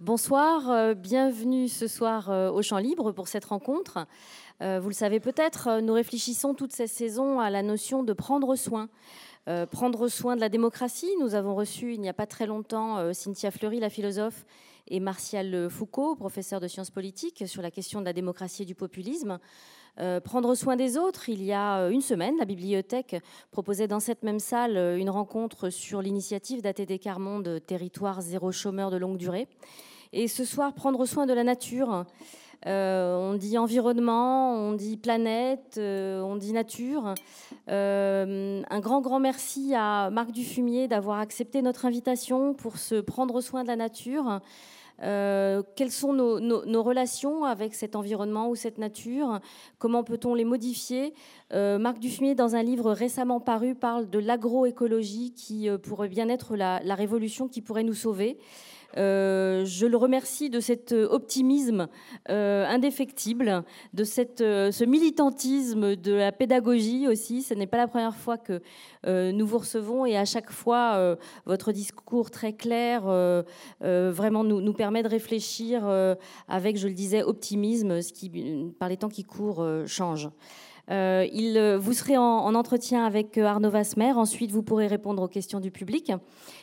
[0.00, 4.06] Bonsoir, euh, bienvenue ce soir euh, au Champ Libre pour cette rencontre.
[4.62, 8.56] Euh, vous le savez peut-être, nous réfléchissons toute cette saison à la notion de prendre
[8.56, 8.88] soin.
[9.70, 11.10] prendre soin de la démocratie.
[11.20, 14.46] Nous avons reçu il n'y a pas très longtemps Cynthia Fleury, la philosophe,
[14.88, 18.74] et Martial Foucault, professeur de sciences politiques, sur la question de la démocratie et du
[18.74, 19.38] populisme.
[20.24, 23.16] Prendre soin des autres, il y a une semaine, la bibliothèque
[23.50, 28.96] proposait dans cette même salle une rencontre sur l'initiative d'ATD Carmonde, territoire zéro chômeur de
[28.96, 29.48] longue durée.
[30.12, 32.04] Et ce soir, prendre soin de la nature.
[32.66, 37.14] Euh, on dit environnement, on dit planète, euh, on dit nature.
[37.68, 43.40] Euh, un grand, grand merci à Marc Dufumier d'avoir accepté notre invitation pour se prendre
[43.40, 44.40] soin de la nature.
[45.00, 49.40] Quelles sont nos, relations avec cet environnement ou cette nature?
[49.78, 51.14] Comment peut-on les modifier?
[51.52, 56.94] Marc Dufumier, dans un livre récemment paru, parle de l'agroécologie qui pourrait bien être la
[56.94, 58.38] révolution qui pourrait nous sauver.
[58.96, 61.88] Euh, je le remercie de cet optimisme
[62.28, 64.04] euh, indéfectible, de
[64.42, 67.42] euh, ce militantisme de la pédagogie aussi.
[67.42, 68.60] Ce n'est pas la première fois que
[69.06, 73.02] nous vous recevons et à chaque fois, votre discours très clair
[73.80, 75.84] vraiment nous, nous, permet de réfléchir
[76.48, 78.30] avec, je le disais, optimisme, ce qui,
[78.78, 80.28] par les temps qui courent, change.
[80.90, 84.12] Euh, il, euh, vous serez en, entretien avec euh, Arnaud Vasmer.
[84.12, 86.12] Ensuite, vous pourrez répondre aux questions du public.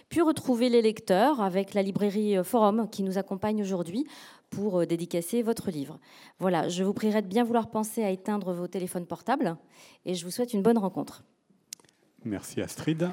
[0.09, 4.05] Puis retrouver les lecteurs avec la librairie Forum qui nous accompagne aujourd'hui
[4.50, 6.00] pour dédicacer votre livre.
[6.39, 9.58] Voilà, je vous prierai de bien vouloir penser à éteindre vos téléphones portables
[10.05, 11.23] et je vous souhaite une bonne rencontre.
[12.23, 13.09] Merci Astrid.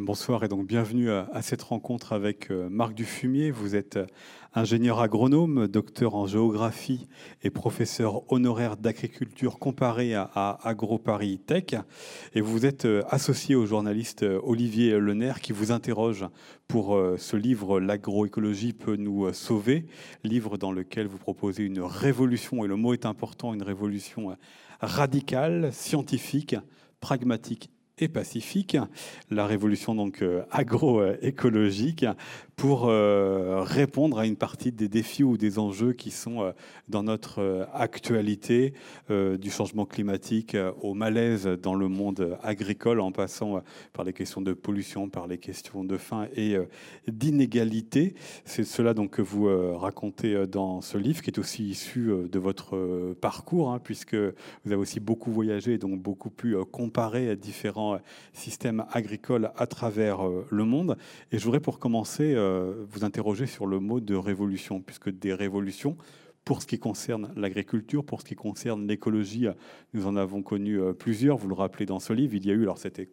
[0.00, 3.50] Bonsoir et donc bienvenue à, cette rencontre avec Marc Dufumier.
[3.50, 3.98] Vous êtes
[4.54, 7.08] ingénieur agronome, docteur en géographie
[7.42, 11.74] et professeur honoraire d'agriculture comparée à, AgroParis Tech.
[12.32, 16.24] Et vous êtes euh, associé au journaliste euh, Olivier Lener qui vous interroge
[16.68, 19.84] pour euh, ce livre L'agroécologie peut nous sauver,
[20.22, 24.36] livre dans lequel vous proposez une révolution, et le mot est important, une révolution
[24.80, 26.54] radicale, scientifique,
[27.00, 28.76] pragmatique et pacifique,
[29.30, 32.04] la révolution donc agroécologique,
[32.58, 36.50] pour euh, répondre à une partie des défis ou des enjeux qui sont euh,
[36.88, 38.74] dans notre euh, actualité,
[39.08, 44.52] du changement climatique au malaise dans le monde agricole, en passant par les questions de
[44.52, 46.56] pollution, par les questions de faim et
[47.06, 48.14] d'inégalité.
[48.44, 49.46] C'est cela donc que vous
[49.78, 54.76] racontez dans ce livre, qui est aussi issu de votre parcours, hein, puisque vous avez
[54.76, 57.87] aussi beaucoup voyagé et donc beaucoup pu comparer différents
[58.32, 60.96] systèmes agricoles à travers le monde.
[61.32, 65.34] Et je voudrais pour commencer euh, vous interroger sur le mot de révolution, puisque des
[65.34, 65.96] révolutions,
[66.44, 69.48] pour ce qui concerne l'agriculture, pour ce qui concerne l'écologie,
[69.92, 71.36] nous en avons connu euh, plusieurs.
[71.36, 73.08] Vous le rappelez dans ce livre, il y a eu, alors c'était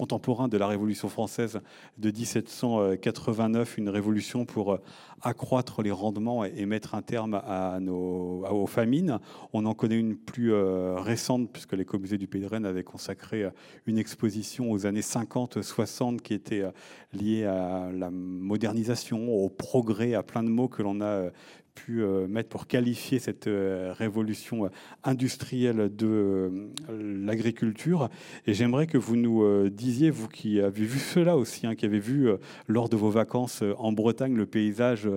[0.00, 1.60] contemporain de la Révolution française
[1.98, 4.80] de 1789, une révolution pour euh,
[5.20, 9.18] accroître les rendements et mettre un terme à nos, aux famines.
[9.52, 13.42] On en connaît une plus euh, récente, puisque l'écomusée du Pays de Rennes avait consacré
[13.42, 13.50] euh,
[13.84, 16.64] une exposition aux années 50-60 qui était
[17.12, 21.28] liée à la modernisation, au progrès, à plein de mots que l'on a
[21.74, 24.68] pu euh, mettre pour qualifier cette euh, révolution euh,
[25.04, 28.08] industrielle de l'agriculture.
[28.46, 31.98] Et j'aimerais que vous nous disiez, vous qui avez vu cela aussi, hein, qui avez
[31.98, 32.28] vu
[32.66, 35.08] lors de vos vacances en Bretagne le paysage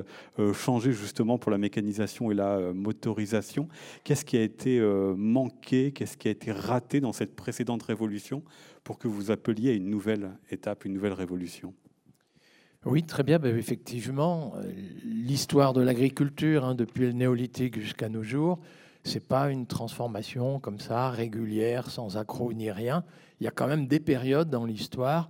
[0.53, 3.67] changer justement pour la mécanisation et la motorisation,
[4.03, 4.79] qu'est-ce qui a été
[5.17, 8.43] manqué, qu'est-ce qui a été raté dans cette précédente révolution
[8.83, 11.73] pour que vous appeliez à une nouvelle étape, une nouvelle révolution?
[12.85, 13.39] Oui, très bien.
[13.39, 14.71] Ben, effectivement, euh,
[15.05, 18.59] l'histoire de l'agriculture, hein, depuis le néolithique jusqu'à nos jours,
[19.03, 23.03] c'est pas une transformation comme ça, régulière, sans accroc ni rien.
[23.39, 25.29] Il y a quand même des périodes dans l'histoire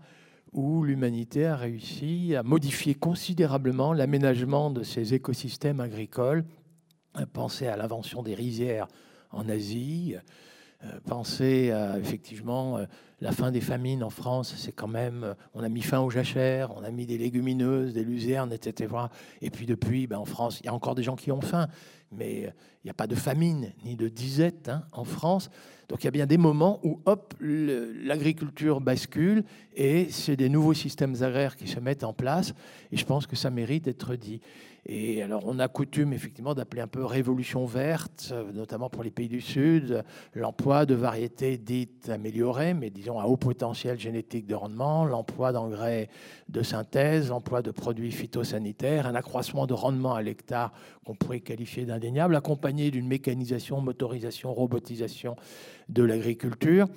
[0.51, 6.45] où l'humanité a réussi à modifier considérablement l'aménagement de ses écosystèmes agricoles.
[7.33, 8.87] Pensez à l'invention des rizières
[9.31, 10.15] en Asie,
[10.85, 12.85] euh, pensez à effectivement euh,
[13.21, 16.09] la fin des famines en France, c'est quand même, euh, on a mis fin aux
[16.09, 18.93] jachères, on a mis des légumineuses, des luzernes, etc.
[19.41, 21.67] Et puis depuis, ben en France, il y a encore des gens qui ont faim,
[22.11, 22.53] mais
[22.83, 25.49] il n'y a pas de famine ni de disette hein, en France.
[25.87, 29.43] Donc il y a bien des moments où, hop, l'agriculture bascule
[29.75, 32.53] et c'est des nouveaux systèmes agraires qui se mettent en place.
[32.91, 34.41] Et je pense que ça mérite d'être dit.
[34.85, 39.29] Et alors, on a coutume effectivement d'appeler un peu révolution verte, notamment pour les pays
[39.29, 40.03] du Sud,
[40.33, 46.09] l'emploi de variétés dites améliorées, mais disons à haut potentiel génétique de rendement, l'emploi d'engrais
[46.49, 50.73] de synthèse, l'emploi de produits phytosanitaires, un accroissement de rendement à l'hectare
[51.05, 55.37] qu'on pourrait qualifier d'indéniable, accompagné d'une mécanisation, motorisation, robotisation
[55.87, 56.87] de l'agriculture.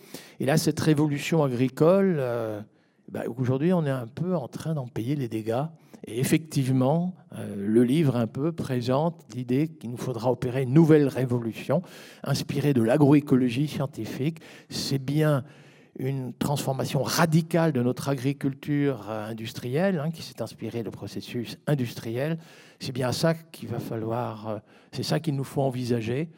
[0.40, 2.60] Et là, cette révolution agricole, euh,
[3.08, 5.64] bah, aujourd'hui, on est un peu en train d'en payer les dégâts.
[6.06, 11.08] Et effectivement, euh, le livre un peu présente l'idée qu'il nous faudra opérer une nouvelle
[11.08, 11.82] révolution
[12.22, 14.38] inspirée de l'agroécologie scientifique.
[14.68, 15.44] C'est bien
[15.98, 22.38] une transformation radicale de notre agriculture euh, industrielle, hein, qui s'est inspirée de processus industriels.
[22.78, 24.58] C'est bien ça qu'il va falloir, euh,
[24.92, 26.28] c'est ça qu'il nous faut envisager.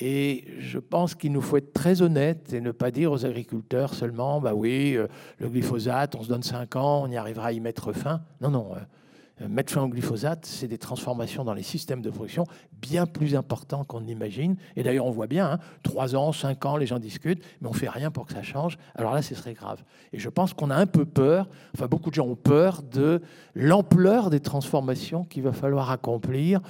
[0.00, 3.94] Et je pense qu'il nous faut être très honnête et ne pas dire aux agriculteurs
[3.94, 4.96] seulement, bah oui,
[5.38, 8.22] le glyphosate, on se donne 5 ans, on y arrivera à y mettre fin.
[8.40, 8.70] Non, non.
[9.48, 12.44] Mettre fin au glyphosate, c'est des transformations dans les systèmes de production
[12.80, 14.56] bien plus importants qu'on n'imagine.
[14.76, 17.72] Et d'ailleurs, on voit bien, hein, 3 ans, 5 ans, les gens discutent, mais on
[17.72, 18.78] fait rien pour que ça change.
[18.94, 19.82] Alors là, ce serait grave.
[20.12, 23.22] Et je pense qu'on a un peu peur, enfin beaucoup de gens ont peur de
[23.54, 26.60] l'ampleur des transformations qu'il va falloir accomplir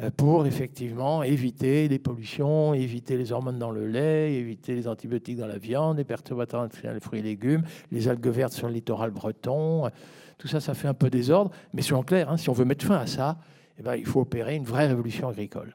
[0.00, 5.36] euh, pour effectivement éviter les pollutions, éviter les hormones dans le lait, éviter les antibiotiques
[5.36, 8.74] dans la viande, les perturbateurs dans les fruits et légumes, les algues vertes sur le
[8.74, 9.90] littoral breton.
[10.38, 11.50] Tout ça, ça fait un peu désordre.
[11.72, 13.38] Mais soyons clairs, hein, si on veut mettre fin à ça,
[13.78, 15.74] eh ben, il faut opérer une vraie révolution agricole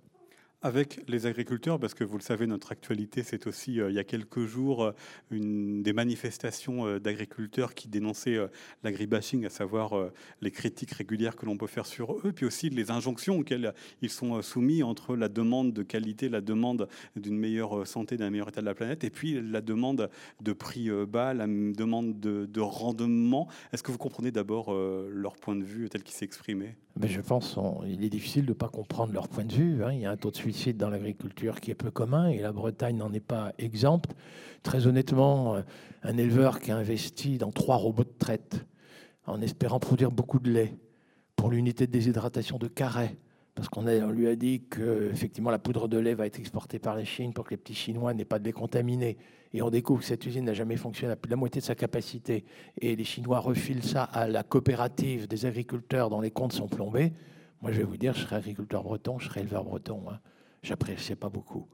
[0.63, 3.99] avec les agriculteurs, parce que vous le savez, notre actualité, c'est aussi, euh, il y
[3.99, 4.91] a quelques jours, euh,
[5.29, 8.37] une, des manifestations euh, d'agriculteurs qui dénonçaient
[8.83, 9.93] l'agribashing, à savoir
[10.41, 14.09] les critiques régulières que l'on peut faire sur eux, puis aussi les injonctions auxquelles ils
[14.09, 18.61] sont soumis entre la demande de qualité, la demande d'une meilleure santé, d'un meilleur état
[18.61, 20.09] de la planète, et puis la demande
[20.41, 23.47] de prix bas, la demande de, de rendement.
[23.73, 26.25] Est-ce que vous comprenez d'abord leur point de vue tel qu'il s'est
[26.99, 29.83] Mais Je pense qu'il est difficile de ne pas comprendre leur point de vue.
[29.83, 29.93] Hein.
[29.93, 32.51] Il y a un taux de suicide dans l'agriculture qui est peu commun et la
[32.51, 34.11] Bretagne n'en est pas exempte.
[34.63, 35.61] Très honnêtement, euh,
[36.03, 38.65] un éleveur qui a investi dans trois robots de traite
[39.27, 40.73] en espérant produire beaucoup de lait
[41.35, 43.17] pour l'unité de déshydratation de Carré,
[43.57, 43.81] parce qu'on
[44.11, 47.33] lui a dit que effectivement la poudre de lait va être exportée par la Chine
[47.33, 49.17] pour que les petits Chinois n'aient pas de lait.
[49.51, 51.65] Et on découvre que cette usine n'a jamais fonctionné à plus de la moitié de
[51.65, 52.45] sa capacité.
[52.79, 57.13] Et les Chinois refilent ça à la coopérative des agriculteurs dont les comptes sont plombés.
[57.63, 60.03] Moi, je vais vous dire, je serais agriculteur breton, je serais éleveur breton.
[60.11, 60.19] Hein
[60.61, 61.67] j'appréciais pas beaucoup.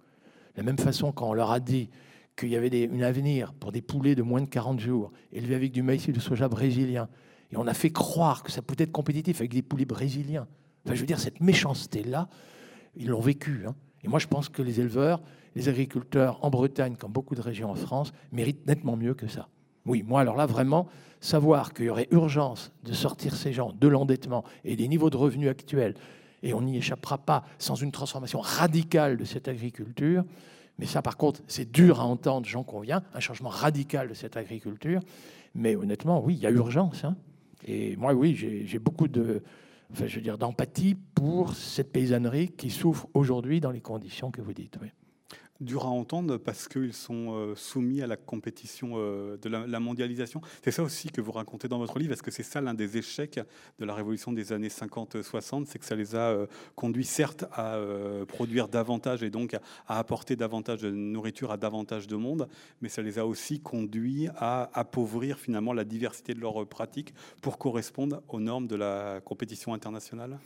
[0.55, 1.89] De la même façon, quand on leur a dit
[2.37, 5.73] qu'il y avait un avenir pour des poulets de moins de 40 jours, élevés avec
[5.73, 7.09] du maïs et du soja brésilien,
[7.51, 10.47] et on a fait croire que ça pouvait être compétitif avec des poulets brésiliens.
[10.85, 12.27] Je veux dire, cette méchanceté-là,
[12.95, 13.63] ils l'ont vécu.
[13.67, 13.75] Hein.
[14.03, 15.21] Et moi, je pense que les éleveurs,
[15.55, 19.47] les agriculteurs en Bretagne, comme beaucoup de régions en France, méritent nettement mieux que ça.
[19.85, 20.87] Oui, moi, alors là, vraiment,
[21.19, 25.17] savoir qu'il y aurait urgence de sortir ces gens de l'endettement et des niveaux de
[25.17, 25.95] revenus actuels,
[26.41, 30.25] et on n'y échappera pas sans une transformation radicale de cette agriculture.
[30.77, 34.35] Mais ça, par contre, c'est dur à entendre, j'en conviens, un changement radical de cette
[34.35, 34.99] agriculture.
[35.55, 37.05] Mais honnêtement, oui, il y a urgence.
[37.05, 37.15] Hein.
[37.65, 39.41] Et moi, oui, j'ai beaucoup de,
[39.93, 44.41] enfin, je veux dire, d'empathie pour cette paysannerie qui souffre aujourd'hui dans les conditions que
[44.41, 44.77] vous dites.
[45.63, 50.41] Dur à entendre parce qu'ils sont euh, soumis à la compétition euh, de la, mondialisation.
[50.63, 52.13] C'est ça aussi que vous racontez dans votre livre.
[52.13, 53.39] Est-ce que c'est ça l'un des échecs
[53.79, 56.45] de la révolution des années 50-60 C'est que ça les a euh,
[56.75, 57.77] conduits certes à
[58.27, 59.55] produire davantage et donc
[59.87, 62.47] à, apporter davantage de nourriture à davantage de monde,
[62.81, 67.57] mais ça les a aussi conduits à appauvrir finalement la diversité de leurs pratiques pour
[67.57, 70.39] correspondre aux normes de la compétition internationale?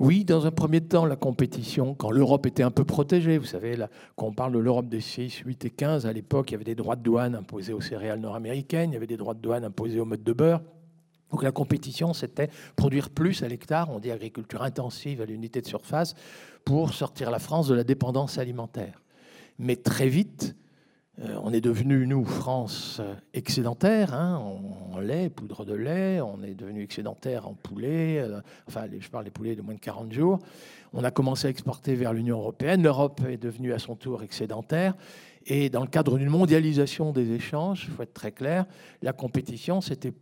[0.00, 3.76] Oui, dans un premier temps, la compétition, quand l'Europe était un peu protégée, vous savez,
[3.76, 6.54] là, quand on parle de l'Europe des 6, 8 et 15, à l'époque, il y
[6.56, 9.40] avait des droits de douane imposés aux céréales nord-américaines, il y avait des droits de
[9.40, 10.62] douane imposés aux modes de beurre.
[11.30, 15.66] Donc la compétition, c'était produire plus à l'hectare, on dit agriculture intensive à l'unité de
[15.68, 16.16] surface,
[16.64, 19.00] pour sortir la France de la dépendance alimentaire.
[19.60, 20.56] Mais très vite,
[21.20, 24.36] euh, on est devenu, nous, France, euh, excédentaire hein,
[24.92, 26.20] en, lait, poudre de lait.
[26.20, 28.18] On est devenu excédentaire en poulet.
[28.18, 30.40] Euh, enfin, je parle des poulets de moins de 40 jours.
[30.92, 32.82] On a commencé à exporter vers l'Union européenne.
[32.82, 34.96] L'Europe est devenue à son tour excédentaire.
[35.46, 38.64] Et dans le cadre d'une mondialisation des échanges, il faut être très clair,
[39.02, 40.14] la compétition, c'était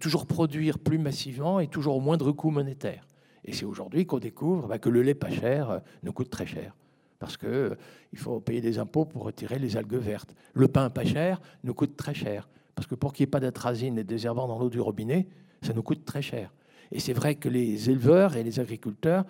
[0.00, 3.06] toujours produire plus massivement et toujours au moindre coût monétaire.
[3.44, 6.74] Et c'est aujourd'hui qu'on découvre bah, que le lait pas cher nous coûte très cher
[7.22, 10.34] parce qu'il faut payer des impôts pour retirer les algues vertes.
[10.54, 13.38] Le pain pas cher nous coûte très cher, parce que pour qu'il n'y ait pas
[13.38, 15.28] d'atrazine et de désherbants dans l'eau du robinet,
[15.62, 16.52] ça nous coûte très cher.
[16.90, 19.24] Et c'est vrai que les éleveurs et les agriculteurs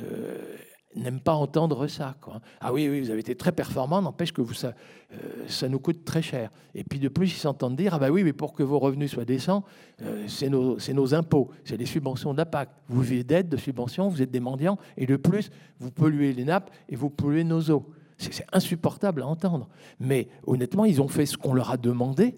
[0.00, 0.56] euh,
[0.96, 2.16] n'aiment pas entendre ça.
[2.20, 2.40] Quoi.
[2.60, 4.74] Ah oui, oui, vous avez été très performant, n'empêche que vous, ça,
[5.12, 6.50] euh, ça nous coûte très cher.
[6.74, 9.12] Et puis de plus, ils s'entendent dire, ah bah oui, mais pour que vos revenus
[9.12, 9.64] soient décents,
[10.02, 12.70] euh, c'est nos, impôts, c'est les subventions de la PAC.
[12.88, 16.44] Vous vivez d'aide, de subventions, vous êtes des mendiants, et de plus, vous polluez les
[16.44, 17.86] nappes et vous polluez nos eaux.
[18.18, 19.68] C'est insupportable à entendre.
[20.00, 22.34] Mais honnêtement, ils ont fait ce qu'on leur a demandé.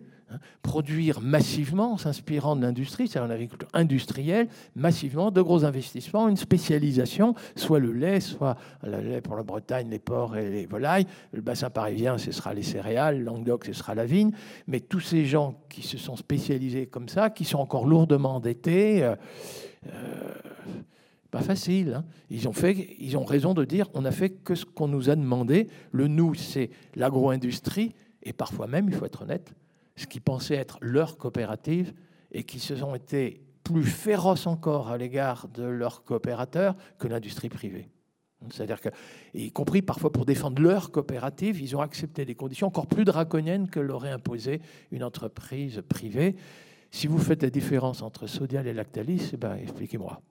[0.62, 7.34] Produire massivement, en s'inspirant de l'industrie, c'est-à-dire l'agriculture industrielle, massivement, de gros investissements, une spécialisation,
[7.56, 11.06] soit le lait, soit le lait pour la Bretagne, les porcs et les volailles.
[11.32, 14.32] Le bassin parisien, ce sera les céréales, Languedoc, ce sera la vigne.
[14.66, 19.02] Mais tous ces gens qui se sont spécialisés comme ça, qui sont encore lourdement endettés,
[19.02, 19.16] euh,
[19.86, 20.34] euh,
[21.30, 21.94] pas facile.
[21.94, 22.04] Hein.
[22.30, 25.10] Ils, ont fait, ils ont raison de dire on a fait que ce qu'on nous
[25.10, 25.68] a demandé.
[25.92, 29.52] Le nous, c'est l'agro-industrie, et parfois même, il faut être honnête,
[29.98, 31.92] ce qui pensait être leur coopérative
[32.32, 37.48] et qui se sont été plus féroces encore à l'égard de leurs coopérateurs que l'industrie
[37.48, 37.88] privée.
[38.50, 38.88] C'est-à-dire que,
[39.34, 43.68] y compris parfois pour défendre leur coopérative, ils ont accepté des conditions encore plus draconiennes
[43.68, 44.60] que l'aurait imposé
[44.92, 46.36] une entreprise privée.
[46.90, 50.22] Si vous faites la différence entre Sodial et Lactalis, eh ben, expliquez-moi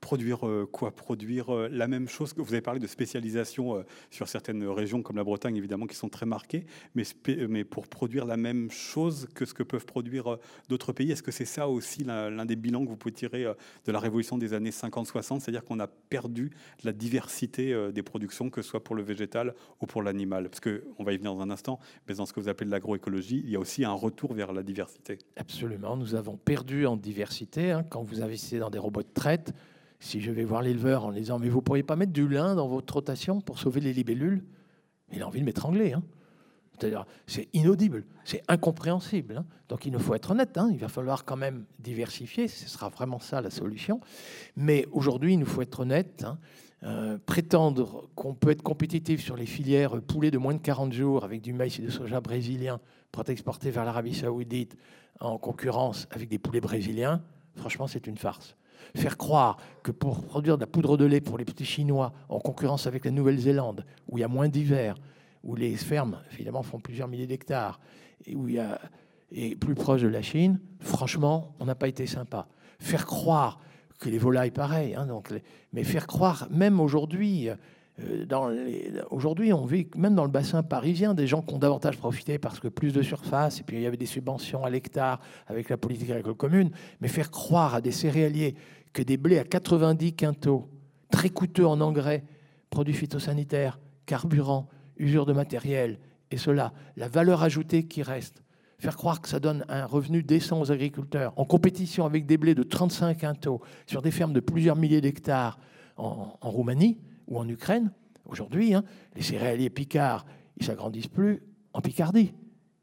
[0.00, 4.28] produire euh, quoi Produire euh, la même chose vous avez parlé de spécialisation euh, sur
[4.28, 7.04] certaines régions comme la Bretagne évidemment qui sont très marquées, mais,
[7.48, 10.38] mais pour produire la même chose que ce que peuvent produire
[10.68, 11.10] d'autres pays.
[11.10, 13.44] Est-ce que c'est ça aussi l'un des bilans que vous pouvez tirer
[13.84, 16.50] de la révolution des années 50-60, c'est-à-dire qu'on a perdu
[16.84, 20.48] la diversité des productions, que ce soit pour le végétal ou pour l'animal?
[20.48, 21.78] Parce qu'on va y venir dans un instant,
[22.08, 24.62] mais dans ce que vous appelez l'agroécologie, il y a aussi un retour vers la
[24.62, 25.18] diversité.
[25.36, 27.72] Absolument, nous avons perdu en diversité.
[27.72, 27.84] Hein.
[27.88, 29.54] quand vous investissez dans des robots de traite,
[30.00, 32.54] si je vais voir l'éleveur en disant Mais vous ne pourriez pas mettre du lin
[32.54, 34.44] dans votre rotation pour sauver les libellules?
[35.12, 35.92] Il a envie de m'étrangler.
[35.92, 36.02] Hein.
[37.26, 39.38] C'est inaudible, c'est incompréhensible.
[39.38, 39.46] Hein.
[39.68, 40.68] Donc il nous faut être honnête, hein.
[40.72, 44.00] il va falloir quand même diversifier, ce sera vraiment ça la solution.
[44.56, 46.24] Mais aujourd'hui, il nous faut être honnête.
[46.84, 51.24] Euh, prétendre qu'on peut être compétitif sur les filières poulet de moins de 40 jours
[51.24, 52.78] avec du maïs et du soja brésilien
[53.10, 54.76] pour être exporté vers l'Arabie saoudite
[55.18, 57.20] en concurrence avec des poulets brésiliens,
[57.56, 58.56] franchement, c'est une farce
[58.96, 62.38] faire croire que pour produire de la poudre de lait pour les petits Chinois en
[62.38, 64.96] concurrence avec la Nouvelle-Zélande, où il y a moins d'hiver,
[65.42, 67.80] où les fermes, évidemment, font plusieurs milliers d'hectares,
[68.26, 68.80] et où il y a,
[69.30, 72.48] et plus proche de la Chine, franchement, on n'a pas été sympa.
[72.78, 73.60] Faire croire
[73.98, 75.32] que les volailles, pareil, hein, donc
[75.72, 77.48] mais faire croire, même aujourd'hui,
[78.00, 82.38] euh, aujourd'hui, on vit même dans le bassin parisien des gens qui ont davantage profité
[82.38, 85.68] parce que plus de surface, et puis il y avait des subventions à l'hectare avec
[85.68, 88.54] la politique agricole commune, mais faire croire à des céréaliers
[88.92, 90.68] que des blés à 90 quintaux,
[91.10, 92.24] très coûteux en engrais,
[92.70, 95.98] produits phytosanitaires, carburant, usure de matériel,
[96.30, 98.42] et cela, la valeur ajoutée qui reste,
[98.78, 102.54] faire croire que ça donne un revenu décent aux agriculteurs, en compétition avec des blés
[102.54, 105.58] de 35 quintaux sur des fermes de plusieurs milliers d'hectares
[105.96, 107.92] en, Roumanie ou en Ukraine,
[108.26, 108.82] aujourd'hui, hein,
[109.14, 111.42] les céréaliers picards, ils s'agrandissent plus
[111.72, 112.34] en Picardie,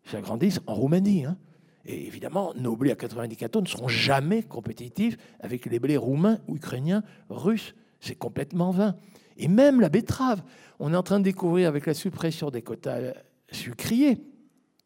[0.06, 1.25] ils s'agrandissent en Roumanie.
[1.25, 1.38] Hein.
[1.86, 6.40] Et évidemment, nos blés à 90 quintaux ne seront jamais compétitifs avec les blés roumains,
[6.48, 7.75] ukrainiens, russes.
[8.00, 8.96] C'est complètement vain.
[9.38, 10.44] Et même la betterave,
[10.80, 13.14] on est en train de découvrir avec la suppression des quotas
[13.52, 14.22] sucriers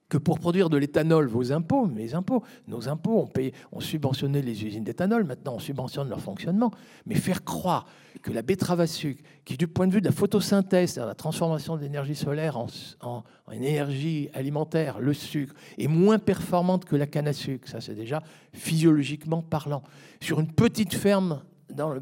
[0.09, 4.41] que pour produire de l'éthanol, vos impôts, mes impôts, nos impôts, on, paye, on subventionnait
[4.41, 6.71] les usines d'éthanol, maintenant on subventionne leur fonctionnement.
[7.05, 7.85] Mais faire croire
[8.23, 11.15] que la betterave à sucre, qui du point de vue de la photosynthèse, c'est-à-dire la
[11.15, 12.67] transformation de l'énergie solaire en,
[13.01, 17.95] en, énergie alimentaire, le sucre, est moins performante que la canne à sucre, ça c'est
[17.95, 19.83] déjà physiologiquement parlant.
[20.21, 22.01] Sur une petite ferme dans le,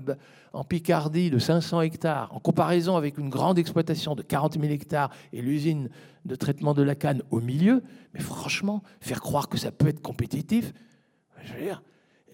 [0.53, 5.11] en Picardie de 500 hectares, en comparaison avec une grande exploitation de 40 000 hectares
[5.33, 5.89] et l'usine
[6.25, 10.01] de traitement de la canne au milieu, mais franchement, faire croire que ça peut être
[10.01, 10.73] compétitif,
[11.43, 11.81] je veux dire,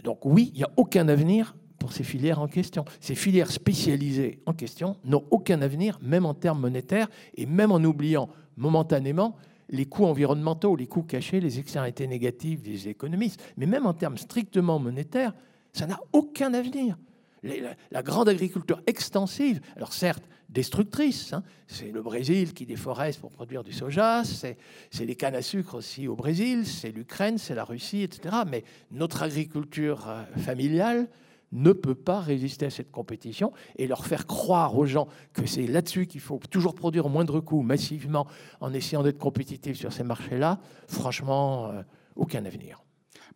[0.04, 2.86] donc oui, il n'y a aucun avenir pour ces filières en question.
[3.00, 7.84] Ces filières spécialisées en question n'ont aucun avenir, même en termes monétaires, et même en
[7.84, 9.36] oubliant momentanément
[9.70, 13.42] les coûts environnementaux, les coûts cachés, les externalités négatives des économistes.
[13.58, 15.34] Mais même en termes strictement monétaires,
[15.74, 16.98] ça n'a aucun avenir
[17.44, 23.64] la, grande agriculture extensive, alors certes destructrice, hein, c'est le Brésil qui déforeste pour produire
[23.64, 24.58] du soja, c'est
[25.00, 28.36] les cannes à sucre aussi au Brésil, c'est l'Ukraine, c'est la Russie, etc.
[28.50, 31.08] Mais notre agriculture euh, familiale
[31.54, 35.68] ne peut pas résister à cette compétition et leur faire croire aux gens que c'est
[35.68, 38.28] là-dessus qu'il faut toujours produire au moindre coût, massivement,
[38.60, 41.82] en essayant d'être compétitif sur ces marchés-là, franchement, euh,
[42.16, 42.84] aucun avenir.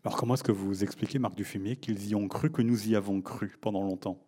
[0.04, 2.96] Alors comment est-ce que vous expliquez, Marc Dufumier, qu'ils y ont cru, que nous y
[2.96, 4.24] avons cru pendant longtemps?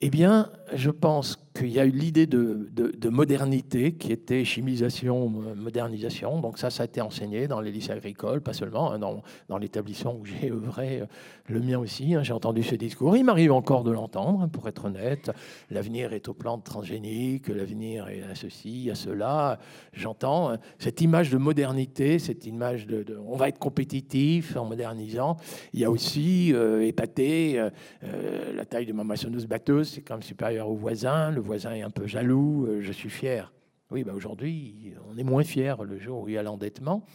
[0.00, 6.40] Eh bien, je pense qu'il y a eu l'idée de, modernité qui était chimisation, modernisation.
[6.40, 10.14] Donc ça, ça a été enseigné dans les lycées agricoles, pas seulement, hein, dans, l'établissement
[10.14, 11.06] où j'ai œuvré, euh,
[11.46, 12.14] le mien aussi.
[12.14, 13.16] Hein, j'ai entendu ce discours.
[13.16, 15.30] Il m'arrive encore de l'entendre, hein, pour être honnête.
[15.70, 19.58] L'avenir est aux plantes transgéniques, l'avenir est à ceci, à cela.
[19.92, 25.36] J'entends cette image de modernité, cette image de, on va être compétitif en modernisant.
[25.72, 30.14] Il y a aussi euh, épaté euh, la taille de ma maçonneuse batteuse c'est quand
[30.14, 33.50] même supérieur au voisin, voisin est un peu jaloux, euh, je suis fier
[33.90, 37.06] Oui, ben aujourd'hui, on est moins fier le jour où il y a l'endettement.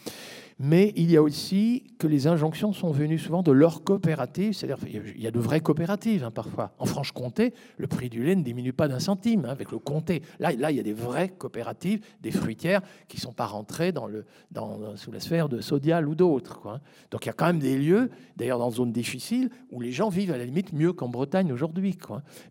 [0.65, 4.77] Mais il y a aussi que les injonctions sont venues souvent de leurs coopératives, c'est-à-dire
[4.87, 6.71] il y a de vraies coopératives hein, parfois.
[6.79, 10.21] En Franche-Comté, le prix du lait ne diminue pas d'un centime hein, avec le comté.
[10.39, 12.79] Là, là, il y a des vraies coopératives, des fruitières
[13.09, 16.65] qui ne sont pas rentrées dans le, dans, sous la sphère de Sodial ou d'autres.
[16.65, 16.79] Hein.
[17.11, 20.07] Donc il y a quand même des lieux, d'ailleurs dans zones difficiles, où les gens
[20.07, 21.97] vivent à la limite mieux qu'en Bretagne aujourd'hui.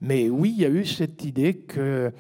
[0.03, 2.13] Mais oui, il y a eu cette idée que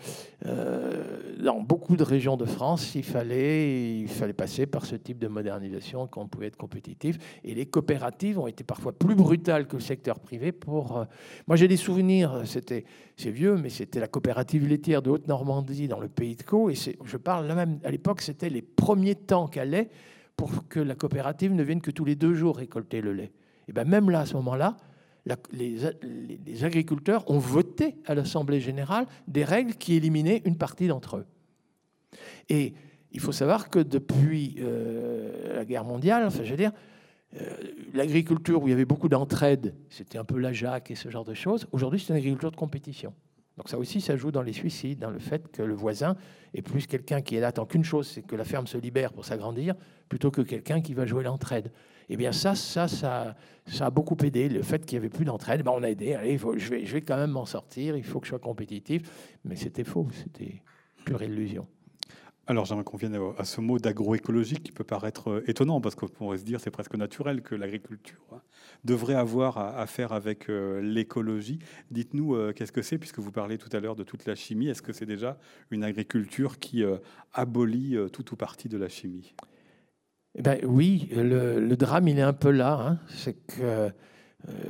[0.46, 1.02] euh,
[1.38, 5.28] dans beaucoup de régions de France, il fallait, il fallait passer par ce type de
[5.28, 7.18] modernisation qu'on pouvait être compétitif.
[7.44, 10.52] Et les coopératives ont été parfois plus brutales que le secteur privé.
[10.52, 11.04] Pour euh,
[11.46, 12.42] moi, j'ai des souvenirs.
[12.44, 12.84] C'était
[13.16, 16.70] c'est vieux, mais c'était la coopérative laitière de Haute-Normandie dans le Pays de Caux.
[16.70, 19.88] Et je parle là même à l'époque, c'était les premiers temps qu'elle
[20.36, 23.32] pour que la coopérative ne vienne que tous les deux jours récolter le lait.
[23.68, 24.76] Et ben même là, à ce moment-là,
[25.52, 31.26] les, agriculteurs ont voté à l'Assemblée générale des règles qui éliminaient une partie d'entre eux.
[32.48, 32.74] Et
[33.12, 36.72] il faut savoir que depuis euh, la guerre mondiale, enfin, je veux dire,
[37.40, 37.56] euh,
[37.94, 41.34] l'agriculture où il y avait beaucoup d'entraide, c'était un peu la et ce genre de
[41.34, 41.66] choses.
[41.72, 43.14] Aujourd'hui, c'est une agriculture de compétition.
[43.58, 46.16] Donc ça aussi, ça joue dans les suicides, dans le fait que le voisin
[46.54, 49.74] est plus quelqu'un qui attend qu'une chose, c'est que la ferme se libère pour s'agrandir,
[50.08, 51.70] plutôt que quelqu'un qui va jouer l'entraide.
[52.08, 54.48] Eh bien ça, ça, ça, ça a beaucoup aidé.
[54.48, 56.14] Le fait qu'il n'y avait plus d'entraide, ben on a aidé.
[56.14, 59.02] Allez, je vais quand même m'en sortir, il faut que je sois compétitif.
[59.44, 60.62] Mais c'était faux, c'était
[61.04, 61.66] pure illusion.
[62.48, 66.08] Alors j'aimerais qu'on vienne à ce mot d'agroécologie qui peut paraître euh, étonnant parce qu'on
[66.08, 68.40] pourrait se dire c'est presque naturel que l'agriculture hein,
[68.84, 71.60] devrait avoir à, faire avec euh, l'écologie.
[71.92, 74.68] Dites-nous euh, qu'est-ce que c'est puisque vous parlez tout à l'heure de toute la chimie.
[74.68, 75.38] Est-ce que c'est déjà
[75.70, 76.82] une agriculture qui
[77.32, 79.34] abolit tout ou partie de la chimie?
[80.34, 82.74] Eh ben, Oui, le, drame il est un peu là.
[82.74, 82.98] Hein.
[83.08, 83.92] C'est que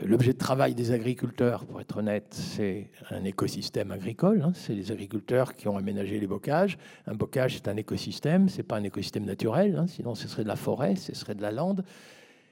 [0.05, 4.43] l'objet de travail des agriculteurs, pour être honnête, c'est un écosystème agricole.
[4.43, 4.53] Hein.
[4.55, 6.79] C'est les agriculteurs qui ont aménagé les bocages.
[7.07, 9.77] Un bocage, c'est un écosystème, c'est pas un écosystème naturel.
[9.77, 9.87] Hein.
[9.87, 11.85] Sinon, ce serait de la forêt, ce serait de la lande.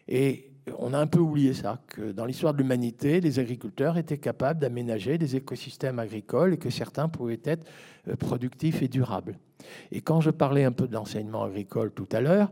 [0.08, 4.18] Et on a un peu oublié ça, que dans l'histoire de l'humanité, les agriculteurs étaient
[4.18, 7.66] capables d'aménager des écosystèmes agricoles et que certains pouvaient être
[8.08, 9.38] euh, productifs et durables.
[9.92, 12.50] Et quand je parlais un peu de l'enseignement agricole tout à l'heure,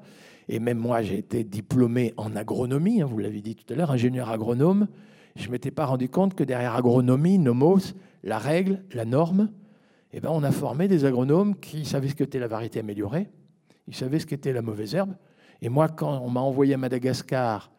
[0.48, 3.90] et même moi, j'ai été diplômé en agronomie, hein, vous l'avez dit tout à l'heure,
[3.90, 4.88] ingénieur agronome.
[5.36, 9.50] Je ne m'étais pas rendu compte que derrière agronomie, nomos, la règle, la norme,
[10.12, 13.28] eh ben, on a formé des agronomes qui savaient ce qu'était la variété améliorée,
[13.86, 15.14] ils savaient ce qu'était la mauvaise herbe.
[15.60, 17.70] Et moi, quand on m'a envoyé à Madagascar,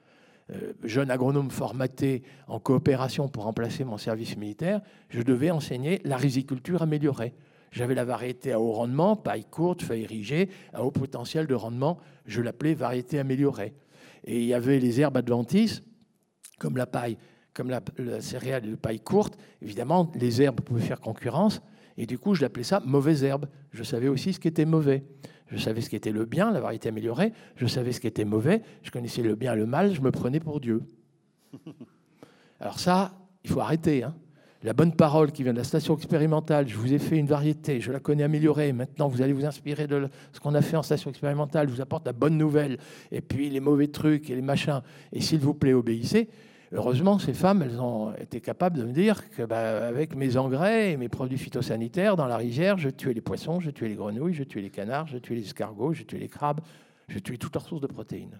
[0.51, 6.17] euh, jeune agronome formaté en coopération pour remplacer mon service militaire, je devais enseigner la
[6.17, 7.33] riziculture améliorée.
[7.71, 11.99] J'avais la variété à haut rendement, paille courte, feuille érigée, à haut potentiel de rendement.
[12.25, 13.73] Je l'appelais variété améliorée.
[14.23, 15.83] Et il y avait les herbes adventices,
[16.57, 17.17] comme la paille,
[17.53, 17.81] comme la,
[18.21, 19.37] céréale de paille courte.
[19.61, 21.61] Évidemment, les herbes pouvaient faire concurrence.
[21.97, 23.47] Et du coup, je l'appelais ça mauvaise herbe.
[23.71, 25.03] Je savais aussi ce qui était mauvais.
[25.47, 27.33] Je savais ce qui était le bien, la variété améliorée.
[27.55, 28.61] Je savais ce qui était mauvais.
[28.83, 29.93] Je connaissais le bien et le mal.
[29.93, 30.83] Je me prenais pour Dieu.
[32.59, 34.03] Alors ça, il faut arrêter.
[34.03, 34.15] Hein
[34.63, 37.79] la bonne parole qui vient de la station expérimentale, je vous ai fait une variété,
[37.79, 40.83] je la connais améliorée, maintenant vous allez vous inspirer de ce qu'on a fait en
[40.83, 42.77] station expérimentale, je vous apporte la bonne nouvelle,
[43.11, 44.81] et puis les mauvais trucs et les machins,
[45.13, 46.29] et s'il vous plaît, obéissez.
[46.71, 50.91] Heureusement, ces femmes, elles ont été capables de me dire que, bah, avec mes engrais
[50.91, 54.35] et mes produits phytosanitaires dans la rizière, je tuais les poissons, je tuais les grenouilles,
[54.35, 56.59] je tuais les canards, je tuais les escargots, je tuais les crabes,
[57.07, 58.39] je tuais toutes leurs sources de protéines.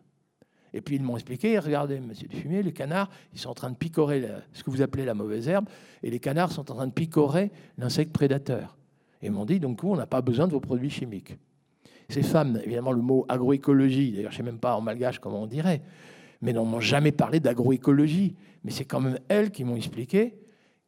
[0.73, 3.75] Et puis ils m'ont expliqué, regardez, monsieur Dufumier, les canards, ils sont en train de
[3.75, 5.67] picorer ce que vous appelez la mauvaise herbe,
[6.03, 8.77] et les canards sont en train de picorer l'insecte prédateur.
[9.21, 11.37] Et ils m'ont dit, donc on n'a pas besoin de vos produits chimiques.
[12.09, 15.43] Ces femmes, évidemment, le mot agroécologie, d'ailleurs, je ne sais même pas en malgache comment
[15.43, 15.81] on dirait,
[16.41, 18.35] mais n'ont jamais parlé d'agroécologie.
[18.63, 20.33] Mais c'est quand même elles qui m'ont expliqué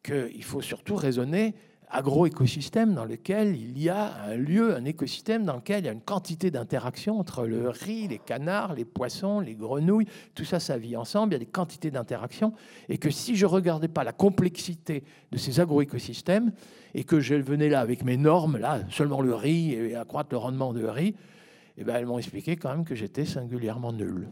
[0.03, 1.53] qu'il faut surtout raisonner
[1.91, 5.91] agroécosystème dans lequel il y a un lieu, un écosystème dans lequel il y a
[5.91, 10.77] une quantité d'interactions entre le riz, les canards, les poissons, les grenouilles, tout ça, ça
[10.77, 12.53] vit ensemble, il y a des quantités d'interactions,
[12.89, 16.51] et que si je ne regardais pas la complexité de ces agroécosystèmes,
[16.93, 20.37] et que je venais là avec mes normes, là, seulement le riz, et accroître le
[20.37, 21.15] rendement de riz,
[21.77, 24.29] eh ben, elles m'ont expliqué quand même que j'étais singulièrement nul.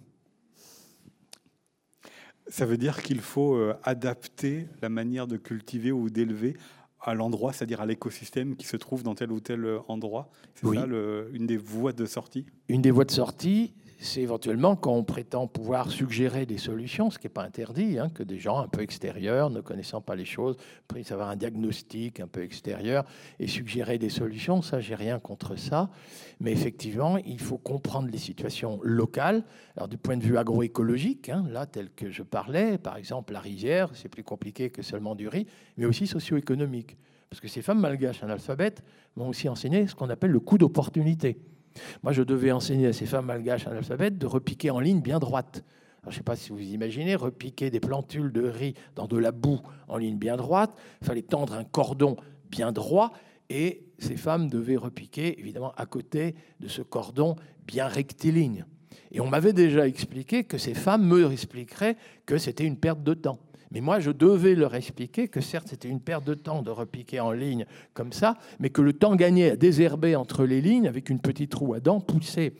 [2.48, 6.58] Ça veut dire qu'il faut euh, adapter la manière de cultiver ou d'élever
[7.02, 10.30] à l'endroit, c'est-à-dire à, l'écosystème qui se trouve dans tel ou tel endroit.
[10.56, 10.86] C'est ça
[11.34, 12.46] une des voies de sortie?
[12.68, 17.20] Une des voies de sortie, c'est éventuellement quand on prétend pouvoir suggérer des solutions, ce
[17.20, 20.26] qui n'est pas interdit, hein, que des gens un peu extérieurs, ne connaissant pas les
[20.26, 20.56] choses,
[20.88, 23.04] puissent avoir un diagnostic un peu extérieur
[23.40, 24.62] et suggérer des solutions.
[24.62, 25.90] Ça, j'ai rien contre ça.
[26.40, 29.44] Mais effectivement, il faut comprendre les situations locales.
[29.76, 33.42] Alors, du point de vue agroécologique, hein, là, tel que je parlais, par exemple, la
[33.42, 36.98] rizière, c'est plus compliqué que seulement du riz, mais aussi socio-économique.
[37.30, 38.82] Parce que ces femmes malgaches analphabètes
[39.18, 41.38] m'ont aussi enseigné ce qu'on appelle le coup d'opportunité.
[42.04, 45.64] Moi, je devais enseigner à ces femmes malgaches analphabètes de repiquer en ligne bien droite.
[46.04, 49.32] je ne sais pas si vous imaginez, repiquer des plantules de riz dans de la
[49.32, 50.72] boue en ligne bien droite.
[51.02, 52.16] Il fallait tendre un cordon
[52.50, 53.12] bien droit
[53.50, 58.66] et ces femmes devaient repiquer, évidemment, à côté de ce cordon bien rectiligne.
[59.12, 63.14] Et on m'avait déjà expliqué que ces femmes me expliqueraient que c'était une perte de
[63.14, 63.40] temps.
[63.72, 67.20] Mais moi, je devais leur expliquer que certes, c'était une perte de temps de repiquer
[67.20, 71.10] en ligne comme ça, mais que le temps gagné à désherber entre les lignes, avec
[71.10, 72.54] une petite roue à dents, poussée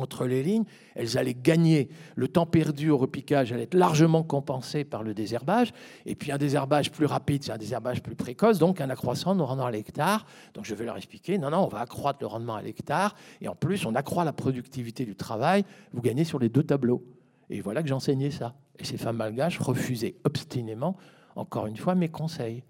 [0.00, 1.88] entre les lignes, elles allaient gagner.
[2.14, 5.72] Le temps perdu au repiquage allait être largement compensé par le désherbage.
[6.04, 9.42] Et puis un désherbage plus rapide, c'est un désherbage plus précoce, donc un accroissement de
[9.42, 10.26] rendement à l'hectare.
[10.54, 13.14] Donc je vais leur expliquer, non, non, on va accroître le rendement à l'hectare.
[13.40, 15.64] Et en plus, on accroît la productivité du travail.
[15.92, 17.02] Vous gagnez sur les deux tableaux.
[17.50, 18.54] Et voilà que j'enseignais ça.
[18.78, 20.96] Et ces femmes malgaches refusaient obstinément,
[21.34, 22.64] encore une fois, mes conseils.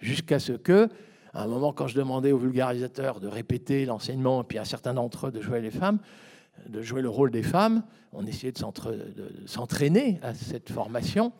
[0.00, 0.88] Jusqu'à ce que,
[1.32, 4.94] à un moment, quand je demandais aux vulgarisateurs de répéter l'enseignement, et puis à certains
[4.94, 5.98] d'entre eux de jouer les femmes,
[6.68, 7.82] de jouer le rôle des femmes.
[8.12, 8.60] On essayait de
[9.46, 11.32] s'entraîner à cette formation.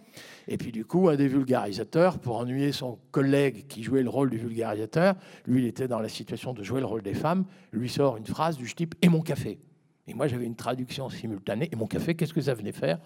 [0.48, 4.30] Et puis du coup, un des vulgarisateurs, pour ennuyer son collègue qui jouait le rôle
[4.30, 5.14] du vulgarisateur,
[5.46, 8.26] lui, il était dans la situation de jouer le rôle des femmes, lui sort une
[8.26, 9.58] phrase du type «et mon café».
[10.06, 11.68] Et moi, j'avais une traduction simultanée.
[11.72, 12.98] Et mon café, qu'est-ce que ça venait faire?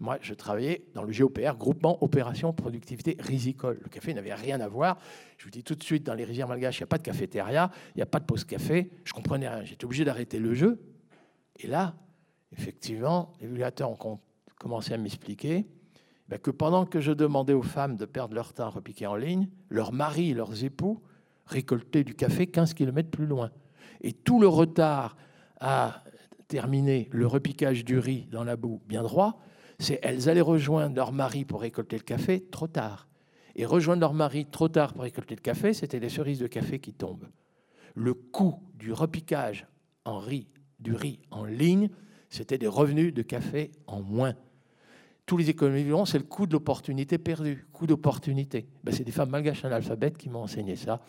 [0.00, 3.80] Moi, je travaillais dans le GOPR, Groupement Opération Productivité Risicole.
[3.82, 4.98] Le café n'avait rien à voir.
[5.36, 7.02] Je vous dis tout de suite, dans les rizières malgaches, il n'y a pas de
[7.02, 8.90] cafétéria, il n'y a pas de pause café.
[9.04, 9.64] Je comprenais rien.
[9.64, 10.80] J'étais obligé d'arrêter le jeu
[11.58, 11.94] et là,
[12.52, 14.20] effectivement, les vulgarisateurs ont
[14.58, 15.66] commencé à m'expliquer
[16.28, 19.16] ben, que pendant que je demandais aux femmes de perdre leur temps à repiquer en
[19.16, 21.02] ligne, leurs maris et leurs époux
[21.46, 23.50] récoltaient du café 15 km plus loin.
[24.00, 25.16] Et tout le retard
[25.60, 26.04] à
[26.48, 29.38] terminer le repiquage du riz dans la boue bien droit,
[29.78, 33.06] c'est elles allaient rejoindre leur mari pour récolter le café trop tard.
[33.54, 36.78] Et rejoindre leur mari trop tard pour récolter le café, c'était les cerises de café
[36.78, 37.28] qui tombent.
[37.94, 39.66] Le coût du repiquage
[40.04, 40.48] en riz
[40.80, 41.90] du riz en ligne,
[42.30, 44.34] c'était des revenus de café en moins.
[45.26, 48.66] Tous les économies diront, c'est le coût de l'opportunité perdue, coût d'opportunité.
[48.82, 51.02] Ben, c'est des femmes malgaches analphabètes qui m'ont enseigné ça.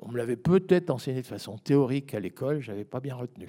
[0.00, 3.48] On me l'avait peut-être enseigné de façon théorique à l'école, je n'avais pas bien retenu.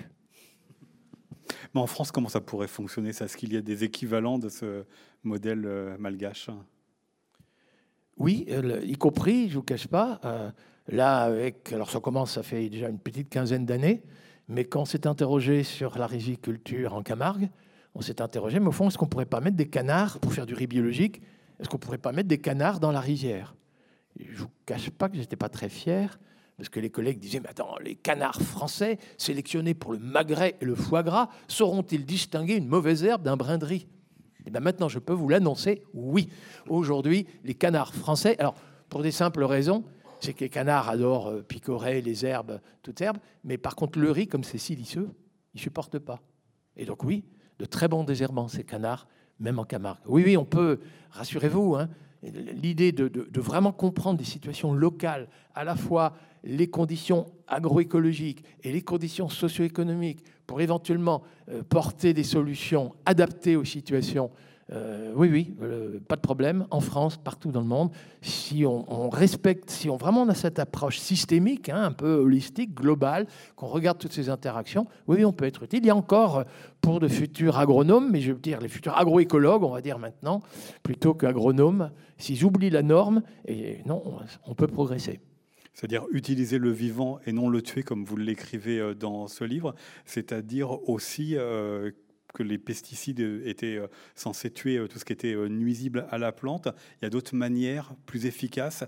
[1.75, 3.09] En France, comment ça pourrait fonctionner?
[3.09, 4.85] Est-ce qu'il y a des équivalents de ce
[5.23, 6.49] modèle euh, malgache?
[8.17, 8.45] Oui,
[8.83, 10.49] y compris, je ne vous cache pas, euh,
[10.87, 14.03] là, avec, alors ça commence, ça fait déjà une petite quinzaine d'années,
[14.47, 17.49] mais quand on s'est interrogé sur la riziculture en Camargue,
[17.93, 20.33] on s'est interrogé, mais au fond, est-ce qu'on ne pourrait pas mettre des canards pour
[20.33, 21.21] faire du riz biologique?
[21.59, 23.53] Est-ce qu'on ne pourrait pas mettre des canards dans la rizière?
[24.17, 26.17] Je ne vous cache pas que je n'étais pas très fier,
[26.57, 30.65] parce que les collègues disaient, mais attends, les canards français sélectionnés pour le magret et
[30.65, 33.87] le foie gras, sauront-ils distinguer une mauvaise herbe d'un brin de riz?
[34.45, 36.29] Et bien maintenant, je peux vous l'annoncer, oui.
[36.69, 38.55] Aujourd'hui, les canards français, alors
[38.89, 39.83] pour des simples raisons,
[40.19, 44.11] c'est que les canards adorent euh, picorer les herbes, toutes herbes, mais par contre, le
[44.11, 45.09] riz, comme c'est siliceux,
[45.53, 46.21] ils ne supportent pas.
[46.77, 47.25] Et donc, oui,
[47.59, 49.07] de très bons désherbants, ces canards,
[49.39, 50.01] même en Camargue.
[50.05, 50.79] Oui, oui, on peut,
[51.11, 51.89] rassurez-vous, hein,
[52.23, 56.13] l'idée de, vraiment comprendre des situations locales, à la fois
[56.45, 63.65] les conditions agroécologiques et les conditions socio-économiques, pour éventuellement euh, porter des solutions adaptées aux
[63.65, 64.29] situations
[64.71, 66.65] euh, oui, oui, euh, pas de problème.
[66.71, 70.97] En France, partout dans le monde, si on, respecte, si on vraiment a cette approche
[70.97, 75.63] systémique, hein, un peu holistique, globale, qu'on regarde toutes ces interactions, oui, on peut être
[75.63, 75.81] utile.
[75.83, 76.45] Il y a encore
[76.81, 80.41] pour de futurs agronomes, mais je veux dire les futurs agroécologues, on va dire maintenant,
[80.81, 84.01] plutôt qu'agronomes, s'ils oublient la norme, et non,
[84.47, 85.19] on peut progresser.
[85.75, 89.75] C'est-à-dire utiliser le vivant et non le tuer, comme vous l'écrivez dans ce livre.
[90.05, 91.35] C'est-à-dire aussi
[92.35, 96.19] que les pesticides étaient euh, censés tuer euh, tout ce qui était euh, nuisible à
[96.19, 96.67] la plante.
[97.01, 98.83] Il y a d'autres manières plus efficaces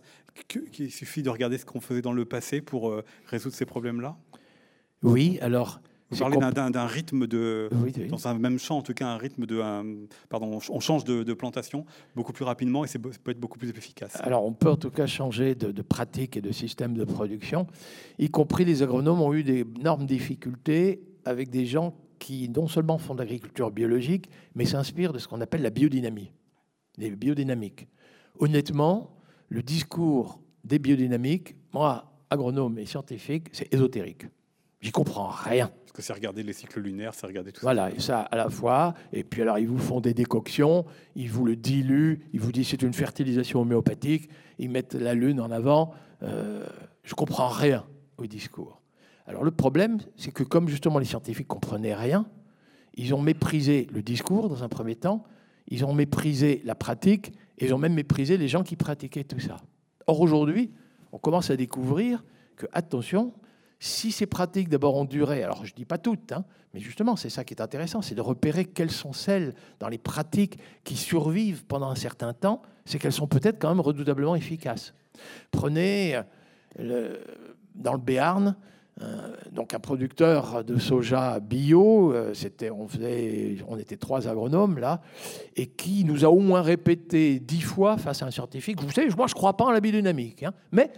[0.47, 2.93] qu'il suffit de regarder ce qu'on faisait dans le passé pour
[3.25, 4.15] résoudre ces problèmes-là?
[5.01, 5.81] Oui, alors...
[6.09, 7.69] Vous parlez d'un rythme de,
[8.09, 9.61] dans un même champ, en tout cas un rythme de,
[10.29, 14.17] pardon, on change de, plantation beaucoup plus rapidement et ça peut être beaucoup plus efficace.
[14.21, 17.67] Alors on peut en tout cas changer de, de pratique et de système de production,
[18.17, 23.13] y compris les agronomes ont eu d'énormes difficultés avec des gens qui non seulement font
[23.13, 26.31] de l'agriculture biologique, mais s'inspirent de ce qu'on appelle la biodynamie,
[26.97, 27.87] les biodynamiques.
[28.39, 29.17] Honnêtement,
[29.49, 34.25] le discours des biodynamiques, moi, agronome et scientifique, c'est ésotérique.
[34.87, 35.67] J'y comprends rien.
[35.67, 37.65] Parce que c'est regarder les cycles lunaires, c'est regarder tout ça.
[37.65, 38.93] Voilà, et ça à la fois.
[39.11, 40.85] Et puis alors, ils vous font des décoctions,
[41.17, 45.41] ils vous le diluent, ils vous disent c'est une fertilisation homéopathique, ils mettent la lune
[45.41, 45.93] en avant.
[46.23, 46.65] Euh,
[47.03, 47.85] je comprends rien
[48.17, 48.81] au discours.
[49.25, 52.25] Alors le problème, c'est que comme justement les scientifiques comprenaient rien,
[52.93, 55.25] ils ont méprisé le discours dans un premier temps,
[55.67, 59.41] ils ont méprisé la pratique, et ils ont même méprisé les gens qui pratiquaient tout
[59.41, 59.57] ça.
[60.05, 60.71] Or aujourd'hui,
[61.11, 62.23] on commence à découvrir
[62.55, 63.33] que, attention,
[63.79, 67.15] si ces pratiques d'abord ont duré, alors je ne dis pas toutes, hein, mais justement
[67.15, 70.95] c'est ça qui est intéressant, c'est de repérer quelles sont celles dans les pratiques qui
[70.95, 74.93] survivent pendant un certain temps, c'est qu'elles sont peut-être quand même redoutablement efficaces.
[75.51, 76.19] Prenez
[76.79, 77.17] euh,
[77.75, 78.55] dans le Béarn,
[79.01, 84.79] euh, donc un producteur de soja bio, euh, c'était, on, faisait, on était trois agronomes
[84.79, 85.01] là,
[85.55, 89.09] et qui nous a au moins répété dix fois face à un scientifique, vous savez,
[89.15, 90.89] moi je ne crois pas en la biodynamique, hein, mais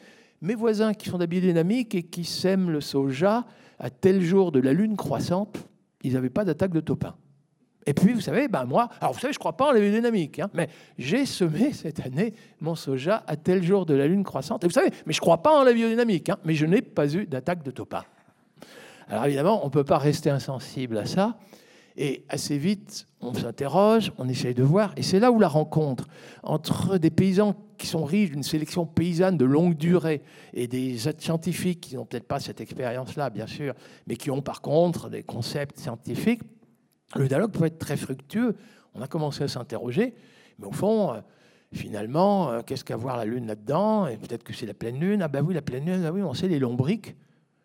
[0.42, 3.46] mes voisins qui font de la biodynamique et qui sèment le soja
[3.80, 5.58] à tel jour de la lune croissante,
[6.04, 7.16] ils n'avaient pas d'attaque de topin.
[7.86, 9.80] Et puis, vous savez, ben moi, alors vous savez, je ne crois pas en la
[9.80, 14.24] biodynamique, hein, mais j'ai semé cette année mon soja à tel jour de la lune
[14.24, 14.64] croissante.
[14.64, 16.82] Et vous savez, mais je ne crois pas en la biodynamique, hein, mais je n'ai
[16.82, 18.04] pas eu d'attaque de topin.
[19.08, 21.38] Alors évidemment, on ne peut pas rester insensible à ça.
[22.02, 24.94] Et assez vite, on s'interroge, on essaye de voir.
[24.96, 26.08] Et c'est là où la rencontre
[26.44, 30.22] entre des paysans qui sont riches d'une sélection paysanne de longue durée
[30.54, 33.74] et des scientifiques qui n'ont peut-être pas cette expérience-là, bien sûr,
[34.08, 36.42] mais qui ont par contre des concepts scientifiques,
[37.18, 38.56] le dialogue peut être très fructueux.
[38.96, 40.14] On a commencé à s'interroger,
[40.58, 41.20] mais au fond, euh,
[41.74, 44.08] finalement, euh, qu'est-ce qu'à voir la Lune là-dedans?
[44.08, 45.22] Et peut-être que c'est la pleine Lune.
[45.22, 47.18] Ah ben oui, la pleine Lune, ah oui, on sait les lombriques.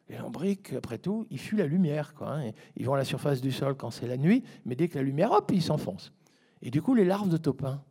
[0.08, 2.14] Les lombriques, après tout, ils fuient la lumière.
[2.14, 2.50] Quoi, hein.
[2.76, 5.02] Ils vont à la surface du sol quand c'est la nuit, mais dès que la
[5.02, 6.12] lumière, hop, ils s'enfoncent.
[6.60, 7.82] Et du coup, les larves de topin,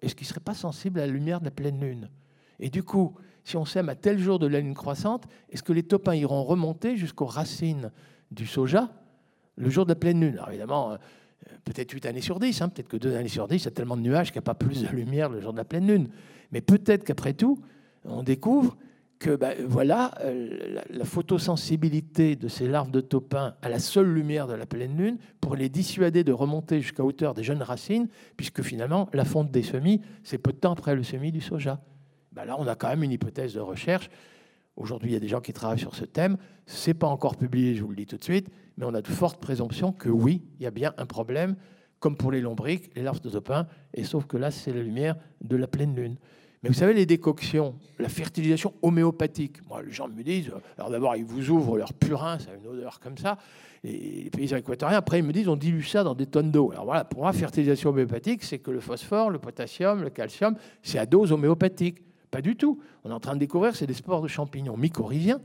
[0.00, 2.10] est-ce qu'ils ne seraient pas sensibles à la lumière de la pleine lune?
[2.58, 5.72] Et du coup, si on sème à tel jour de la lune croissante, est-ce que
[5.72, 7.92] les topins iront remonter jusqu'aux racines
[8.30, 8.90] du soja
[9.56, 10.34] le jour de la pleine lune?
[10.34, 10.96] Alors évidemment, euh,
[11.64, 13.70] peut-être 8 années sur 10, hein, peut-être que 2 années sur 10, il y a
[13.70, 15.86] tellement de nuages qu'il n'y a pas plus de lumière le jour de la pleine
[15.86, 16.08] lune.
[16.50, 17.58] Mais peut-être qu'après tout,
[18.04, 18.76] on découvre
[19.18, 24.46] que ben, voilà, euh, la, photosensibilité de ces larves de topin à la seule lumière
[24.46, 28.62] de la pleine lune pour les dissuader de remonter jusqu'à hauteur des jeunes racines, puisque
[28.62, 31.80] finalement la fonte des semis, c'est peu de temps après le semis du soja.
[32.32, 34.10] Ben là, on a quand même une hypothèse de recherche.
[34.76, 36.36] Aujourd'hui, il y a des gens qui travaillent sur ce thème.
[36.66, 39.00] Ce n'est pas encore publié, je vous le dis tout de suite, mais on a
[39.00, 41.56] de fortes présomptions que oui, il y a bien un problème,
[41.98, 45.16] comme pour les lombriques, les larves de topin, et sauf que là, c'est la lumière
[45.40, 46.16] de la pleine lune.
[46.66, 51.14] Mais vous savez, les décoctions, la fertilisation homéopathique, moi, les gens me disent, alors d'abord,
[51.14, 53.38] ils vous ouvrent leur purin, ça a une odeur comme ça,
[53.84, 56.72] et les paysans équatoriens, après, ils me disent, on dilue ça dans des tonnes d'eau.
[56.72, 60.98] Alors voilà, pour moi, fertilisation homéopathique, c'est que le phosphore, le potassium, le calcium, c'est
[60.98, 61.98] à dose homéopathique.
[62.32, 62.80] Pas du tout.
[63.04, 65.40] On est en train de découvrir, c'est des spores de champignons mycorhiziens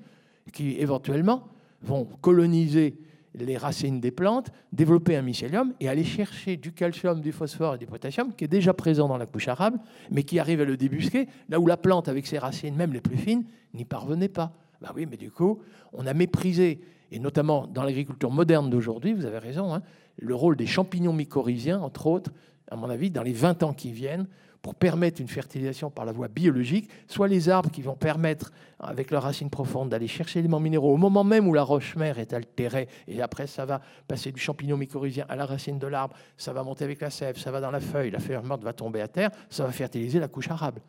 [0.52, 1.50] qui, éventuellement,
[1.84, 2.98] vont coloniser
[3.36, 7.78] les racines des plantes, développer un mycélium et aller chercher du calcium, du phosphore et
[7.78, 10.78] du potassium qui est déjà présent dans la couche arable, mais qui arrive à le
[10.78, 14.54] débusquer, là où la plante, avec ses racines, même les plus fines, n'y parvenait pas.
[14.82, 15.60] Ben oui, mais du coup,
[15.94, 19.82] on a méprisé, et notamment dans l'agriculture moderne d'aujourd'hui, vous avez raison, hein,
[20.18, 22.32] le rôle des champignons mycorhiziens, entre autres,
[22.70, 24.28] à mon avis, dans les 20 ans qui viennent,
[24.62, 29.10] pour permettre une fertilisation par la voie biologique, soit les arbres qui vont permettre, avec
[29.10, 32.34] leurs racines profondes, d'aller chercher les éléments minéraux au moment même où la roche-mère est
[32.34, 36.54] altérée, et après ça va passer du champignon mycorhizien à la racine de l'arbre, ça
[36.54, 39.02] va monter avec la sève, ça va dans la feuille, la feuille morte va tomber
[39.02, 40.82] à terre, ça va fertiliser la couche arable.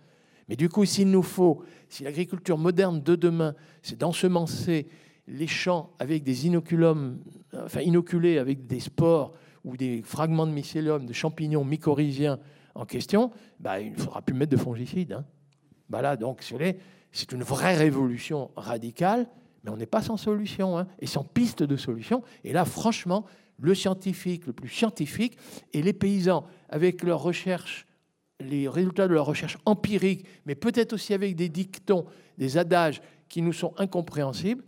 [0.49, 4.87] Mais du coup, s'il nous faut, si l'agriculture moderne de demain, c'est d'ensemencer
[5.29, 7.19] les champs avec des inoculums,
[7.55, 9.33] enfin inoculés avec des spores
[9.65, 12.39] ou des fragments de mycélium, de champignons mycorhiziens
[12.75, 13.31] en question,
[13.61, 15.13] bah, il ne faudra plus mettre de fongicides.
[15.13, 15.25] Hein.
[15.89, 16.43] Voilà, donc
[17.13, 19.27] c'est une vraie révolution radicale,
[19.63, 22.23] mais on n'est pas sans solution hein, et sans piste de solution.
[22.45, 23.27] Et là, franchement,
[23.59, 25.37] le scientifique, le plus scientifique,
[25.73, 27.87] et les paysans, avec leurs recherches,
[28.41, 32.07] les résultats de leurs recherches empiriques, mais peut-être aussi avec des dictons,
[32.39, 34.65] des adages qui nous sont incompréhensibles,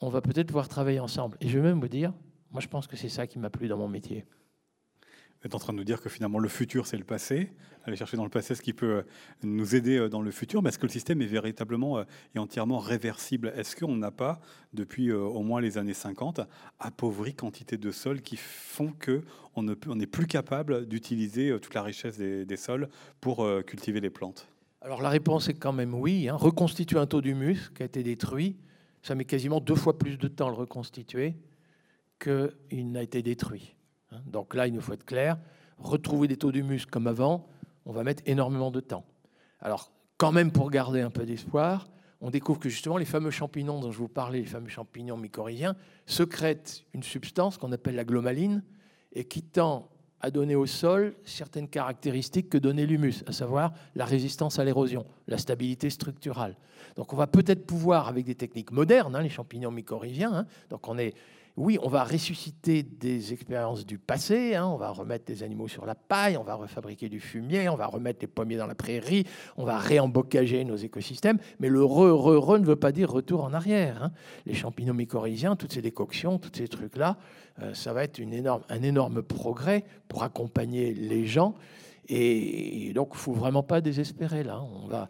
[0.00, 1.36] on va peut-être pouvoir travailler ensemble.
[1.40, 2.12] Et je vais même vous dire,
[2.50, 4.24] moi je pense que c'est ça qui m'a plu dans mon métier
[5.44, 7.52] êtes en train de nous dire que finalement le futur c'est le passé,
[7.84, 9.02] aller chercher dans le passé ce qui peut euh,
[9.42, 12.38] nous aider euh, dans le futur, mais est-ce que le système est véritablement euh, et
[12.38, 13.52] entièrement réversible?
[13.56, 14.40] Est-ce qu'on n'a pas,
[14.72, 16.40] depuis au moins les années 50,
[16.78, 22.56] appauvri quantité de sols qui font qu'on n'est plus capable d'utiliser toute la richesse des,
[22.56, 22.88] sols
[23.20, 24.48] pour cultiver les plantes?
[24.80, 26.28] Alors la réponse est quand même oui.
[26.28, 26.36] Hein.
[26.36, 28.56] Reconstituer un taux d'humus qui a été détruit,
[29.02, 31.34] ça met quasiment deux fois plus de temps à le reconstituer
[32.18, 33.74] qu'il n'a été détruit.
[34.12, 34.20] Hein.
[34.26, 35.38] Donc là, il nous faut être clair.
[35.78, 37.48] Retrouver des taux d'humus comme avant,
[37.86, 39.04] on va mettre énormément de temps.
[39.60, 41.88] Alors, quand même, pour garder un peu d'espoir,
[42.20, 45.74] on découvre que justement les fameux champignons dont je vous parlais, les fameux champignons mycorhiziens,
[46.06, 48.62] secrètent une substance qu'on appelle la glomaline
[49.12, 49.88] et qui tend
[50.20, 55.04] à donner au sol certaines caractéristiques que donnait l'humus, à savoir la résistance à l'érosion,
[55.26, 56.56] la stabilité structurale.
[56.94, 60.86] Donc on va peut-être pouvoir, avec des techniques modernes, hein, les champignons mycorhiziens, hein, donc
[60.86, 61.14] on est
[61.56, 64.66] oui, on va ressusciter des expériences du passé, hein.
[64.66, 67.86] on va remettre des animaux sur la paille, on va refabriquer du fumier, on va
[67.86, 69.26] remettre les pommiers dans la prairie,
[69.58, 73.44] on va réembocager nos écosystèmes, mais le re, re, re ne veut pas dire retour
[73.44, 74.02] en arrière.
[74.02, 74.12] Hein.
[74.46, 77.18] Les champignons mycorhiziens, toutes ces décoctions, tous ces trucs-là,
[77.60, 81.54] euh, ça va être une énorme, un énorme progrès pour accompagner les gens.
[82.08, 84.62] Et donc, il ne faut vraiment pas désespérer là.
[84.62, 85.08] On va,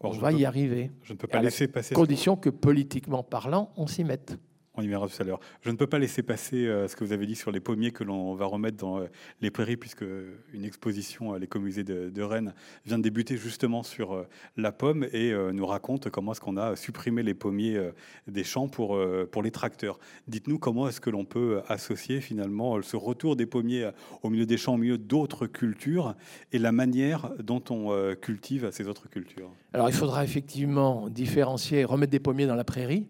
[0.00, 0.90] on va y arriver.
[1.02, 1.94] Je ne peux pas laisser passer.
[1.94, 4.36] Condition que politiquement parlant, on s'y mette.
[4.76, 5.38] On y verra tout à l'heure.
[5.62, 7.92] Je ne peux pas laisser passer euh, ce que vous avez dit sur les pommiers
[7.92, 9.06] que l'on va remettre dans euh,
[9.40, 10.04] les prairies, puisque
[10.52, 15.32] une exposition à l'écomusée de, Rennes vient de débuter justement sur euh, la pomme et
[15.52, 17.90] nous raconte comment est-ce qu'on a supprimé les pommiers
[18.26, 18.98] des champs pour,
[19.30, 19.98] pour les tracteurs.
[20.26, 23.90] Dites-nous comment est-ce que l'on peut associer finalement ce retour des pommiers
[24.22, 26.14] au milieu des champs, au milieu d'autres cultures,
[26.52, 29.50] et la manière dont on cultive ces autres cultures?
[29.72, 33.06] Alors il faudra effectivement différencier, remettre des pommiers dans la prairie.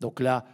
[0.00, 0.44] Donc là,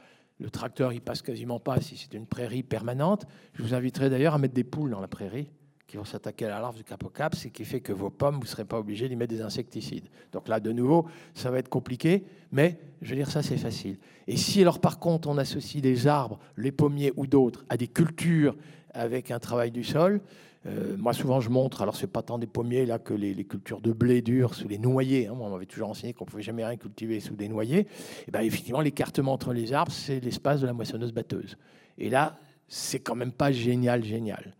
[0.42, 3.26] le tracteur, il passe quasiment pas si c'est une prairie permanente.
[3.54, 5.48] Je vous inviterai d'ailleurs à mettre des poules dans la prairie
[5.86, 8.42] qui vont s'attaquer à la larve du capocap, ce qui fait que vos pommes, vous
[8.42, 10.08] ne serez pas obligé d'y mettre des insecticides.
[10.32, 13.98] Donc là, de nouveau, ça va être compliqué, mais je veux dire, ça, c'est facile.
[14.26, 17.88] Et si alors, par contre, on associe des arbres, les pommiers ou d'autres, à des
[17.88, 18.56] cultures
[18.94, 20.22] avec un travail du sol,
[20.66, 23.80] euh, moi, souvent, je montre, alors c'est pas tant des pommiers là que les, cultures
[23.80, 25.26] de blé dur sous les noyers.
[25.26, 25.34] Hein.
[25.34, 27.86] Moi, on m'avait toujours enseigné qu'on pouvait jamais rien cultiver sous des noyers.
[28.28, 31.56] Et ben, effectivement, l'écartement entre les arbres, c'est l'espace de la moissonneuse batteuse.
[31.98, 32.36] Et là,
[32.68, 34.54] c'est quand même pas génial, génial.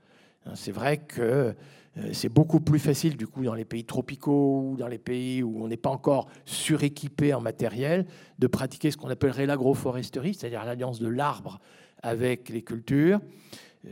[0.46, 1.54] Hein, c'est vrai que
[1.98, 5.42] euh, c'est beaucoup plus facile, du coup, dans les pays tropicaux ou dans les pays
[5.42, 8.06] où on n'est pas encore suréquipé en matériel,
[8.40, 11.60] de pratiquer ce qu'on appellerait l'agroforesterie, c'est-à-dire l'alliance de l'arbre
[12.02, 13.20] avec les cultures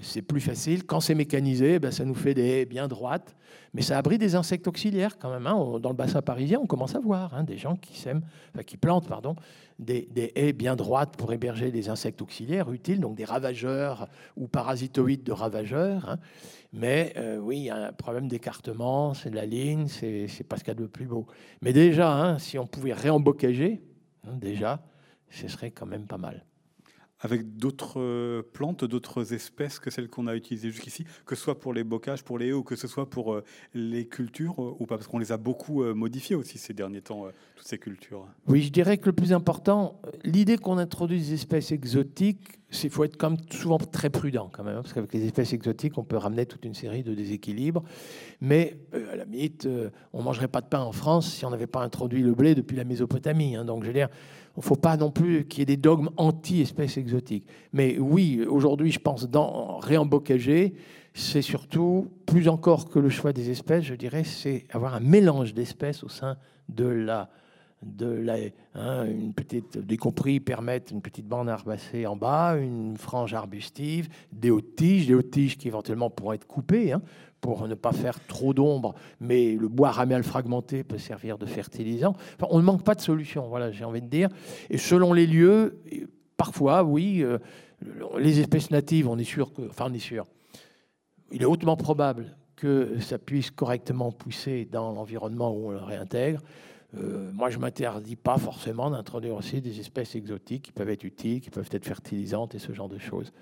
[0.01, 0.85] c'est plus facile.
[0.85, 3.35] Quand c'est mécanisé, ben, ça nous fait des haies bien droites,
[3.75, 5.47] mais ça abrite des insectes auxiliaires quand même.
[5.47, 5.79] Hein.
[5.81, 8.23] Dans le bassin parisien, on commence à voir hein, des gens qui, sèment,
[8.67, 9.35] qui plantent pardon,
[9.79, 15.25] des, haies bien droites pour héberger des insectes auxiliaires utiles, donc des ravageurs ou parasitoïdes
[15.25, 16.09] de ravageurs.
[16.09, 16.19] Hein.
[16.73, 20.57] Mais euh, oui, il y a un problème d'écartement, c'est de la ligne, c'est pas
[20.57, 21.27] ce qu'il y a de plus beau.
[21.63, 23.83] Mais déjà, si on pouvait réembocager,
[24.35, 24.81] déjà,
[25.31, 26.45] ce serait quand même pas mal
[27.21, 31.59] avec d'autres euh, plantes, d'autres espèces que celles qu'on a utilisées jusqu'ici, que ce soit
[31.59, 34.77] pour les bocages, pour les haies ou que ce soit pour euh, les cultures euh,
[34.79, 38.27] ou pas Parce qu'on les a beaucoup modifiées aussi ces derniers temps, toutes ces cultures.
[38.47, 43.05] Oui, je dirais que le plus important, l'idée qu'on introduise des espèces exotiques, il faut
[43.05, 46.17] être comme souvent très prudent quand même, hein, parce qu'avec les espèces exotiques, on peut
[46.17, 47.83] ramener toute une série de déséquilibres.
[48.41, 48.79] Mais
[49.13, 49.69] à la limite,
[50.13, 52.77] on mangerait pas de pain en France si on n'avait pas introduit le blé depuis
[52.77, 53.57] la Mésopotamie.
[53.57, 53.65] Hein.
[53.65, 54.09] Donc je veux dire,
[54.59, 57.47] ne faut pas non plus qu'il y ait des dogmes anti-espèces exotiques.
[57.73, 60.75] Mais oui, aujourd'hui, je pense, dans réembocager,
[61.15, 65.55] c'est surtout, plus encore que le choix des espèces, je dirais, c'est avoir un mélange
[65.55, 66.37] d'espèces au sein
[66.69, 67.31] de la
[67.83, 68.37] de la,
[68.75, 74.09] hein, une petite, y compris permettre une petite bande herbacée en bas, une frange arbustive,
[74.33, 77.01] des hautes tiges, des hautes tiges qui éventuellement pourront être coupées hein,
[77.41, 82.15] pour ne pas faire trop d'ombre, mais le bois raméal fragmenté peut servir de fertilisant.
[82.49, 84.29] on ne manque pas de solutions, voilà, j'ai envie de dire.
[84.69, 85.81] Et selon les lieux,
[86.37, 87.39] parfois, oui, euh,
[88.19, 90.27] les espèces natives, on est sûr enfin, on est sûr,
[91.33, 96.41] il est hautement probable que ça puisse correctement pousser dans l'environnement où on le réintègre.
[96.99, 101.05] Euh, moi, je ne m'interdis pas forcément d'introduire aussi des espèces exotiques qui peuvent être
[101.05, 103.33] utiles, qui peuvent être fertilisantes et ce genre de choses.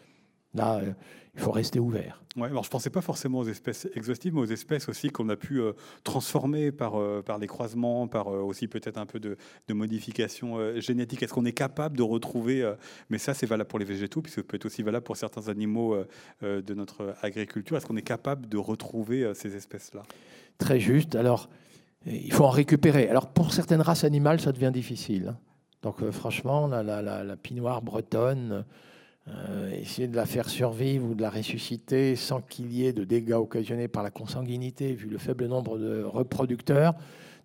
[0.54, 0.92] Là, euh,
[1.34, 2.22] il faut rester ouvert.
[2.36, 5.28] Ouais, alors je ne pensais pas forcément aux espèces exhaustives, mais aux espèces aussi qu'on
[5.28, 5.72] a pu euh,
[6.04, 9.36] transformer par, par des croisements, par aussi peut-être un peu de,
[9.68, 11.22] de modification génétique.
[11.22, 12.70] Est-ce qu'on est capable de retrouver,
[13.10, 15.48] mais ça c'est valable pour les végétaux, puisque ça peut être aussi valable pour certains
[15.48, 15.96] animaux
[16.42, 20.02] de notre agriculture, est-ce qu'on est capable de retrouver ces espèces-là?
[20.58, 21.14] Très juste.
[21.14, 21.48] Alors,
[22.06, 23.08] il faut en récupérer.
[23.08, 25.34] Alors pour certaines races animales, ça devient difficile.
[25.82, 28.64] Donc euh, franchement, la, la, la, pinoire bretonne,
[29.28, 33.04] euh, essayer de la faire survivre ou de la ressusciter sans qu'il y ait de
[33.04, 36.94] dégâts occasionnés par la consanguinité, vu le faible nombre de reproducteurs,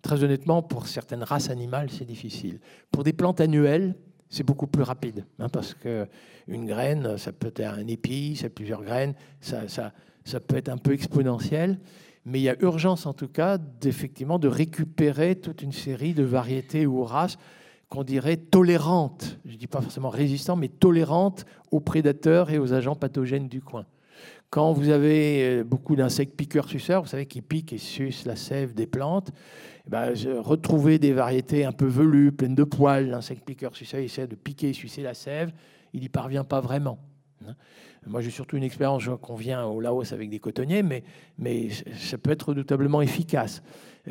[0.02, 2.60] très honnêtement, pour certaines races animales, c'est difficile.
[2.90, 3.94] Pour des plantes annuelles,
[4.28, 8.82] c'est beaucoup plus rapide, hein, parce qu'une graine, ça peut être un épi, ça plusieurs
[8.82, 9.92] graines, ça, ça,
[10.24, 11.78] ça peut être un peu exponentiel
[12.26, 16.22] mais il y a urgence en tout cas d'effectivement de récupérer toute une série de
[16.22, 17.36] variétés ou races
[17.94, 22.72] qu'on dirait tolérantes, je ne dis pas forcément résistantes, mais tolérantes aux prédateurs et aux
[22.72, 23.86] agents pathogènes du coin.
[24.50, 28.74] Quand vous avez euh, beaucoup d'insectes piqueurs-suceurs, vous savez, qui piquent et sucent la sève
[28.74, 29.30] des plantes,
[29.86, 34.34] eh ben, retrouver des variétés un peu velues, pleines de poils, l'insecte piqueur-suceur essaie de
[34.34, 35.52] piquer et sucer la sève,
[35.92, 36.98] il n'y parvient pas vraiment.
[37.46, 37.54] Hein.
[38.06, 41.04] Moi, j'ai surtout une expérience qu'on vient au Laos avec des cotonniers, mais,
[41.38, 43.62] mais ça peut être redoutablement efficace.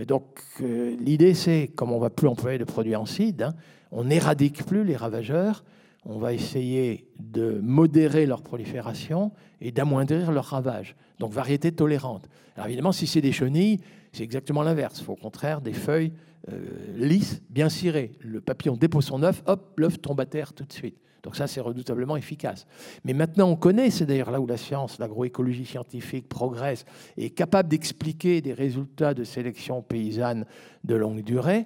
[0.07, 3.53] donc, euh, l'idée, c'est, comme on ne va plus employer de produits en hein,
[3.94, 5.64] on n'éradique plus les ravageurs,
[6.06, 9.32] on va essayer de modérer leur prolifération
[9.62, 10.96] et d'amoindrir leur ravage.
[11.20, 12.28] Donc variété tolérante.
[12.56, 13.80] Alors évidemment, si c'est des chenilles,
[14.12, 15.00] c'est exactement l'inverse.
[15.00, 16.12] Il faut au contraire des feuilles
[16.52, 16.60] euh,
[16.98, 18.12] lisses, bien cirées.
[18.20, 20.98] Le papillon dépose son œuf, hop, l'œuf tombe à terre tout de suite.
[21.24, 22.67] Donc ça, c'est redoutablement efficace.
[23.05, 27.30] Mais maintenant, on connaît, c'est d'ailleurs là où la science, l'agroécologie scientifique progresse et est
[27.30, 30.45] capable d'expliquer des résultats de sélection paysanne
[30.84, 31.65] de longue durée.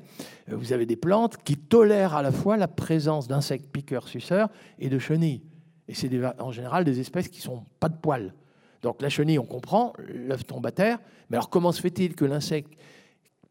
[0.49, 4.89] Euh, vous avez des plantes qui tolèrent à la fois la présence d'insectes piqueurs-suceurs et
[4.89, 5.41] de chenilles.
[5.87, 8.35] Et c'est en général des espèces qui sont pas de poils.
[8.83, 10.99] Donc la chenille, on comprend, l'œuf tombe à terre.
[11.31, 12.73] Mais alors comment se fait-il que l'insecte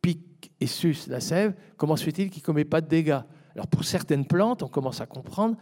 [0.00, 1.54] pique et suce la sève?
[1.76, 3.18] Comment se fait-il qu'il ne commet pas de dégâts?
[3.54, 5.57] Alors pour certaines plantes, on commence à comprendre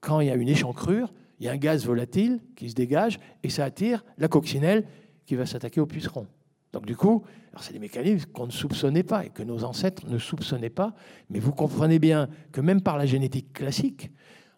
[0.00, 3.18] quand il y a une échancrure, il y a un gaz volatile qui se dégage
[3.42, 4.86] et ça attire la coccinelle
[5.26, 6.26] qui va s'attaquer au puceron.
[6.72, 7.24] Donc du coup,
[7.60, 10.94] c'est des mécanismes qu'on ne soupçonnait pas et que nos ancêtres ne soupçonnaient pas.
[11.28, 14.10] Mais vous comprenez bien que même par la génétique classique,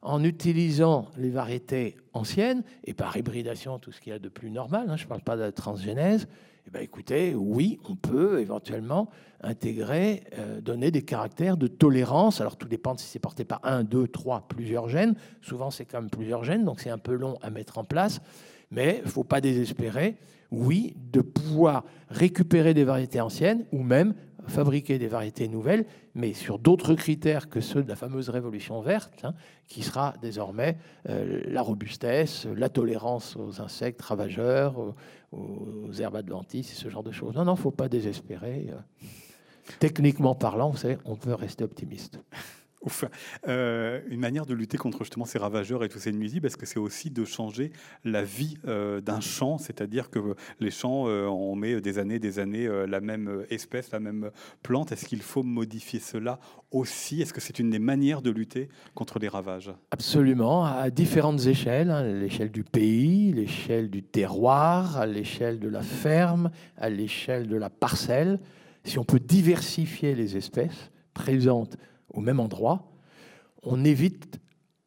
[0.02, 4.50] en utilisant les variétés anciennes et par hybridation, tout ce qu'il y a de plus
[4.50, 6.26] normal, hein, je ne parle pas de la transgénèse,
[6.66, 9.08] eh bien, écoutez, oui, on peut éventuellement
[9.40, 12.40] intégrer, euh, donner des caractères de tolérance.
[12.40, 15.16] Alors, tout dépend si c'est porté par un, deux, trois, plusieurs gènes.
[15.40, 18.20] Souvent, c'est quand même plusieurs gènes, donc c'est un peu long à mettre en place.
[18.70, 20.16] Mais il ne faut pas désespérer,
[20.52, 24.14] oui, de pouvoir récupérer des variétés anciennes ou même
[24.46, 25.84] fabriquer des variétés nouvelles,
[26.14, 29.34] mais sur d'autres critères que ceux de la fameuse révolution verte, hein,
[29.68, 30.76] qui sera désormais
[31.08, 34.94] euh, la robustesse, la tolérance aux insectes ravageurs,
[35.98, 37.34] herbes adventices ce genre de choses.
[37.34, 38.68] Non, non, faut pas désespérer.
[39.78, 40.74] Techniquement parlant,
[41.04, 42.18] on peut rester optimiste.
[43.48, 46.66] Euh, une manière de lutter contre justement ces ravageurs et tous ces nuisibles, est-ce que
[46.66, 47.72] c'est aussi de changer
[48.04, 49.58] la vie euh, d'un champ?
[49.58, 54.00] C'est-à-dire que les champs, euh, on met des années, des années la même espèce, la
[54.00, 54.30] même
[54.62, 54.92] plante.
[54.92, 56.38] Est-ce qu'il faut modifier cela
[56.70, 57.20] aussi?
[57.20, 59.72] Est-ce que c'est une des manières de lutter contre les ravages?
[59.90, 65.82] Absolument, à différentes échelles, hein, l'échelle du pays, l'échelle du terroir, à l'échelle de la
[65.82, 68.38] ferme, à l'échelle de la parcelle.
[68.84, 71.76] Si on peut diversifier les espèces présentes
[72.12, 72.84] au même endroit,
[73.62, 74.40] on évite,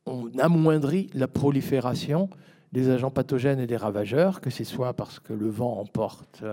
[0.05, 2.29] on amoindrit la prolifération
[2.71, 6.43] des agents pathogènes et des ravageurs, que ce soit parce que le vent emporte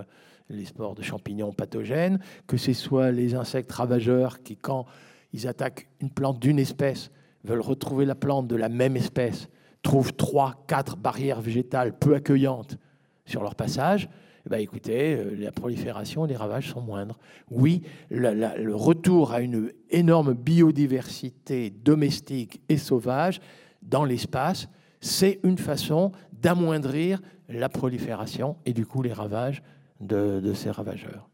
[0.48, 4.86] les spores de champignons pathogènes, que ce soit les insectes ravageurs qui, quand
[5.32, 7.10] ils attaquent une plante d'une espèce,
[7.44, 9.48] veulent retrouver la plante de la même espèce,
[9.82, 12.78] trouvent trois, quatre barrières végétales peu accueillantes
[13.24, 14.08] sur leur passage,
[14.46, 17.18] eh ben, écoutez, euh, la prolifération, les ravages sont moindres.
[17.50, 23.40] Oui, le retour à une énorme biodiversité domestique et sauvage
[23.82, 24.68] dans l'espace,
[25.00, 29.62] c'est une façon d'amoindrir la prolifération et du coup les ravages
[30.00, 31.31] de ces ravageurs.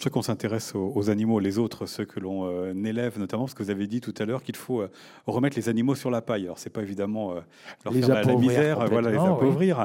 [0.00, 3.52] Je crois qu'on s'intéresse aux, animaux, les autres, ceux que l'on euh, élève, notamment parce
[3.52, 4.90] que vous avez dit tout à l'heure qu'il faut euh,
[5.26, 6.44] remettre les animaux sur la paille.
[6.44, 7.40] Alors, c'est pas évidemment euh,
[7.84, 9.84] leur les faire la, misère, voilà, les appauvrir.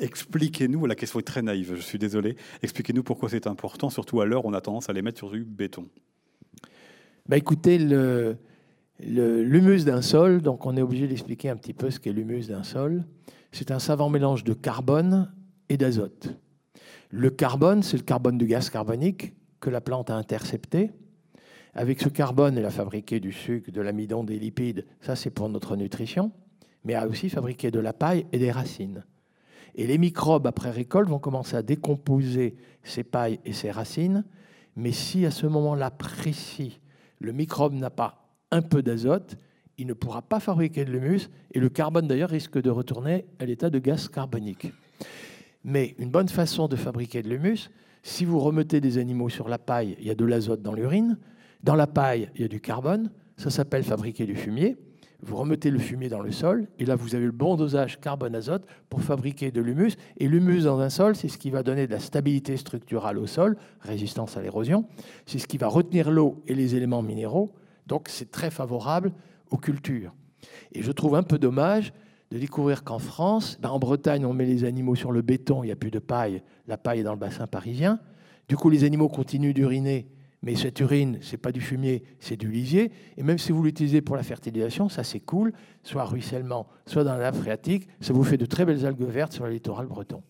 [0.00, 2.36] Expliquez-nous, la question est très naïve, je suis désolé.
[2.62, 5.30] Expliquez-nous pourquoi c'est important, surtout à l'heure où on a tendance à les mettre sur
[5.30, 5.86] du béton.
[7.28, 8.38] Bah, écoutez, le,
[9.00, 12.62] l'humus d'un sol, donc on est obligé d'expliquer un petit peu ce qu'est l'humus d'un
[12.62, 13.04] sol.
[13.50, 15.30] C'est un savant mélange de carbone
[15.68, 16.34] et d'azote.
[17.10, 20.90] Le carbone, c'est le carbone du gaz carbonique que la plante a intercepté.
[21.72, 24.84] Avec ce carbone, elle a fabriqué du sucre, de l'amidon, des lipides.
[25.00, 26.32] Ça, c'est pour notre nutrition.
[26.84, 29.04] Mais elle a aussi fabriqué de la paille et des racines.
[29.74, 34.24] Et les microbes, après récolte, vont commencer à décomposer ces pailles et ces racines.
[34.76, 36.80] Mais si à ce moment-là précis,
[37.20, 39.38] le microbe n'a pas un peu d'azote,
[39.78, 41.30] il ne pourra pas fabriquer de l'humus.
[41.52, 44.72] Et le carbone, d'ailleurs, risque de retourner à l'état de gaz carbonique.
[45.64, 47.70] Mais une bonne façon de fabriquer de l'humus,
[48.02, 51.18] si vous remettez des animaux sur la paille, il y a de l'azote dans l'urine.
[51.62, 53.10] Dans la paille, il y a du carbone.
[53.36, 54.76] Ça s'appelle fabriquer du fumier.
[55.24, 58.66] Vous remettez le fumier dans le sol, et là, vous avez le bon dosage carbone-azote
[58.90, 59.92] pour fabriquer de l'humus.
[60.18, 63.28] Et l'humus dans un sol, c'est ce qui va donner de la stabilité structurale au
[63.28, 64.84] sol, résistance à l'érosion.
[65.24, 67.54] C'est ce qui va retenir l'eau et les éléments minéraux.
[67.86, 69.12] Donc, c'est très favorable
[69.50, 70.12] aux cultures.
[70.72, 71.92] Et je trouve un peu dommage
[72.32, 75.66] de découvrir qu'en France, ben, en Bretagne, on met les animaux sur le béton, il
[75.66, 78.00] n'y a plus de paille, la paille est dans le bassin parisien.
[78.48, 80.08] Du coup, les animaux continuent d'uriner,
[80.40, 82.90] mais cette urine, c'est pas du fumier, c'est du lisier.
[83.18, 85.52] Et même si vous l'utilisez pour la fertilisation, ça cool,
[85.82, 89.34] soit ruissellement, soit dans la nappe phréatique, ça vous fait de très belles algues vertes
[89.34, 90.22] sur le littoral breton.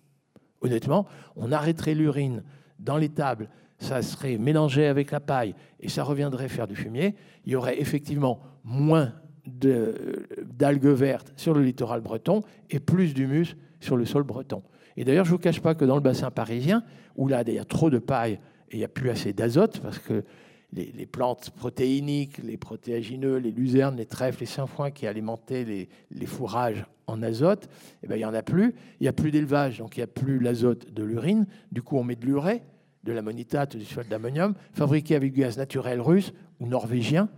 [0.61, 2.43] Honnêtement, on arrêterait l'urine
[2.81, 3.49] dans les tables,
[3.79, 7.15] ça serait mélangé avec la paille et ça reviendrait faire du fumier.
[7.47, 9.13] Il y aurait effectivement moins
[9.47, 14.62] d'algues vertes sur le littoral breton et plus d'humus sur le sol breton.
[14.97, 16.84] Et d'ailleurs, je ne vous cache pas que dans le bassin parisien,
[17.16, 18.38] où là, il y a trop de paille
[18.70, 20.24] et il n'y a plus assez d'azote, parce que
[20.72, 25.64] les, plantes protéiniques, les protéagineux, les luzernes, les trèfles, les sainfoins qui alimentaient
[26.11, 27.68] les, fourrages en azote,
[28.03, 28.74] eh ben, il n'y en a plus.
[29.01, 31.47] Il n'y a plus d'élevage, donc il n'y a plus l'azote de l'urine.
[31.72, 32.62] Du coup, on met de l'urée,
[33.05, 37.28] de l'ammonitate, du sulfate d'ammonium, fabriqué avec du gaz naturel russe ou norvégien.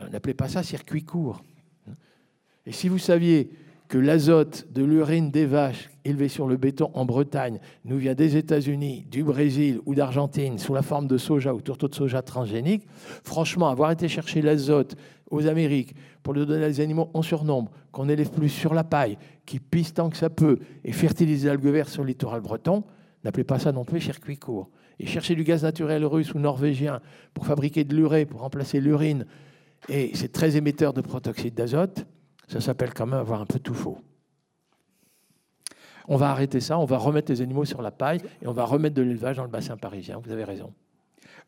[0.00, 1.42] On n'appelait pas ça circuit court.
[2.66, 3.50] Et si vous saviez
[3.88, 8.36] que l'azote de l'urine des vaches élevées sur le béton en Bretagne nous vient des
[8.36, 12.86] États-Unis, du Brésil ou d'Argentine sous la forme de soja ou tourteau de soja transgénique,
[13.24, 14.94] franchement, avoir été chercher l'azote
[15.30, 18.84] aux Amériques pour le donner à des animaux en surnombre, qu'on élève plus sur la
[18.84, 22.84] paille, qui pisse tant que ça peut et fertiliser l'algue verte sur le littoral breton,
[23.24, 24.70] n'appelez pas ça non plus circuit court.
[25.00, 27.00] Et chercher du gaz naturel russe ou norvégien
[27.34, 29.24] pour fabriquer de l'urée, pour remplacer l'urine,
[29.88, 32.06] et c'est très émetteur de protoxyde d'azote,
[32.48, 33.98] ça s'appelle quand même avoir un peu tout faux.
[36.08, 38.64] On va arrêter ça, on va remettre les animaux sur la paille et on va
[38.64, 40.20] remettre de l'élevage dans le bassin parisien.
[40.24, 40.72] Vous avez raison.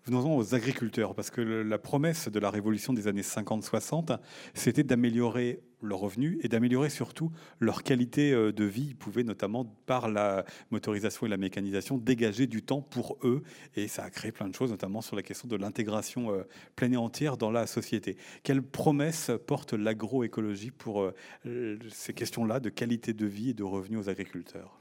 [0.05, 4.18] Venons-en aux agriculteurs, parce que la promesse de la révolution des années 50-60,
[4.53, 7.30] c'était d'améliorer leurs revenus et d'améliorer surtout
[7.61, 8.89] leur qualité euh, de vie.
[8.91, 13.43] Ils pouvaient notamment, par la motorisation et la mécanisation, dégager du temps pour eux.
[13.76, 16.43] Et ça a créé plein de choses, notamment sur la question de l'intégration euh,
[16.76, 18.16] pleine et entière dans la société.
[18.43, 24.01] Quelle promesse porte l'agroécologie pour euh, ces questions-là de qualité de vie et de revenus
[24.01, 24.76] aux agriculteurs?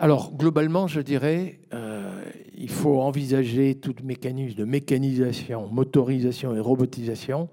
[0.00, 2.22] Alors, globalement, je dirais, euh,
[2.56, 7.48] il faut envisager tout mécanisme de mécanisation, motorisation et robotisation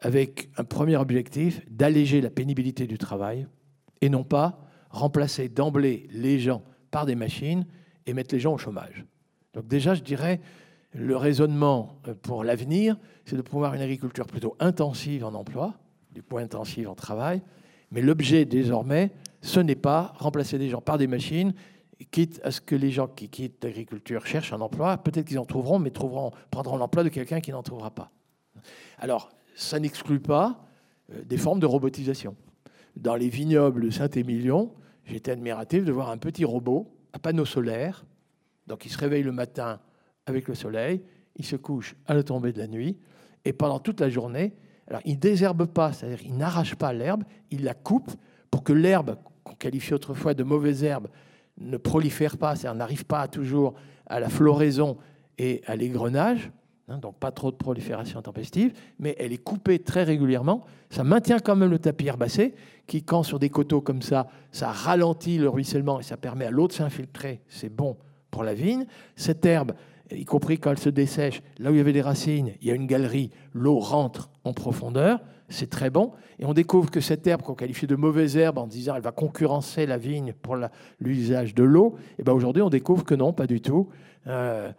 [0.00, 3.46] avec un premier objectif d'alléger la pénibilité du travail
[4.00, 4.58] et non pas
[4.90, 7.66] remplacer d'emblée les gens par des machines
[8.06, 9.04] et mettre les gens au chômage.
[9.54, 10.40] Donc déjà, je dirais,
[10.92, 15.74] le raisonnement euh, pour l'avenir, c'est de pouvoir une agriculture plutôt intensive en emploi,
[16.12, 17.42] du point intensif en travail,
[17.90, 19.10] mais l'objet désormais,
[19.42, 21.54] ce n'est pas remplacer des gens par des machines,
[22.10, 24.96] quitte à ce que les gens qui quittent l'agriculture cherchent un emploi.
[24.98, 28.10] Peut-être qu'ils en trouveront, mais trouveront, prendront l'emploi de quelqu'un qui n'en trouvera pas.
[28.98, 29.30] Alors,
[29.60, 30.64] ça n'exclut pas
[31.12, 32.34] euh, des formes de robotisation.
[32.96, 34.72] Dans les vignobles de Saint-Émilion,
[35.04, 38.04] j'étais admiratif de voir un petit robot à panneau solaire.
[38.66, 39.80] Donc, il se réveille le matin
[40.26, 41.02] avec le soleil,
[41.36, 42.98] il se couche à la tombée de la nuit,
[43.44, 44.54] et pendant toute la journée,
[45.04, 48.10] il ne désherbe pas, c'est-à-dire il n'arrache pas l'herbe, il la coupe
[48.50, 51.08] pour que l'herbe qu'on qualifiait autrefois de mauvaise herbe,
[51.58, 53.74] ne prolifère pas, c'est-à-dire n'arrive pas toujours
[54.06, 54.98] à la floraison
[55.38, 56.50] et à l'égrenage,
[56.98, 60.64] donc pas trop de prolifération tempestive, mais elle est coupée très régulièrement.
[60.90, 62.54] Ça maintient quand même le tapis herbacé,
[62.86, 66.50] qui, quand sur des coteaux comme ça, ça ralentit le ruissellement et ça permet à
[66.50, 67.40] l'eau de s'infiltrer.
[67.48, 67.96] C'est bon
[68.30, 68.86] pour la vigne.
[69.16, 69.72] Cette herbe,
[70.10, 72.70] y compris quand elle se dessèche, là où il y avait des racines, il y
[72.70, 75.20] a une galerie, l'eau rentre en profondeur
[75.50, 76.12] c'est très bon.
[76.38, 79.12] Et on découvre que cette herbe qu'on qualifie de mauvaise herbe en disant elle va
[79.12, 80.56] concurrencer la vigne pour
[81.00, 83.88] l'usage de l'eau, ben aujourd'hui on découvre que non, pas du tout.
[84.26, 84.72] Euh,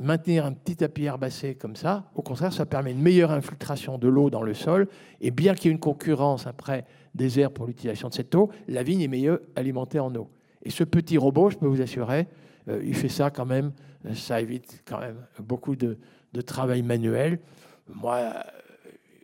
[0.00, 4.08] maintenir un petit tapis herbacé comme ça, au contraire, ça permet une meilleure infiltration de
[4.08, 4.88] l'eau dans le sol.
[5.20, 8.50] Et bien qu'il y ait une concurrence après des herbes pour l'utilisation de cette eau,
[8.66, 10.28] la vigne est mieux alimentée en eau.
[10.62, 12.26] Et ce petit robot, je peux vous assurer,
[12.68, 13.72] euh, il fait ça quand même.
[14.14, 15.98] Ça évite quand même beaucoup de,
[16.46, 17.40] travail manuel.
[17.88, 18.32] Moi,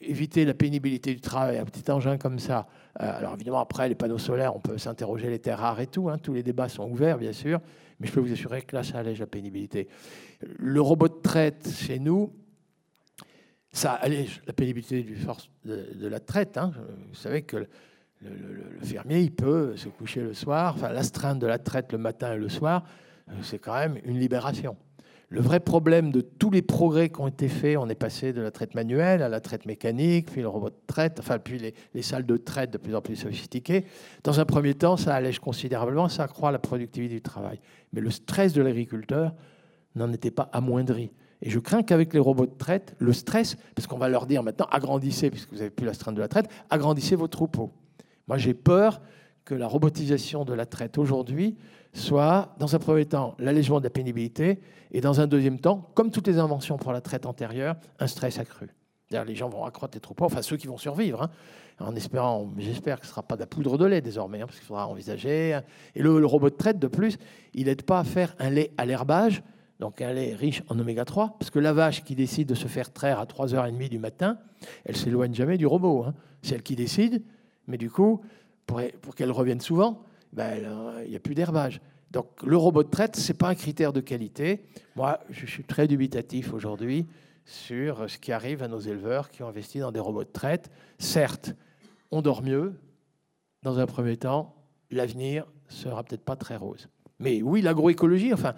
[0.00, 2.66] éviter la pénibilité du travail, un petit engin comme ça.
[3.00, 6.08] Euh, alors évidemment, après, les panneaux solaires, on peut s'interroger les terres rares et tout.
[6.10, 7.60] Hein, tous les débats sont ouverts, bien sûr.
[8.00, 9.88] Mais je peux vous assurer que là, ça allège la pénibilité.
[10.40, 12.32] Le robot de traite, chez nous,
[13.72, 16.56] ça allège la pénibilité du force de, la traite.
[16.56, 16.72] Hein.
[17.08, 17.68] Vous savez que le,
[18.22, 20.74] le, fermier, il peut se coucher le soir.
[20.74, 22.84] Enfin, l'astreinte de la traite le matin et le soir,
[23.28, 24.76] euh, c'est quand même une libération.
[25.34, 28.40] Le vrai problème de tous les progrès qui ont été faits, on est passé de
[28.40, 31.58] la traite manuelle à la traite mécanique, puis le robot de traite, enfin, puis
[31.92, 33.84] les, salles de traite de plus en plus sophistiquées.
[34.22, 37.58] Dans un premier temps, ça allège considérablement, ça accroît la productivité du travail.
[37.92, 39.34] Mais le stress de l'agriculteur
[39.96, 41.10] n'en était pas amoindri.
[41.42, 44.44] Et je crains qu'avec les robots de traite, le stress, parce qu'on va leur dire
[44.44, 47.72] maintenant, agrandissez, puisque vous n'avez plus la strate de la traite, agrandissez vos troupeaux.
[48.28, 49.00] Moi, j'ai peur
[49.44, 51.56] que la robotisation de la traite aujourd'hui
[51.94, 56.10] soit, dans un premier temps, l'allègement de la pénibilité, et dans un deuxième temps, comme
[56.10, 58.68] toutes les inventions pour la traite antérieure, un stress accru.
[59.10, 61.30] Les gens vont accroître les troupeaux, enfin ceux qui vont survivre, hein,
[61.78, 64.46] en espérant, j'espère que ce ne sera pas de la poudre de lait désormais, hein,
[64.46, 65.58] parce qu'il faudra envisager.
[65.94, 67.18] Et le, robot de traite, de plus,
[67.54, 69.42] il n'aide pas à faire un lait à l'herbage,
[69.80, 72.68] donc un lait riche en oméga 3, parce que la vache qui décide de se
[72.68, 74.38] faire traire à 3h30 du matin,
[74.84, 76.04] elle s'éloigne jamais du robot.
[76.04, 76.14] Hein.
[76.42, 77.22] C'est elle qui décide,
[77.66, 78.20] mais du coup,
[78.66, 80.04] pour qu'elle revienne souvent,
[80.34, 81.80] ben, il n'y a plus d'herbage.
[82.10, 84.64] Donc le robot de traite, ce n'est pas un critère de qualité.
[84.96, 87.06] Moi, je suis très dubitatif aujourd'hui
[87.44, 90.70] sur ce qui arrive à nos éleveurs qui ont investi dans des robots de traite.
[90.98, 91.54] Certes,
[92.10, 92.74] on dort mieux.
[93.62, 94.54] Dans un premier temps,
[94.90, 96.88] l'avenir sera peut-être pas très rose.
[97.18, 98.54] Mais oui, l'agroécologie, enfin,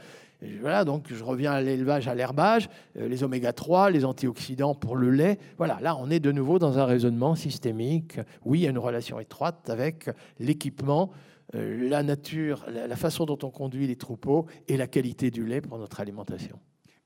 [0.60, 2.68] voilà, donc je reviens à l'élevage, à l'herbage,
[2.98, 5.38] euh, les oméga 3, les antioxydants pour le lait.
[5.56, 8.18] Voilà, là on est de nouveau dans un raisonnement systémique.
[8.44, 11.10] Oui, il y a une relation étroite avec l'équipement,
[11.52, 15.78] la nature, la façon dont on conduit les troupeaux et la qualité du lait pour
[15.78, 16.58] notre alimentation.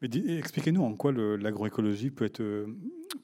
[0.03, 2.67] Mais expliquez-nous en quoi l'agroécologie peut, être, euh,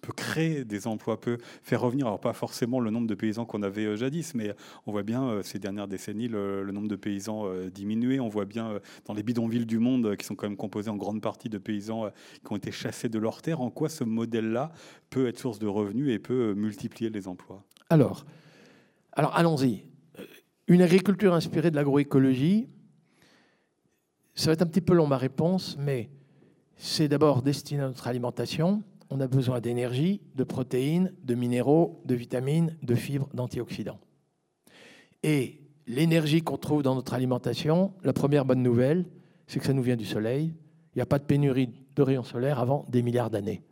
[0.03, 3.62] peut créer des emplois, peut faire revenir, alors pas forcément le nombre de paysans qu'on
[3.62, 4.55] avait euh, jadis, mais
[4.87, 8.21] on voit bien euh, ces dernières décennies le, nombre de paysans diminuer.
[8.21, 11.23] On voit bien dans les bidonvilles du monde, qui sont quand même composés en grande
[11.23, 12.11] partie de paysans
[12.45, 14.73] qui ont été chassés de leurs terres, en quoi ce modèle-là
[15.09, 17.64] peut être source de revenus et peut multiplier les emplois?
[17.89, 18.27] Alors,
[19.14, 19.85] alors allons-y.
[20.69, 22.69] Une agriculture inspirée de l'agroécologie,
[24.35, 26.11] ça va être un petit peu long ma réponse, mais
[26.77, 28.83] c'est d'abord destiné à notre alimentation.
[29.09, 34.01] On a besoin d'énergie, de protéines, de minéraux, de vitamines, de fibres, d'antioxydants.
[35.23, 39.07] Et l'énergie qu'on trouve dans notre alimentation, la première bonne nouvelle,
[39.47, 40.53] c'est que ça nous vient du soleil.
[40.95, 43.62] Il n'y a pas de pénurie de rayons solaires avant des milliards d'années.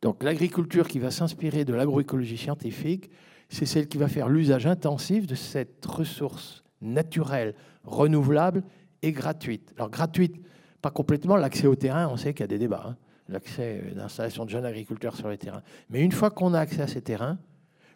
[0.00, 3.10] Donc l'agriculture qui va s'inspirer de l'agroécologie scientifique,
[3.50, 8.62] c'est celle qui va faire l'usage intensif de cette ressource naturelle, renouvelable
[9.02, 9.72] et gratuite.
[9.76, 10.36] Alors gratuite,
[10.80, 11.36] pas complètement.
[11.36, 12.84] L'accès au terrain, on sait qu'il y a des débats.
[12.86, 12.96] Hein.
[13.28, 15.62] L'accès d'installation de jeunes agriculteurs sur les terrains.
[15.90, 17.38] Mais une fois qu'on a accès à ces terrains,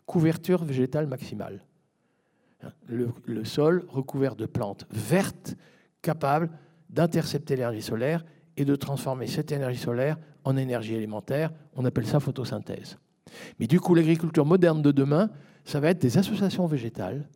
[0.06, 1.64] couverture végétale maximale.
[2.62, 2.72] Hein.
[2.86, 5.54] Le, sol recouvert de plantes vertes
[6.02, 6.50] capables
[6.90, 8.24] d'intercepter l'énergie solaire
[8.56, 11.52] et de transformer cette énergie solaire en énergie élémentaire.
[11.74, 12.98] On appelle ça photosynthèse.
[13.58, 15.30] Mais du coup, l'agriculture moderne de demain,
[15.64, 17.28] ça va être des associations végétales.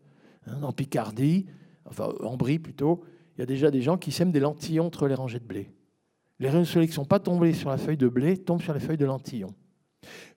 [0.46, 1.46] Hein, en Picardie,
[1.86, 3.02] enfin en Brie plutôt,
[3.36, 5.70] il y a déjà des gens qui sèment des lentillons entre les rangées de blé.
[6.40, 8.74] Les rayons soleil qui ne sont pas tombés sur la feuille de blé tombent sur
[8.74, 9.54] les feuilles de lentillons.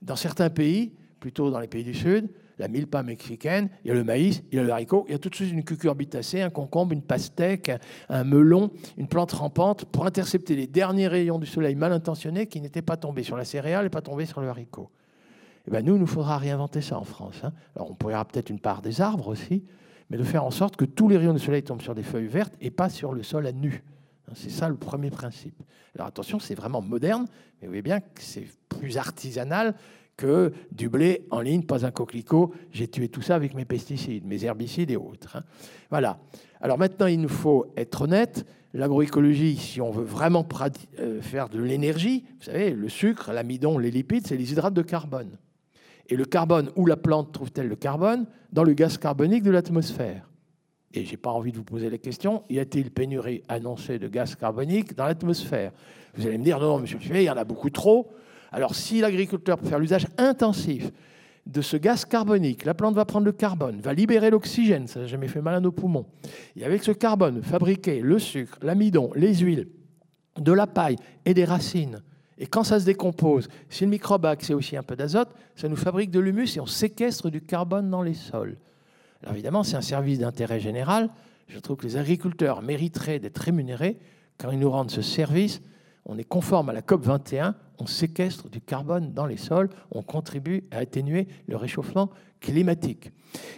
[0.02, 3.94] Dans certains pays, plutôt dans les pays du Sud, la milpa mexicaine, il y a
[3.94, 6.42] le maïs, il y a le haricot, il y a tout de suite une cucurbitacée,
[6.42, 7.72] un concombre, une pastèque,
[8.10, 12.62] un melon, une plante rampante pour intercepter les derniers rayons du soleil mal intentionnés qui
[12.62, 14.90] n'étaient pas tombés sur la céréale et pas tombés sur le haricot.
[15.68, 17.42] Eh ben nous, il nous faudra réinventer ça en France.
[17.44, 17.54] Hein.
[17.76, 19.64] Alors on pourra peut-être une part des arbres aussi,
[20.10, 22.28] mais de faire en sorte que tous les rayons du soleil tombent sur des feuilles
[22.28, 23.84] vertes et pas sur le sol à nu.
[24.34, 25.56] C'est ça le premier principe.
[25.96, 27.26] Alors attention, c'est vraiment moderne,
[27.60, 29.76] mais vous voyez bien que c'est plus artisanal
[30.18, 32.54] que du blé en ligne, pas un coquelicot.
[32.72, 35.38] J'ai tué tout ça avec mes pesticides, mes herbicides et autres.
[35.38, 35.44] Hein.
[35.90, 36.20] Voilà.
[36.62, 38.46] Alors maintenant, il nous faut être honnête.
[38.74, 40.48] L'agroécologie, si on veut vraiment
[41.00, 44.82] euh, faire de l'énergie, vous savez, le sucre, l'amidon, les lipides, c'est les hydrates de
[44.82, 45.38] carbone.
[46.12, 50.30] Et le carbone, où la plante trouve-t-elle le carbone Dans le gaz carbonique de l'atmosphère.
[50.94, 54.10] Et je n'ai pas envie de vous poser la question, y a-t-il pénurie annoncée de
[54.10, 55.72] gaz carbonique dans l'atmosphère
[56.16, 58.12] Vous allez me dire, non, monsieur il y en a beaucoup trop.
[58.52, 60.92] Alors si l'agriculteur peut faire l'usage intensif
[61.46, 65.08] de ce gaz carbonique, la plante va prendre le carbone, va libérer l'oxygène, ça n'a
[65.08, 66.08] jamais fait mal à nos poumons.
[66.58, 69.70] Et avec ce carbone, fabriquer le sucre, l'amidon, les huiles,
[70.38, 72.02] de la paille et des racines,
[72.42, 75.70] et quand ça se décompose, si le microbe a accès aussi un peu d'azote, ça
[75.70, 78.58] nous fabrique de l'humus et on séquestre du carbone dans les sols.
[79.22, 81.12] Alors évidemment, c'est un service d'intérêt général.
[81.48, 84.00] Je trouve que les agriculteurs mériteraient d'être rémunérés
[84.40, 85.62] quand ils nous rendent ce service.
[86.06, 90.02] On est conforme à la COP 21, on séquestre du carbone dans les sols, on
[90.02, 93.12] contribue à atténuer le réchauffement climatique.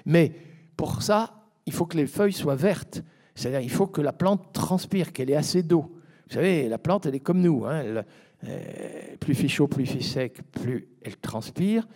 [0.06, 0.34] Mais
[0.76, 3.02] pour ça, il faut que les feuilles soient vertes.
[3.34, 5.90] C'est-à-dire il faut que la plante transpire, qu'elle ait assez d'eau.
[6.28, 7.64] Vous savez, la plante, elle est comme nous.
[7.66, 8.04] Hein.
[8.46, 11.88] Euh, plus il fait chaud, plus il fait sec, plus elle transpire.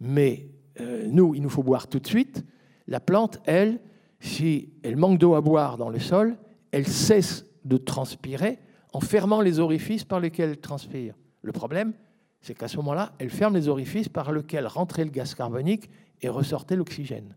[0.00, 0.48] Mais
[0.80, 2.44] euh, nous, il nous faut boire tout de suite.
[2.86, 3.80] La plante, elle,
[4.20, 6.36] si elle manque d'eau à boire dans le sol,
[6.70, 8.58] elle cesse de transpirer
[8.92, 11.14] en fermant les orifices par lesquels elle transpire.
[11.42, 11.92] Le problème,
[12.40, 15.90] c'est qu'à ce moment-là, elle ferme les orifices par lesquels rentrait le gaz carbonique
[16.22, 17.34] et ressortait l'oxygène.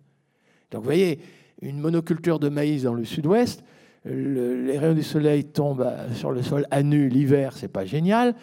[0.72, 1.20] Donc vous voyez,
[1.62, 3.64] une monoculture de maïs dans le sud-ouest,
[4.06, 8.36] les rayons du soleil tombent euh, sur le sol à nu l'hiver, c'est pas génial.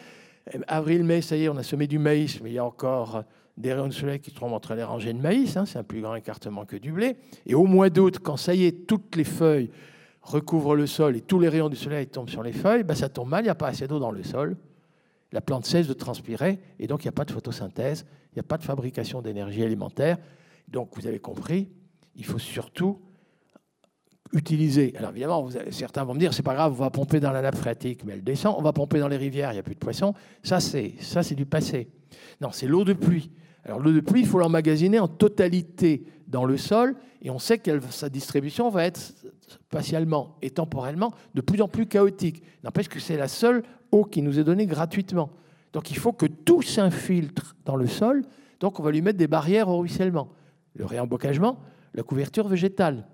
[0.68, 3.24] Avril, mai, ça y est, on a semé du maïs, mais il y a encore
[3.56, 5.56] des rayons de soleil qui tombent entre les rangées de maïs.
[5.56, 7.16] Hein, c'est un plus grand écartement que du blé.
[7.46, 9.70] Et au mois d'août, quand ça y est, toutes les feuilles
[10.22, 13.08] recouvrent le sol et tous les rayons du soleil tombent sur les feuilles, ben ça
[13.08, 14.56] tombe mal, il n'y a pas assez d'eau dans le sol.
[15.32, 18.40] La plante cesse de transpirer et donc il n'y a pas de photosynthèse, il n'y
[18.40, 20.18] a pas de fabrication d'énergie alimentaire.
[20.68, 21.68] Donc vous avez compris,
[22.16, 23.00] il faut surtout
[24.32, 24.94] utiliser.
[24.96, 27.56] Alors évidemment, certains vont me dire, c'est pas grave, on va pomper dans la nappe
[27.56, 29.80] phréatique, mais elle descend, on va pomper dans les rivières, il n'y a plus de
[29.80, 30.14] poissons.
[30.42, 31.88] Ça, c'est ça, c'est du passé.
[32.40, 33.30] Non, c'est l'eau de pluie.
[33.64, 37.58] Alors l'eau de pluie, il faut l'emmagasiner en totalité dans le sol, et on sait
[37.58, 39.00] que sa distribution va être
[39.48, 42.42] spatialement et temporellement de plus en plus chaotique.
[42.64, 43.62] N'empêche que c'est la seule
[43.92, 45.30] eau qui nous est donnée gratuitement.
[45.72, 48.22] Donc il faut que tout s'infiltre dans le sol,
[48.60, 50.28] donc on va lui mettre des barrières au ruissellement.
[50.74, 51.58] Le réembocagement,
[51.94, 53.06] la couverture végétale.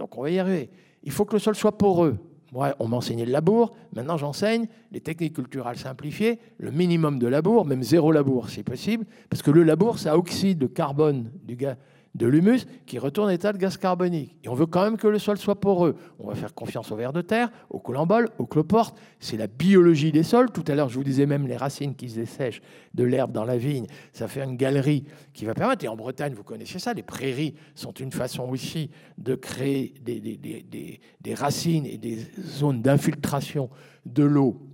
[0.00, 0.70] Donc on va y arriver.
[1.04, 2.16] Il faut que le sol soit poreux.
[2.52, 3.74] Moi, on m'enseignait le labour.
[3.94, 9.04] Maintenant, j'enseigne les techniques culturelles simplifiées, le minimum de labour, même zéro labour si possible,
[9.28, 11.76] parce que le labour, ça oxyde le carbone du, gaz,
[12.14, 14.36] de l'humus qui retourne à l'état de gaz carbonique.
[14.42, 15.96] Et on veut quand même que le sol soit poreux.
[16.18, 18.98] On va faire confiance au vers de terre, au colambol, au cloporte.
[19.20, 20.50] C'est la biologie des sols.
[20.50, 22.62] Tout à l'heure, je vous disais même les racines qui se dessèchent
[22.94, 23.86] de l'herbe dans la vigne.
[24.12, 25.84] Ça fait une galerie qui va permettre.
[25.84, 31.34] Et en Bretagne, vous connaissez ça, les prairies sont une façon aussi de créer des
[31.34, 33.70] racines et des zones d'infiltration
[34.06, 34.69] de l'eau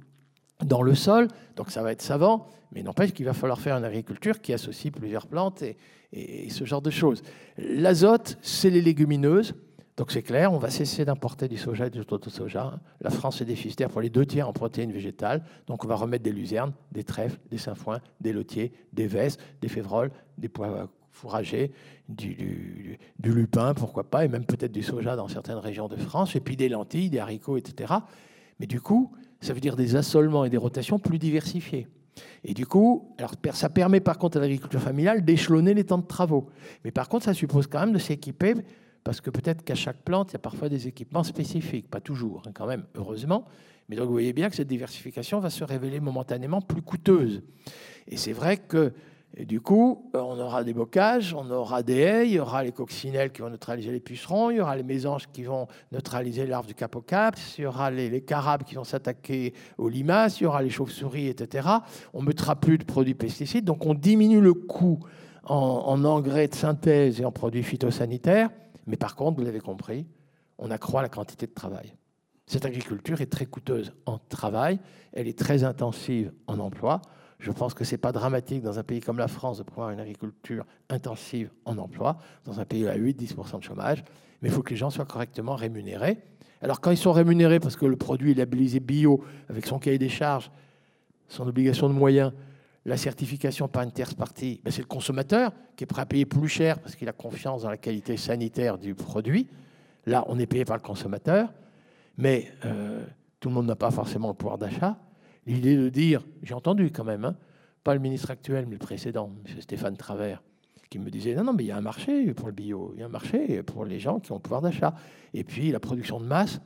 [0.65, 1.29] dans le sol.
[1.57, 2.47] Donc ça va être savant.
[2.73, 5.77] Mais n'empêche qu'il va falloir faire une agriculture qui associe plusieurs plantes et,
[6.51, 7.23] ce genre de choses.
[7.59, 9.55] L'azote, c'est les légumineuses.
[9.97, 12.79] Donc c'est clair, on va cesser d'importer du soja et du soja.
[13.01, 15.43] La France est déficitaire pour les deux tiers en protéines végétales.
[15.67, 19.69] Donc on va remettre des luzernes, des trèfles, des sainfoins, des lotiers, des vesses, des
[19.69, 21.73] févroles, des pois fourragés,
[22.09, 26.41] du, lupin, pourquoi pas, et même peut-être du soja dans certaines régions de France, et
[26.41, 27.95] puis des lentilles, des haricots, etc.
[28.61, 29.13] Mais du coup,
[29.47, 31.87] ça veut dire des assolements et des rotations plus diversifiées.
[32.45, 36.07] Et du coup, alors, ça permet par contre à l'agriculture familiale d'échelonner les temps de
[36.07, 36.49] travaux.
[36.85, 38.55] Mais par contre, ça suppose quand même de s'équiper,
[39.05, 42.43] parce que peut-être qu'à chaque plante, il y a parfois des équipements spécifiques, pas toujours,
[42.47, 43.45] hein, quand même, heureusement.
[43.89, 47.43] Mais donc vous voyez bien que cette diversification va se révéler momentanément plus coûteuse.
[48.09, 48.93] Et c'est vrai que
[49.39, 52.65] et du coup, euh, on aura des bocages, on aura des haies, il y aura
[52.65, 56.47] les coccinelles qui vont neutraliser les pucerons, il y aura les mésanges qui vont neutraliser
[56.47, 60.47] l'arbre du capocaps, il y aura les, carabes qui vont s'attaquer aux limaces, il y
[60.47, 61.69] aura les chauves-souris, etc.
[62.15, 65.01] On ne mettra plus de produits pesticides, donc on diminue le coût
[65.45, 68.49] en, engrais de synthèse et en produits phytosanitaires,
[68.87, 70.07] mais par contre, vous l'avez compris,
[70.57, 71.95] on accroît la quantité de travail.
[72.47, 74.79] Cette agriculture est très coûteuse en travail,
[75.13, 77.03] elle est très intensive en emploi.
[77.39, 79.91] Je pense que ce n'est pas dramatique dans un pays comme la France de pouvoir
[79.91, 84.05] une agriculture intensive en emploi, dans un pays à 8-10% de chômage,
[84.41, 86.19] mais il faut que les gens soient correctement rémunérés.
[86.63, 89.99] Alors quand ils sont rémunérés parce que le produit est labellisé bio, avec son cahier
[89.99, 90.51] des charges,
[91.29, 92.33] son obligation de moyens,
[92.87, 96.25] la certification par une tierce partie, ben c'est le consommateur qui est prêt à payer
[96.25, 99.49] plus cher parce qu'il a confiance dans la qualité sanitaire du produit.
[100.07, 101.53] Là, on est payé par le consommateur,
[102.17, 103.05] mais euh,
[103.41, 104.97] tout le monde n'a pas forcément le pouvoir d'achat.
[105.47, 107.37] L'idée de dire, j'ai entendu quand même, hein,
[107.85, 109.61] pas le ministre actuel, mais le précédent, M.
[109.61, 110.43] Stéphane Travers,
[110.91, 113.01] qui me disait non, non, mais il y a un marché pour le bio, il
[113.01, 114.95] y a un marché pour les gens qui ont le pouvoir d'achat.
[115.35, 116.61] Et puis la production de masse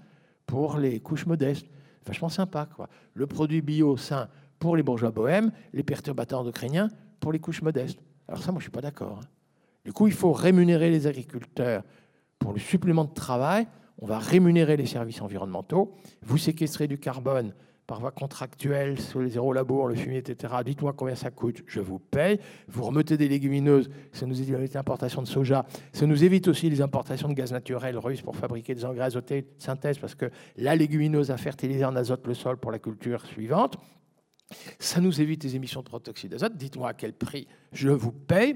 [0.46, 1.66] pour les couches modestes.
[2.06, 2.88] Vachement sympa, quoi.
[3.14, 4.28] Le produit bio sain
[4.58, 6.88] pour les bourgeois bohèmes, les perturbateurs endocriniens
[7.20, 8.00] pour les couches modestes.
[8.28, 9.20] Alors ça, moi, je suis pas d'accord.
[9.22, 9.28] Hein.
[9.84, 11.82] Du coup, il faut rémunérer les agriculteurs
[12.38, 13.66] pour le supplément de travail.
[13.98, 15.94] On va rémunérer les services environnementaux.
[16.22, 17.54] Vous séquestrez du carbone
[17.90, 20.54] par voie contractuelle sur les zéro labour, le fumier, etc.
[20.64, 22.38] Dites-moi combien ça coûte, je vous paye.
[22.68, 26.82] Vous remettez des légumineuses, ça nous évite l'importation de soja, ça nous évite aussi les
[26.82, 31.32] importations de gaz naturel russe pour fabriquer des engrais azotés synthèse, parce que la légumineuse
[31.32, 33.76] a fertilisé en azote le sol pour la culture suivante.
[34.78, 36.56] Ça nous évite les émissions de protoxyde d'azote.
[36.56, 38.54] Dites-moi à quel prix je vous paye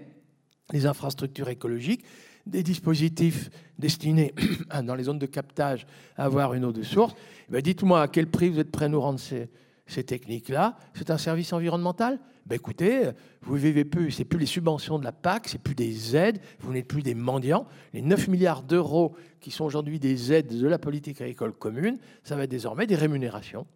[0.72, 2.04] les infrastructures écologiques
[2.46, 4.34] des dispositifs destinés
[4.84, 5.86] dans les zones de captage
[6.16, 7.14] à avoir une eau de source,
[7.48, 9.48] eh ben, dites-moi à quel prix vous êtes prêt à nous rendre ces,
[10.04, 10.76] techniques-là?
[10.94, 12.18] C'est un service environnemental?
[12.46, 13.10] Ben Écoutez,
[13.42, 16.72] vous vivez plus, c'est plus les subventions de la PAC, c'est plus des aides, vous
[16.72, 17.66] n'êtes plus des mendiants.
[17.94, 22.36] Les 9 milliards d'euros qui sont aujourd'hui des aides de la politique agricole commune, ça
[22.36, 23.66] va être désormais des rémunérations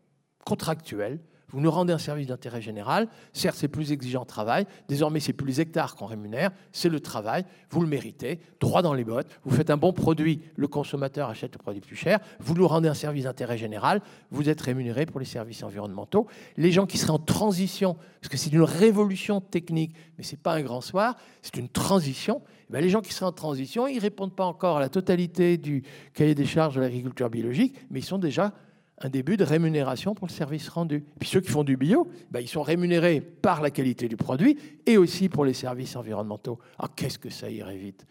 [0.44, 1.18] contractuelles
[1.51, 3.09] vous nous rendez un service d'intérêt général.
[3.32, 4.66] Certes, c'est plus exigeant travail.
[4.88, 7.44] Désormais, c'est plus les hectares qu'on rémunère, c'est le travail.
[7.70, 9.28] Vous le méritez, droit dans les bottes.
[9.44, 12.18] Vous faites un bon produit, le consommateur achète le produit plus cher.
[12.38, 14.03] Vous nous rendez un service d'intérêt général.
[14.30, 16.26] Vous êtes rémunéré pour les services environnementaux.
[16.57, 20.55] Les gens qui seraient en transition, parce que c'est une révolution technique, mais c'est pas
[20.55, 22.42] un grand soir, c'est une transition.
[22.68, 25.57] Eh ben, les gens qui seraient en transition, ils répondent pas encore à la totalité
[25.57, 25.82] du
[26.12, 28.53] cahier des charges de l'agriculture biologique, mais ils sont déjà
[29.01, 31.05] un début de rémunération pour le service rendu.
[31.18, 34.59] Puis ceux qui font du bio, ben, ils sont rémunérés par la qualité du produit
[34.86, 36.59] et aussi pour les services environnementaux.
[36.78, 38.07] Ah, qu'est-ce que ça irait vite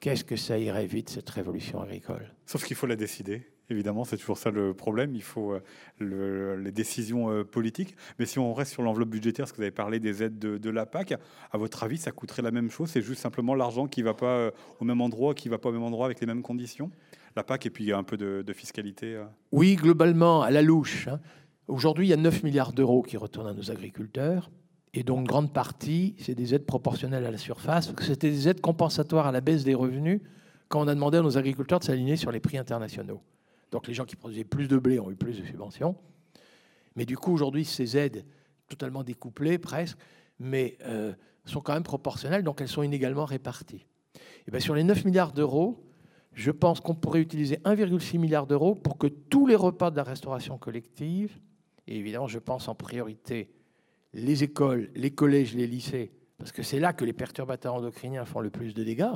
[0.00, 3.42] Qu'est-ce que ça irait vite, cette révolution agricole Sauf qu'il faut la décider.
[3.70, 5.14] Évidemment, c'est toujours ça le problème.
[5.14, 7.96] Il faut euh, les décisions euh, politiques.
[8.18, 10.70] Mais si on reste sur l'enveloppe budgétaire, parce que vous avez parlé des aides de,
[10.70, 11.14] la PAC,
[11.50, 12.90] à votre avis, ça coûterait la même chose?
[12.90, 14.50] C'est juste simplement l'argent qui ne va pas euh,
[14.80, 16.90] au même endroit, qui ne va pas au même endroit avec les mêmes conditions?
[17.36, 19.24] La PAC et puis un peu de, fiscalité euh.
[19.52, 21.08] Oui, globalement, à la louche.
[21.08, 21.20] Hein.
[21.68, 24.50] Aujourd'hui, il y a 9 milliards d'euros qui retournent à nos agriculteurs.
[24.92, 29.26] Et donc, grande partie, c'est des aides proportionnelles à la surface, c'était des aides compensatoires
[29.26, 30.20] à la baisse des revenus
[30.68, 33.20] quand on a demandé à nos agriculteurs de s'aligner sur les prix internationaux.
[33.72, 35.96] Donc, les gens qui produisaient plus de blé ont eu plus de subventions.
[36.94, 38.24] Mais du coup, aujourd'hui, ces aides,
[38.68, 39.98] totalement découplées presque,
[40.38, 41.12] mais euh,
[41.44, 43.86] sont quand même proportionnelles, donc elles sont inégalement réparties.
[44.46, 45.84] Et bien, sur les 9 milliards d'euros,
[46.34, 50.02] je pense qu'on pourrait utiliser 1,6 milliard d'euros pour que tous les repas de la
[50.02, 51.38] restauration collective,
[51.86, 53.50] et évidemment je pense en priorité
[54.12, 58.40] les écoles, les collèges, les lycées, parce que c'est là que les perturbateurs endocriniens font
[58.40, 59.10] le plus de dégâts,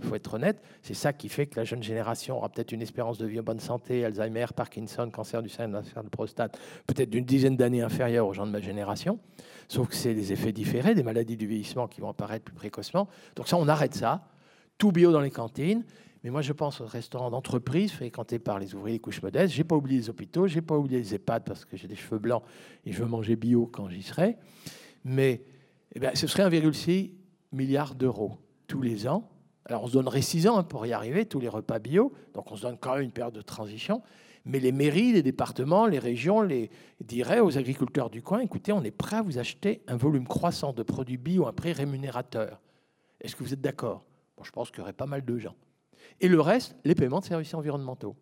[0.00, 2.72] il hein, faut être honnête, c'est ça qui fait que la jeune génération aura peut-être
[2.72, 6.58] une espérance de vie en bonne santé, Alzheimer, Parkinson, cancer du sein, cancer de prostate,
[6.86, 9.18] peut-être d'une dizaine d'années inférieure aux gens de ma génération,
[9.68, 13.08] sauf que c'est des effets différés, des maladies du vieillissement qui vont apparaître plus précocement.
[13.36, 14.28] Donc ça, on arrête ça,
[14.78, 15.84] tout bio dans les cantines,
[16.24, 19.52] mais moi, je pense aux restaurants d'entreprise fréquentés par les ouvriers couches modestes.
[19.52, 22.18] J'ai pas oublié les hôpitaux, j'ai pas oublié les EHPAD parce que j'ai des cheveux
[22.18, 22.42] blancs
[22.86, 24.38] et je veux manger bio quand j'y serai.
[25.04, 25.42] Mais
[25.94, 27.12] eh bien, ce serait 1,6
[27.52, 29.28] milliard d'euros tous les ans.
[29.66, 32.14] Alors, on se donnerait 6 ans hein, pour y arriver, tous les repas bio.
[32.32, 34.00] Donc, on se donne quand même une période de transition.
[34.46, 36.70] Mais les mairies, les départements, les régions les
[37.02, 40.72] diraient aux agriculteurs du coin écoutez, on est prêt à vous acheter un volume croissant
[40.72, 42.62] de produits bio à un prix rémunérateur.
[43.20, 44.04] Est-ce que vous êtes d'accord?
[44.38, 45.54] Bon, Je pense qu'il y aurait pas mal de gens.
[46.20, 48.16] Et le reste, les paiements de services environnementaux.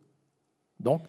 [0.80, 1.02] Donc,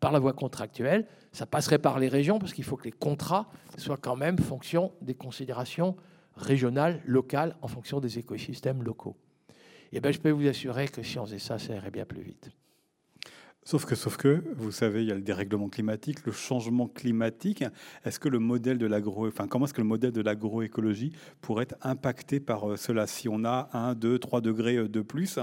[0.00, 3.48] par la voie contractuelle, ça passerait par les régions parce qu'il faut que les contrats
[3.76, 5.96] soient quand même fonction des considérations
[6.34, 9.16] régionales, locales, en fonction des écosystèmes locaux.
[9.92, 12.04] Et eh bien, je peux vous assurer que si on faisait ça, ça irait bien
[12.04, 12.50] plus vite.
[13.66, 17.64] Sauf que, sauf que, vous savez, il y a le dérèglement climatique, le changement climatique.
[18.04, 21.10] Est-ce que le modèle de l'agro, enfin, comment est-ce que le modèle de l'agroécologie
[21.40, 23.08] pourrait être impacté par euh, cela?
[23.08, 25.40] Si on a 1, 2, 3 degrés euh, de plus,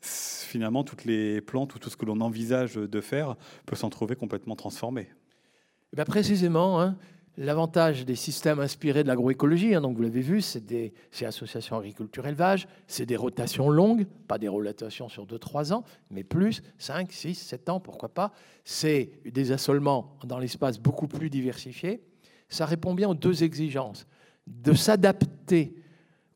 [0.00, 3.34] finalement, toutes les plantes ou tout ce que l'on envisage de faire
[3.66, 5.08] peut s'en trouver complètement transformé.
[5.92, 6.96] Eh bien précisément, hein,
[7.36, 12.68] L'avantage des systèmes inspirés de l'agroécologie, hein, donc vous l'avez vu, c'est des associations agriculture-élevage,
[12.86, 17.68] c'est des rotations longues, pas des rotations sur 2-3 ans, mais plus, 5, 6, 7
[17.70, 18.32] ans, pourquoi pas.
[18.64, 22.04] C'est des assolements dans l'espace beaucoup plus diversifiés.
[22.48, 24.06] Ça répond bien aux deux exigences,
[24.46, 25.74] de s'adapter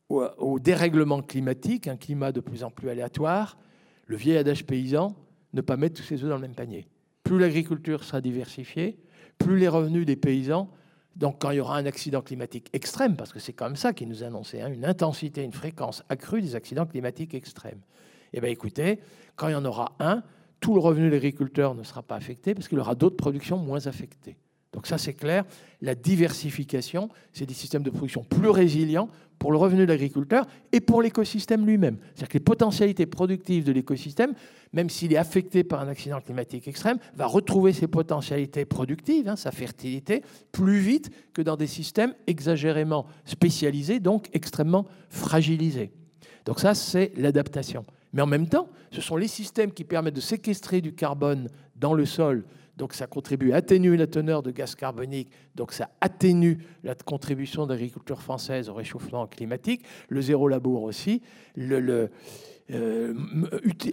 [0.09, 3.57] au, au, dérèglement climatique, un climat de plus en plus aléatoire,
[4.05, 5.15] le vieil adage paysan,
[5.53, 6.87] ne pas mettre tous ses œufs dans le même panier.
[7.23, 8.99] Plus l'agriculture sera diversifiée,
[9.37, 10.69] plus les revenus des paysans
[11.15, 14.07] donc quand il y aura un accident climatique extrême, parce que c'est comme ça qu'il
[14.07, 17.81] nous a annoncé, hein, une intensité, une fréquence accrue des accidents climatiques extrêmes.
[18.33, 18.99] Eh bien écoutez,
[19.35, 20.23] quand il y en aura un,
[20.59, 23.87] tout le revenu de l'agriculteur ne sera pas affecté parce qu'il aura d'autres productions moins
[23.87, 24.37] affectées.
[24.71, 25.45] Donc ça c'est clair,
[25.81, 29.09] la diversification, c'est des systèmes de production plus résilients
[29.39, 31.97] pour le revenu de l'agriculteur et pour l'écosystème lui-même.
[32.09, 34.33] C'est-à-dire que les potentialités productives de l'écosystème,
[34.73, 39.37] même s'il est affecté par un accident climatique extrême, va retrouver ses potentialités productives, hein,
[39.37, 45.91] sa fertilité, plus vite que dans des systèmes exagérément spécialisés, donc extrêmement fragilisés.
[46.45, 47.85] Donc ça, c'est l'adaptation.
[48.13, 51.93] Mais en même temps, ce sont les systèmes qui permettent de séquestrer du carbone dans
[51.93, 52.43] le sol
[52.79, 57.67] donc ça contribue à atténuer la teneur de gaz carbonique, donc ça atténue la contribution
[57.67, 61.21] de l'agriculture française au réchauffement climatique, le zéro labour aussi,
[61.57, 62.07] euh,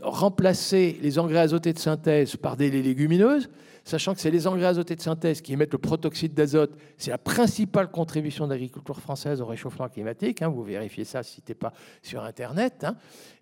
[0.02, 3.50] remplacer les engrais azotés de synthèse par des légumineuses,
[3.84, 7.18] sachant que c'est les engrais azotés de synthèse qui émettent le protoxyde d'azote, c'est la
[7.18, 11.54] principale contribution de l'agriculture française au réchauffement climatique, hein, vous vérifiez ça si ce n'était
[11.54, 11.72] pas
[12.02, 12.84] sur Internet.
[12.84, 12.96] Hein.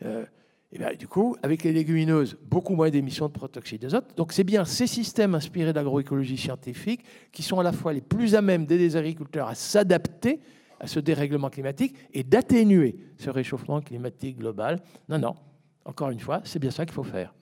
[0.05, 0.25] Euh,
[0.75, 4.17] et bien, du coup, avec les légumineuses, beaucoup moins d'émissions de protoxyde d'azote.
[4.17, 8.01] Donc, c'est bien ces systèmes inspirés de l'agroécologie scientifique qui sont à la fois les
[8.01, 10.41] plus à même d'aider les agriculteurs à s'adapter
[10.81, 14.81] à ce dérèglement climatique et d'atténuer ce réchauffement climatique global.
[15.09, 15.37] Non, non,
[15.85, 17.33] encore une fois, c'est bien ça qu'il faut faire.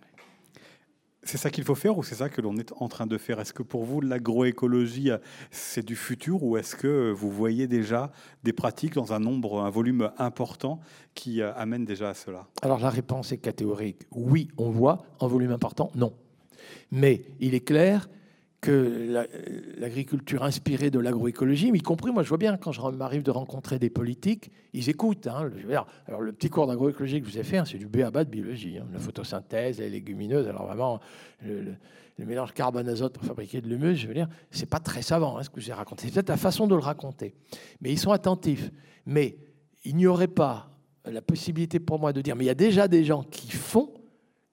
[1.25, 3.39] C'est ça qu'il faut faire ou c'est ça que l'on est en train de faire?
[3.39, 5.11] Est-ce que pour vous, l'agroécologie,
[5.53, 8.11] c'est du futur ou est-ce que vous voyez déjà
[8.43, 10.81] des pratiques dans un nombre, un volume important
[11.15, 12.49] qui euh, amènent déjà à cela?
[12.61, 14.03] Alors la réponse est catégorique.
[14.11, 15.05] Oui, on voit.
[15.21, 16.13] En volume important, non.
[16.91, 18.09] Mais il est clair
[18.63, 19.27] que
[19.79, 23.81] l'agriculture inspirée de l'agroécologie, y compris, moi je vois bien quand je m'arrive de rencontrer
[23.81, 25.27] des politiques, ils écoutent.
[25.27, 25.51] Hein,
[26.07, 28.31] alors le petit cours d'agroécologie que je vous ai fait, hein, c'est du BABA de
[28.31, 31.01] biologie, hein, la photosynthèse, les légumineuses, alors vraiment
[31.45, 31.75] le,
[32.19, 35.61] mélange carbone-azote pour fabriquer de l'humus, je veux dire, c'est pas très savant ce que
[35.61, 36.07] j'ai raconté.
[36.07, 37.35] C'est peut-être la façon de le raconter.
[37.81, 38.71] Mais ils sont attentifs.
[39.07, 39.39] Mais
[39.83, 40.71] il n'y aurait pas
[41.05, 43.93] la possibilité pour moi de dire, mais il y a déjà des gens qui font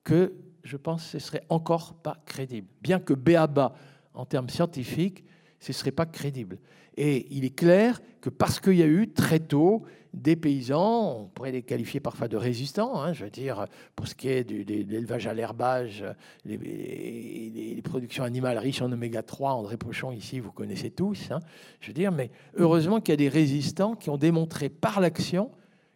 [0.03, 0.33] que
[0.63, 2.67] je pense que ce serait encore pas crédible.
[2.81, 3.75] Bien que BABA
[4.19, 5.23] en termes scientifiques,
[5.59, 6.59] ce ne serait pas crédible.
[6.97, 11.25] Et il est clair que parce qu'il y a eu très tôt des paysans, on
[11.27, 13.65] pourrait les qualifier parfois de résistants, hein, je veux dire,
[13.95, 16.03] pour ce qui est de l'élevage à l'herbage,
[16.43, 21.39] les, productions animales riches en oméga 3, André Pochon ici, vous connaissez tous, hein,
[21.79, 25.51] je veux dire, mais heureusement qu'il y a des résistants qui ont démontré par l'action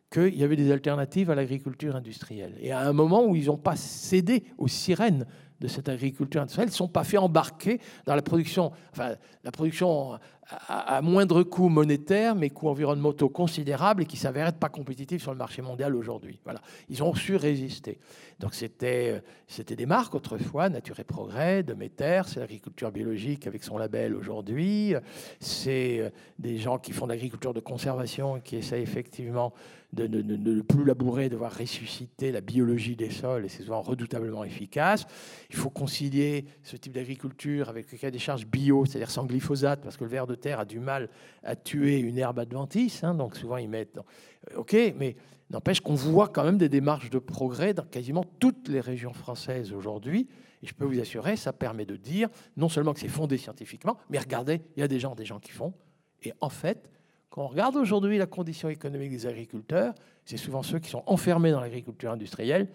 [0.09, 2.55] qu'il y avait des alternatives à l'agriculture industrielle.
[2.61, 5.26] Et à un moment où ils n'ont pas cédé aux sirènes
[5.64, 10.20] de cette agriculture industrielle ne sont pas fait embarquer dans la production, enfin, la production
[10.67, 15.31] à, moindre coût monétaire, mais coûts environnementaux considérables et qui s'avèrent être pas compétitifs sur
[15.31, 16.39] le marché mondial aujourd'hui.
[16.43, 16.61] Voilà.
[16.89, 17.99] Ils ont su résister.
[18.39, 23.63] Donc c'était, c'était des marques autrefois, Nature et Progrès, de Demeter, c'est l'agriculture biologique avec
[23.63, 24.95] son label aujourd'hui.
[25.39, 29.53] C'est euh, des gens qui font de l'agriculture de conservation et qui essaient effectivement
[29.93, 34.43] de ne plus labourer, de voir ressusciter la biologie des sols, et c'est souvent redoutablement
[34.43, 35.05] efficace.
[35.51, 39.81] Il faut concilier ce type d'agriculture avec le cas des charges bio, c'est-à-dire sans glyphosate,
[39.81, 41.09] parce que le ver de terre a du mal
[41.43, 43.97] à tuer une herbe adventice, hein, donc souvent ils mettent...
[43.97, 45.15] Euh, ok, mais
[45.49, 49.73] n'empêche qu'on voit quand même des démarches de progrès dans quasiment toutes les régions françaises
[49.73, 50.27] aujourd'hui,
[50.61, 53.97] et je peux vous assurer, ça permet de dire non seulement que c'est fondé scientifiquement,
[54.09, 55.73] mais regardez, il y a des gens, des gens qui font,
[56.21, 56.89] et en fait,
[57.29, 61.51] quand on regarde aujourd'hui la condition économique des agriculteurs, c'est souvent ceux qui sont enfermés
[61.51, 62.69] dans l'agriculture industrielle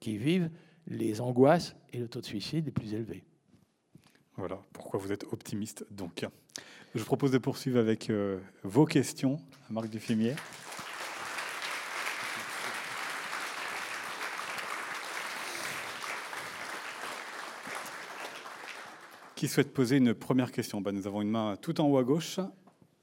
[0.00, 0.50] qui vivent
[0.86, 3.24] les angoisses et le taux de suicide les plus élevés.
[4.38, 6.24] Voilà pourquoi vous êtes optimiste donc.
[6.94, 10.34] Je propose de poursuivre avec euh, vos questions, Marc Dufimier.
[19.34, 20.80] Qui souhaite poser une première question?
[20.80, 22.38] Ben, Nous avons une main tout en haut à gauche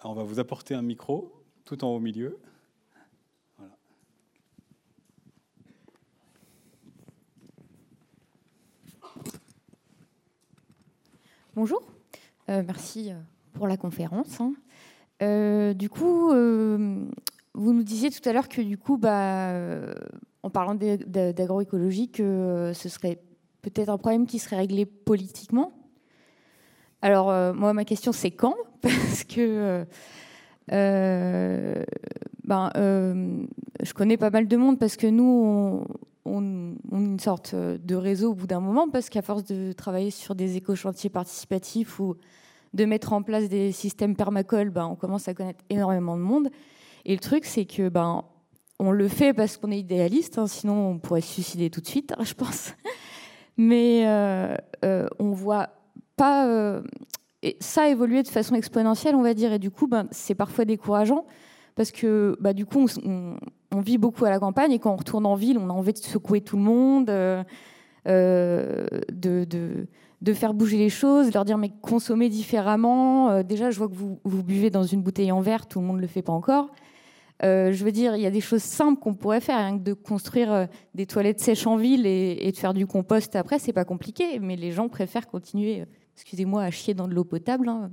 [0.07, 2.39] on va vous apporter un micro tout en haut au milieu.
[11.55, 11.81] Bonjour,
[12.49, 13.15] euh, merci euh,
[13.53, 14.41] pour la conférence.
[14.41, 14.55] Hein.
[15.21, 19.53] Euh, du coup, vous nous disiez tout à l'heure que du coup, bah,
[20.43, 23.21] en parlant d'agroécologie, que ce serait
[23.61, 25.71] peut-être un problème qui serait réglé politiquement.
[27.01, 28.55] Alors, moi, ma question, c'est quand?
[28.81, 29.85] Parce que
[30.67, 35.85] ben, je connais pas mal de monde parce que nous,
[36.25, 40.35] a une sorte de réseau au bout d'un moment parce qu'à force de travailler sur
[40.35, 42.15] des éco-chantiers participatifs ou
[42.73, 46.49] de mettre en place des systèmes permacoles, ben, on commence à connaître énormément de monde.
[47.05, 48.23] Et le truc, c'est que ben,
[48.79, 51.87] on le fait parce qu'on est idéaliste, hein, sinon on pourrait se suicider tout de
[51.87, 52.73] suite, je pense.
[53.57, 54.05] Mais
[55.19, 55.69] on voit
[56.15, 56.47] pas.
[56.47, 56.81] Euh,
[57.59, 60.65] ça a évolué de façon exponentielle, on va dire, et du coup, ben, c'est parfois
[60.65, 61.25] décourageant
[61.75, 63.37] parce que bah, du coup, on,
[63.79, 65.97] vit beaucoup à la campagne et quand on retourne en ville, on a envie de
[65.97, 67.43] secouer tout le monde, euh,
[68.07, 69.45] euh, de,
[70.21, 73.43] de, faire bouger les choses, leur dire mais consommez différemment.
[73.43, 75.97] déjà, je vois que vous, vous buvez dans une bouteille en verre, tout le monde
[75.97, 76.69] ne le fait pas encore.
[77.41, 79.93] je veux dire, il y a des choses simples qu'on pourrait faire, rien que de
[79.93, 83.85] construire des toilettes sèches en ville et, et de faire du compost après, c'est pas
[83.85, 87.69] compliqué, mais les gens préfèrent continuer excusez-moi, à chier dans de l'eau potable.
[87.69, 87.91] Hein.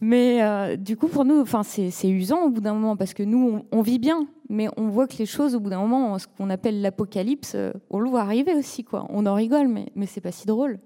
[0.00, 3.62] Mais euh, du coup, pour nous, c'est usant au bout d'un moment parce que nous,
[3.70, 6.48] on, vit bien, mais on voit que les choses, au bout d'un moment, ce qu'on
[6.48, 8.82] appelle l'apocalypse, euh, on le voit arriver aussi.
[8.82, 9.06] Quoi.
[9.10, 10.78] On en rigole, mais, mais c'est pas si drôle.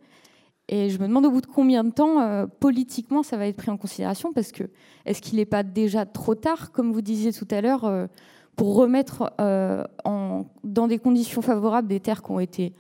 [0.69, 3.57] Et je me demande au bout de combien de temps, euh, politiquement, ça va être
[3.57, 4.65] pris en considération parce que
[5.07, 8.09] est-ce qu'il n'est pas déjà trop tard, comme vous disiez tout à l'heure,
[8.57, 12.73] pour remettre en, dans des conditions favorables des terres qui ont été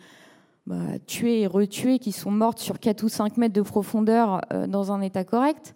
[0.66, 4.90] bah, tuées et retuées, qui sont mortes sur 4 ou 5 mètres de profondeur dans
[4.90, 5.74] un état correct,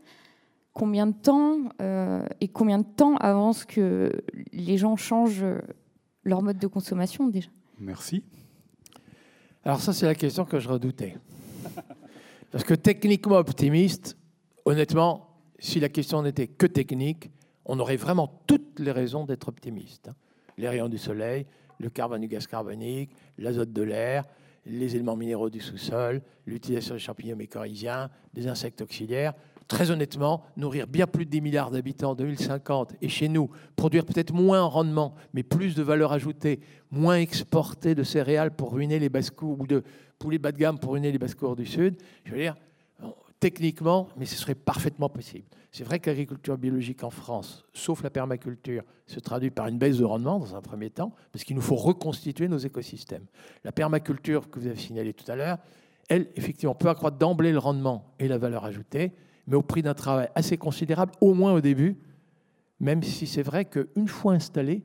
[0.79, 4.13] combien de temps euh, et combien de temps avance que
[4.53, 5.45] les gens changent
[6.23, 7.51] leur mode de consommation déjà?
[7.81, 8.23] Merci.
[9.65, 11.17] Alors ça, c'est la question que je redoutais.
[12.51, 14.17] Parce que techniquement optimiste,
[14.65, 17.31] honnêtement, si la question n'était que technique,
[17.65, 20.09] on aurait vraiment toutes les raisons d'être optimiste.
[20.09, 20.15] Hein.
[20.57, 21.47] Les rayons du soleil,
[21.79, 24.25] le carbone du gaz carbonique, l'azote de l'air,
[24.65, 29.35] les éléments minéraux du sous-sol, l'utilisation des champignons mycorhiziens, des insectes auxiliaires.
[29.69, 34.07] Très honnêtement, nourrir bien plus de 10 milliards d'habitants en 2050 et chez nous, produire
[34.07, 36.61] peut-être moins en rendement, mais plus de valeur ajoutée,
[36.91, 39.85] moins exporter de céréales pour ruiner les basse ou de
[40.19, 42.57] poulet bas de gamme pour ruiner les basses-cours du Sud, je veux dire,
[43.41, 45.45] techniquement, mais ce serait parfaitement possible.
[45.71, 49.99] C'est vrai que l'agriculture biologique en France, sauf la permaculture, se traduit par une baisse
[49.99, 53.27] de rendement dans un premier temps, parce qu'il nous faut reconstituer nos écosystèmes.
[53.65, 55.59] La permaculture que vous avez signalée tout à l'heure,
[56.09, 59.13] elle, effectivement, peut accroître d'emblée le rendement et la valeur ajoutée,
[59.49, 61.99] mais au prix d'un travail assez considérable, au moins au début,
[62.79, 64.85] même si c'est vrai qu'une fois installée,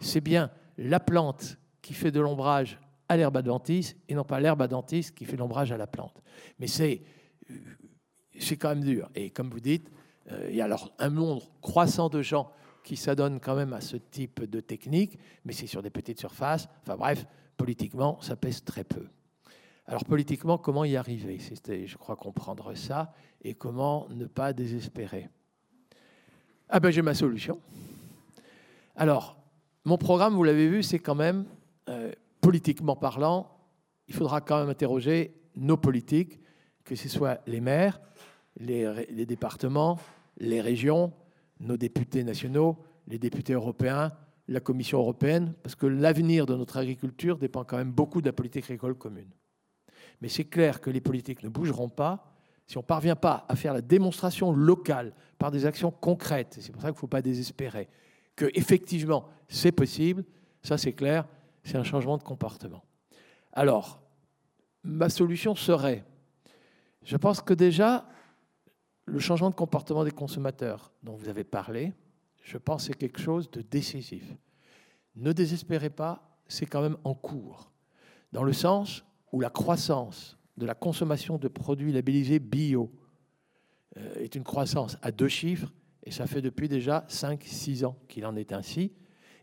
[0.00, 4.60] c'est bien la plante qui fait de l'ombrage à l'herbe adventice et non pas l'herbe
[4.60, 6.20] adventice qui fait l'ombrage à la plante.
[6.58, 7.02] Mais c'est
[8.38, 9.08] c'est quand même dur.
[9.14, 9.88] Et comme vous dites,
[10.32, 12.50] euh, il y a alors un nombre croissant de gens
[12.82, 16.68] qui s'adonnent quand même à ce type de technique, mais c'est sur des petites surfaces.
[16.82, 17.24] Enfin bref,
[17.56, 19.06] politiquement, ça pèse très peu.
[19.86, 21.38] Alors politiquement, comment y arriver?
[21.38, 23.12] C'était, je crois, comprendre ça
[23.42, 25.28] et comment ne pas désespérer.
[26.68, 27.60] Ah ben j'ai ma solution.
[28.94, 29.36] Alors,
[29.84, 31.44] mon programme, vous l'avez vu, c'est quand même,
[31.88, 33.50] euh, politiquement parlant,
[34.08, 36.40] il faudra quand même interroger nos politiques,
[36.84, 38.00] que ce soit les maires,
[38.58, 39.98] les, les départements,
[40.38, 41.12] les régions,
[41.60, 42.76] nos députés nationaux,
[43.08, 44.12] les députés européens,
[44.48, 48.32] la Commission européenne, parce que l'avenir de notre agriculture dépend quand même beaucoup de la
[48.32, 49.30] politique agricole commune.
[50.22, 52.32] Mais c'est clair que les politiques ne bougeront pas
[52.68, 56.58] si on ne parvient pas à faire la démonstration locale par des actions concrètes.
[56.60, 57.88] C'est pour ça qu'il ne faut pas désespérer.
[58.36, 60.24] Que effectivement c'est possible,
[60.62, 61.26] ça c'est clair,
[61.64, 62.84] c'est un changement de comportement.
[63.52, 64.00] Alors,
[64.84, 66.04] ma solution serait,
[67.02, 68.06] je pense que déjà,
[69.06, 71.92] le changement de comportement des consommateurs dont vous avez parlé,
[72.44, 74.24] je pense que c'est quelque chose de décisif.
[75.16, 77.72] Ne désespérez pas, c'est quand même en cours,
[78.30, 82.92] dans le sens où la croissance de la consommation de produits labellisés bio
[83.96, 85.72] euh, est une croissance à deux chiffres,
[86.04, 88.92] et ça fait depuis déjà 5-6 ans qu'il en est ainsi.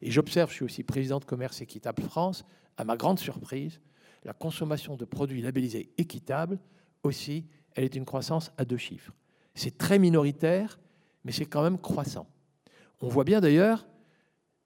[0.01, 2.45] Et j'observe, je suis aussi président de Commerce Équitable France,
[2.77, 3.81] à ma grande surprise,
[4.23, 6.59] la consommation de produits labellisés équitables
[7.03, 9.13] aussi, elle est une croissance à deux chiffres.
[9.55, 10.79] C'est très minoritaire,
[11.23, 12.27] mais c'est quand même croissant.
[13.01, 13.87] On voit bien d'ailleurs,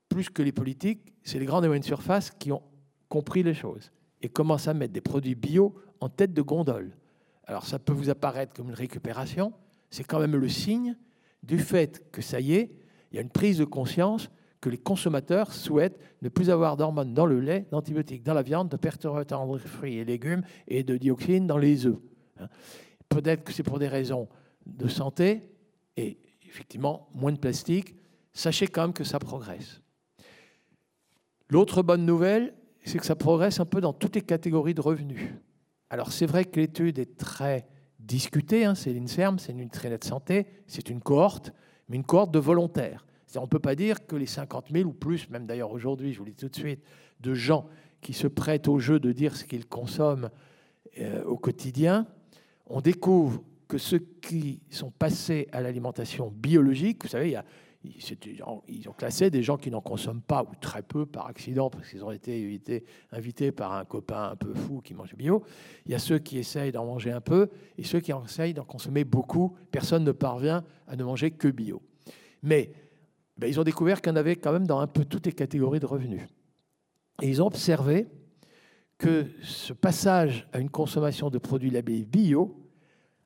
[0.09, 2.63] plus que les politiques, c'est les grandes et moyennes surfaces qui ont
[3.09, 3.91] compris les choses
[4.23, 6.97] et commencent à mettre des produits bio en tête de gondole.
[7.45, 9.53] Alors ça peut vous apparaître comme une récupération,
[9.91, 10.97] c'est quand même le signe
[11.43, 12.71] du fait que ça y est,
[13.11, 17.13] il y a une prise de conscience que les consommateurs souhaitent ne plus avoir d'hormones
[17.13, 20.83] dans le lait, d'antibiotiques dans la viande, de perturbateurs dans les fruits et légumes et
[20.83, 21.99] de dioxines dans les œufs.
[22.39, 22.47] Hein.
[23.09, 24.29] Peut-être que c'est pour des raisons
[24.65, 25.51] de santé
[25.97, 26.17] et
[26.47, 27.93] effectivement moins de plastique.
[28.31, 29.81] Sachez quand même que ça progresse.
[31.49, 32.53] L'autre bonne nouvelle,
[32.83, 35.21] c'est que ça progresse un peu dans toutes les catégories de revenus.
[35.89, 37.67] Alors c'est vrai que l'étude est très
[37.99, 41.53] discutée, hein, c'est l'INSERM, c'est une de santé, c'est une cohorte,
[41.87, 43.05] mais une cohorte de volontaires.
[43.35, 46.19] On ne peut pas dire que les 50 000 ou plus, même d'ailleurs aujourd'hui, je
[46.19, 46.83] vous le dis tout de suite,
[47.19, 47.67] de gens
[48.01, 50.29] qui se prêtent au jeu de dire ce qu'ils consomment
[50.99, 52.05] euh, au quotidien,
[52.67, 57.45] on découvre que ceux qui sont passés à l'alimentation biologique, vous savez, il y a,
[57.83, 61.89] ils ont classé des gens qui n'en consomment pas ou très peu par accident parce
[61.89, 65.43] qu'ils ont été invités par un copain un peu fou qui mange bio.
[65.85, 68.63] Il y a ceux qui essayent d'en manger un peu et ceux qui essayent d'en
[68.63, 69.55] consommer beaucoup.
[69.71, 71.81] Personne ne parvient à ne manger que bio.
[72.41, 72.71] Mais
[73.37, 75.33] ben, ils ont découvert qu'il y en avait quand même dans un peu toutes les
[75.33, 76.23] catégories de revenus.
[77.21, 78.07] Et ils ont observé
[78.97, 82.59] que ce passage à une consommation de produits labellisés bio,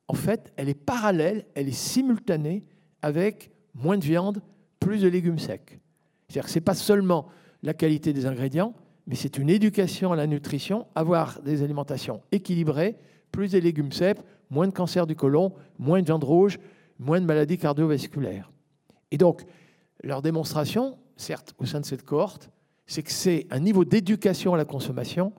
[0.08, 2.64] en fait, elle est parallèle, elle est simultanée
[3.02, 4.42] avec moins de viande,
[4.80, 5.80] plus de légumes secs.
[6.28, 7.28] C'est-à-dire que ce n'est pas seulement
[7.64, 8.74] la qualité des ingrédients,
[9.08, 12.98] mais c'est une éducation à la nutrition, avoir des alimentations équilibrées,
[13.32, 14.20] plus de légumes secs,
[14.50, 16.60] moins de cancer du côlon, moins de viande rouge,
[17.00, 18.52] moins de maladies cardiovasculaires.
[19.12, 19.44] Et donc,
[20.04, 22.50] leur démonstration, certes au sein de cette cohorte,
[22.86, 25.34] c'est que c'est un niveau d'éducation à la consommation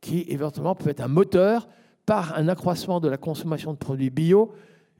[0.00, 1.68] qui éventuellement peut être un moteur
[2.04, 4.52] par un accroissement de la consommation de produits bio,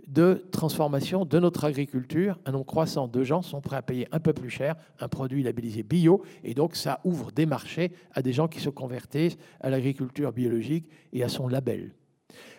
[0.06, 2.38] de transformation de notre agriculture.
[2.46, 5.42] Un nombre croissant de gens sont prêts à payer un peu plus cher un produit
[5.42, 9.70] labellisé bio, et donc ça ouvre des marchés à des gens qui se convertissent à
[9.70, 11.92] l'agriculture biologique et à son label.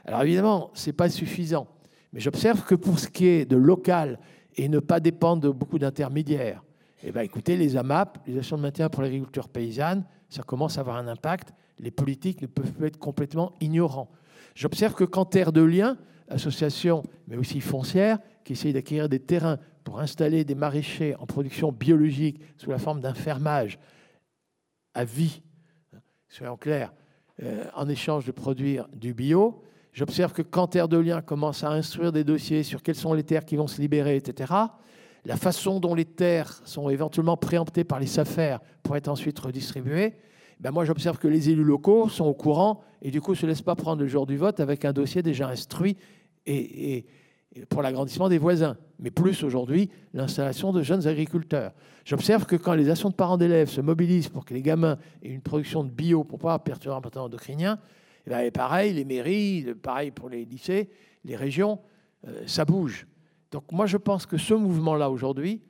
[0.05, 1.67] Alors évidemment, ce n'est pas suffisant,
[2.13, 4.19] mais j'observe que pour ce qui est de local
[4.55, 6.63] et ne pas dépendre de beaucoup d'intermédiaires.
[7.03, 10.81] Eh bien, écoutez, les AMAP, les actions de maintien pour l'agriculture paysanne, ça commence à
[10.81, 11.53] avoir un impact.
[11.79, 14.09] Les politiques ne peuvent pas être complètement ignorants.
[14.55, 15.97] J'observe que quand Terre de Liens,
[16.29, 21.71] association, mais aussi foncière, qui essaye d'acquérir des terrains pour installer des maraîchers en production
[21.71, 23.79] biologique sous la forme d'un fermage
[24.93, 25.41] à vie,
[26.27, 26.93] soyons clairs,
[27.43, 29.63] euh, en échange de produire du bio,
[29.97, 33.23] J'observe que quand Terre de Liens commence à instruire des dossiers sur quelles sont les
[33.23, 34.53] terres qui vont se libérer, etc.,
[35.25, 40.13] la façon dont les terres sont éventuellement préemptées par les SAFER pour être ensuite redistribuées,
[40.59, 43.47] ben moi j'observe que les élus locaux sont au courant et du coup ne se
[43.47, 45.97] laissent pas prendre le jour du vote avec un dossier déjà instruit
[46.47, 47.05] et,
[47.69, 51.73] pour l'agrandissement des voisins, mais plus aujourd'hui l'installation de jeunes agriculteurs.
[52.05, 55.29] J'observe que quand les actions de parents d'élèves se mobilisent pour que les gamins aient
[55.29, 57.79] une production de bio pour pouvoir perturber un patron endocrinien,
[58.29, 60.89] et eh pareil, les mairies, pareil pour les lycées,
[61.23, 61.79] les régions,
[62.27, 63.07] euh, ça bouge.
[63.51, 65.61] Donc moi, je pense que ce mouvement-là, aujourd'hui,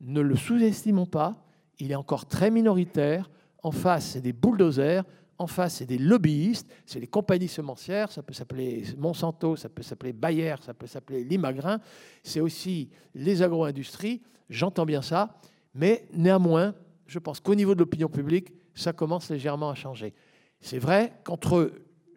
[0.00, 1.46] ne le sous-estimons pas.
[1.78, 3.30] Il est encore très minoritaire.
[3.62, 5.04] En face, des bulldozers.
[5.42, 6.70] En face, c'est des lobbyistes.
[6.86, 8.12] C'est les compagnies semencières.
[8.12, 11.80] Ça peut s'appeler Monsanto, ça peut s'appeler Bayer, ça peut s'appeler Limagrin.
[12.22, 14.22] C'est aussi les agro-industries.
[14.48, 15.40] J'entends bien ça.
[15.74, 16.76] Mais néanmoins,
[17.08, 20.14] je pense qu'au niveau de l'opinion publique, ça commence légèrement à changer.
[20.60, 21.72] C'est vrai qu'entre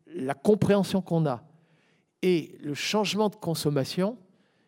[0.05, 1.43] la compréhension qu'on a
[2.21, 4.19] et le changement de consommation,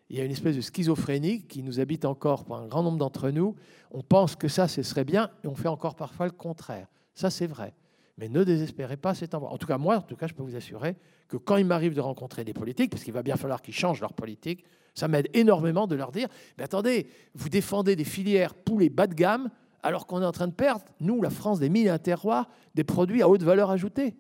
[0.09, 2.97] il y a une espèce de schizophrénie qui nous habite encore pour un grand nombre
[2.97, 3.55] d'entre nous.
[3.91, 6.88] On pense que ça, ce serait bien, et on fait encore parfois le contraire.
[7.13, 7.75] Ça, c'est vrai.
[8.18, 9.52] Mais ne désespérez pas, c'est en voie.
[9.52, 10.95] En tout cas, moi, en tout cas, je peux vous assurer
[11.27, 14.02] que quand il m'arrive de rencontrer des politiques, parce qu'il va bien falloir qu'ils changent
[14.02, 14.64] leur politique,
[14.95, 16.27] ça m'aide énormément de leur dire,
[16.57, 19.49] mais attendez, vous défendez des filières poulets bas de gamme,
[19.84, 22.84] alors qu'on est en train de perdre, nous, la France, des mines et terroirs, des
[22.84, 24.15] produits à haute valeur ajoutée.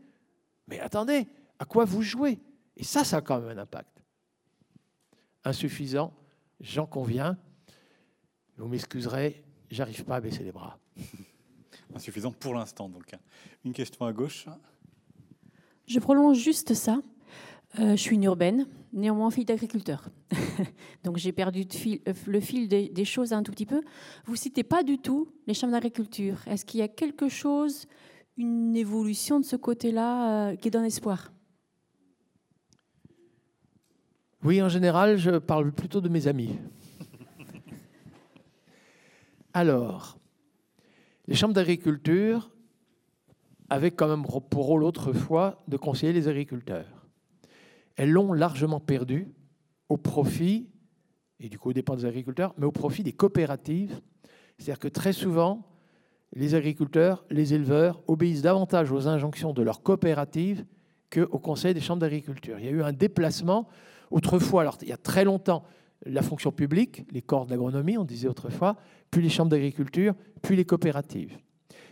[0.67, 2.39] Mais attendez, à quoi vous jouez?
[2.75, 4.03] Et ça, ça a quand même un impact.
[5.43, 6.13] Insuffisant,
[6.59, 7.37] j'en conviens.
[8.57, 10.77] Vous m'excuserez, j'arrive pas à baisser les bras.
[11.95, 13.15] Insuffisant pour l'instant, donc.
[13.65, 14.45] Une question à gauche.
[15.87, 17.01] Je prolonge juste ça.
[17.79, 20.09] Euh, je suis une urbaine, néanmoins fille d'agriculteur.
[21.03, 23.81] Donc j'ai perdu euh, le fil des, choses un tout petit peu.
[24.25, 26.37] Vous citez pas du tout les chambres d'agriculture.
[26.47, 27.87] Est-ce qu'il y a quelque chose,
[28.37, 31.31] une évolution de ce côté-là euh, qui donne espoir
[34.43, 36.57] Oui, en général, je parle plutôt de mes amis.
[39.53, 40.16] Alors,
[41.27, 42.51] les chambres d'agriculture
[43.69, 47.07] avaient quand même pour rôle autrefois de conseiller les agriculteurs.
[47.95, 49.27] Elles l'ont largement perdu
[49.89, 50.69] au profit,
[51.39, 53.99] et du coup au dépend des agriculteurs, mais au profit des coopératives.
[54.57, 55.67] C'est-à-dire que très souvent,
[56.33, 60.65] les agriculteurs, les éleveurs obéissent davantage aux injonctions de leurs coopératives
[61.11, 62.59] qu'au conseil des chambres d'agriculture.
[62.59, 63.67] Il y a eu un déplacement.
[64.11, 65.63] Autrefois, alors il y a très longtemps,
[66.05, 68.77] la fonction publique, les corps d'agronomie, on disait autrefois,
[69.11, 71.37] puis les chambres d'agriculture, puis les coopératives.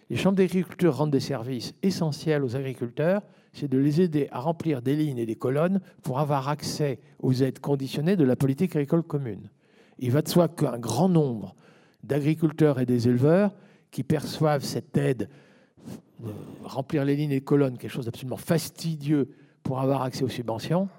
[0.09, 3.21] Les chambres d'agriculture rendent des services essentiels aux agriculteurs,
[3.53, 7.33] c'est de les aider à remplir des lignes et des colonnes pour avoir accès aux
[7.33, 9.49] aides conditionnées de la politique agricole commune.
[9.97, 11.55] Il va de soi qu'un grand nombre
[12.03, 13.55] d'agriculteurs et des éleveurs
[13.91, 15.29] qui perçoivent cette aide,
[16.19, 16.31] de
[16.63, 19.29] remplir les lignes et les colonnes, quelque chose d'absolument fastidieux
[19.63, 20.89] pour avoir accès aux subventions,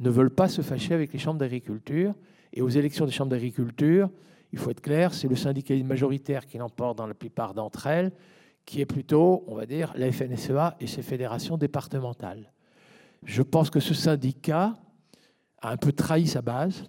[0.00, 2.14] ne veulent pas se fâcher avec les chambres d'agriculture.
[2.54, 4.08] Et aux élections des chambres d'agriculture,
[4.52, 8.12] il faut être clair, c'est le syndicalisme majoritaire qui l'emporte dans la plupart d'entre elles,
[8.64, 12.52] qui est plutôt, on va dire, la FNSEA et ses fédérations départementales.
[13.24, 14.76] Je pense que ce syndicat
[15.60, 16.84] a un peu trahi sa base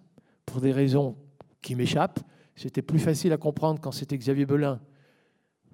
[0.45, 1.17] pour des raisons
[1.63, 2.19] qui m'échappent.
[2.55, 4.79] C'était plus facile à comprendre quand c'était Xavier Belin,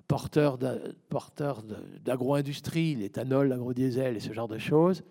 [0.07, 0.57] porteur
[2.03, 5.03] d'agro-industrie, l'éthanol, l'agro-diesel et ce genre de choses.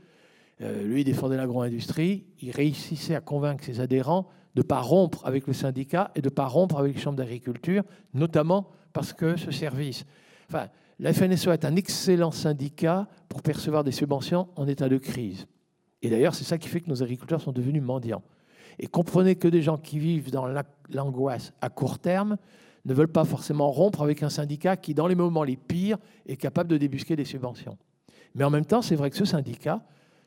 [0.62, 2.24] Euh, lui, il défendait l'agro-industrie.
[2.40, 6.28] Il réussissait à convaincre ses adhérents de ne pas rompre avec le syndicat et de
[6.28, 7.82] ne pas rompre avec les chambres d'agriculture,
[8.14, 10.04] notamment parce que ce service.
[10.48, 10.68] Enfin,
[10.98, 15.46] la FNSEA est un excellent syndicat pour percevoir des subventions en état de crise.
[16.02, 18.22] Et d'ailleurs, c'est ça qui fait que nos agriculteurs sont devenus mendiants.
[18.78, 20.46] Et comprenez que des gens qui vivent dans
[20.90, 22.36] l'angoisse à court terme
[22.86, 26.36] ne veulent pas forcément rompre avec un syndicat qui, dans les moments les pires, est
[26.36, 27.76] capable de débusquer des subventions.
[28.34, 29.82] Mais en même temps, c'est vrai que ce syndicat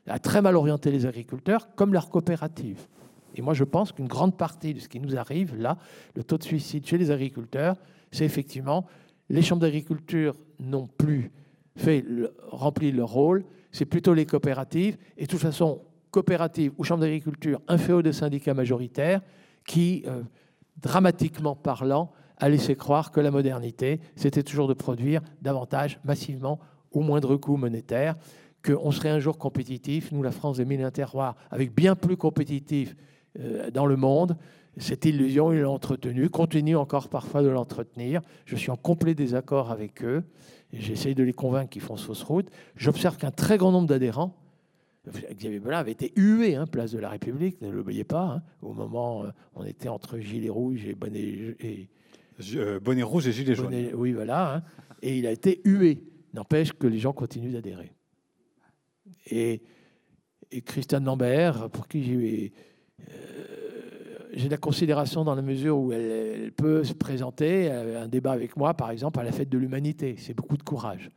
[0.06, 2.86] a très mal orienté les agriculteurs, comme leur coopérative.
[3.34, 5.76] Et moi, je pense qu'une grande partie de ce qui nous arrive, là,
[6.14, 7.76] le taux de suicide chez les agriculteurs,
[8.10, 8.86] c'est effectivement
[9.28, 11.30] les chambres d'agriculture n'ont plus
[11.76, 12.04] fait
[12.50, 14.96] rempli leur rôle, c'est plutôt les coopératives.
[15.16, 19.20] Et de toute façon, coopératives ou chambres d'agriculture inféo de syndicats majoritaires
[19.66, 20.22] qui, euh,
[20.76, 26.60] dramatiquement parlant, a laissé croire que la modernité, c'était toujours de produire davantage, massivement,
[26.92, 28.16] au moindre coût monétaire,
[28.64, 32.96] qu'on serait un jour compétitif, nous la France des mines terroirs, avec bien plus compétitif
[33.72, 34.36] dans le monde,
[34.76, 38.22] cette illusion, il l'a entretenue, continue encore parfois de l'entretenir.
[38.44, 40.24] Je suis en complet désaccord avec eux.
[40.72, 42.48] et J'essaye de les convaincre qu'ils font fausse route.
[42.76, 44.36] J'observe qu'un très grand nombre d'adhérents,
[45.06, 48.36] Xavier Belin avait été hué, hein, place de la République, ne l'oubliez pas.
[48.36, 48.42] Hein.
[48.62, 51.20] au moment, où euh, on était entre Gilets rouges et bonnet,
[51.60, 51.88] et,
[52.54, 53.90] euh, bonnet rouge et Gilets jaunes.
[53.94, 54.56] Oui, voilà.
[54.56, 54.62] Hein.
[55.02, 56.02] et il a été hué.
[56.32, 57.92] N'empêche que les gens continuent d'adhérer.
[59.26, 59.62] Et,
[60.50, 62.52] et Christiane Lambert, pour qui j'ai
[64.34, 68.32] j'ai de la considération dans la mesure où elle, peut se présenter à un débat
[68.32, 70.16] avec moi, par exemple, à la fête de l'humanité.
[70.18, 71.10] C'est beaucoup de courage.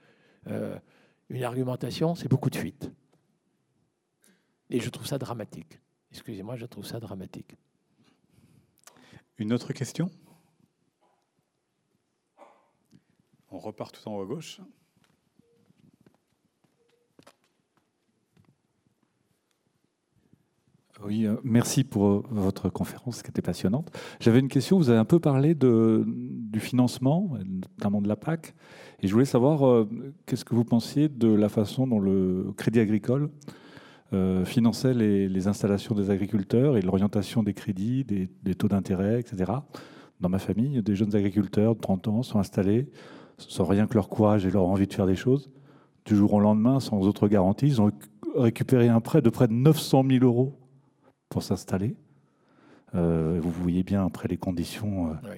[0.47, 0.77] Euh,
[1.29, 2.91] une argumentation, c'est beaucoup de fuite.
[4.69, 5.79] Et je trouve ça dramatique.
[6.11, 7.55] Excusez-moi, je trouve ça dramatique.
[9.37, 10.09] Une autre question?
[13.49, 14.59] On repart tout en haut à gauche.
[21.03, 23.91] Oui, euh, merci pour euh, votre conférence qui était passionnante.
[24.19, 28.55] J'avais une question, vous avez un peu parlé du financement, notamment de la PAC,
[29.01, 29.87] et je voulais savoir euh,
[30.25, 33.29] qu'est-ce que vous pensiez de la façon dont le Crédit Agricole
[34.45, 39.51] finançait les, installations des agriculteurs et l'orientation des crédits, des, des taux d'intérêt, etc.
[40.21, 42.87] Dans ma famille, des jeunes agriculteurs de 30 ans sont installés
[43.37, 45.51] sans rien que leur courage et leur envie de faire des choses.
[46.05, 47.91] Du jour au lendemain, sans autre garantie, ils ont
[48.33, 50.57] récupéré un prêt de près de 900 000 euros
[51.29, 51.95] pour s'installer.
[52.95, 55.35] Euh, vous voyez bien après les conditions euh,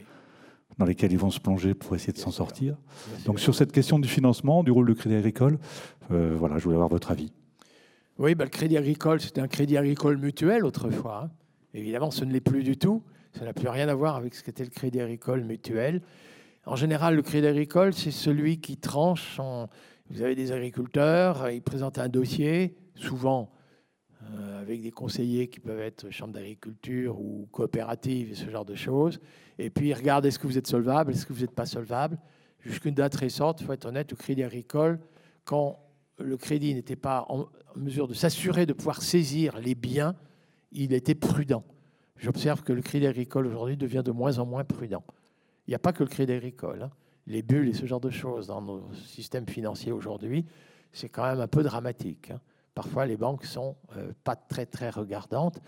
[0.77, 2.77] dans lesquels ils vont se plonger pour essayer de s'en sortir.
[3.25, 5.57] Donc sur cette question du financement, du rôle du Crédit Agricole,
[6.11, 7.31] euh, voilà, je voulais avoir votre avis.
[8.17, 11.23] Oui, bah, le Crédit Agricole, c'était un Crédit Agricole mutuel autrefois.
[11.25, 11.31] Hein.
[11.73, 13.03] Évidemment, ce ne l'est plus du tout.
[13.33, 16.01] Ça n'a plus rien à voir avec ce qu'était le Crédit Agricole mutuel.
[16.65, 19.39] En général, le Crédit Agricole, c'est celui qui tranche.
[20.09, 23.51] Vous avez des agriculteurs, ils présentent un dossier, souvent
[24.23, 28.75] euh, avec des conseillers qui peuvent être chambre d'agriculture ou coopérative et ce genre de
[28.75, 29.19] choses.
[29.57, 32.19] Et puis, ils regardent est-ce que vous êtes solvable, est-ce que vous n'êtes pas solvable?
[32.59, 34.99] Jusqu'à une date récente, il faut être honnête, le Crédit Agricole,
[35.45, 35.79] quand
[36.19, 40.15] le crédit n'était pas en mesure de s'assurer de pouvoir saisir les biens,
[40.71, 41.63] il était prudent.
[42.17, 45.03] J'observe que le crédit agricole aujourd'hui devient de moins en moins prudent.
[45.67, 46.83] Il n'y a pas que le crédit agricole.
[46.83, 46.91] Hein.
[47.27, 50.45] Les bulles et ce genre de choses dans nos systèmes financiers aujourd'hui,
[50.91, 52.31] c'est quand même un peu dramatique.
[52.31, 52.41] Hein.
[52.73, 55.59] Parfois, les banques sont euh, pas très très regardantes.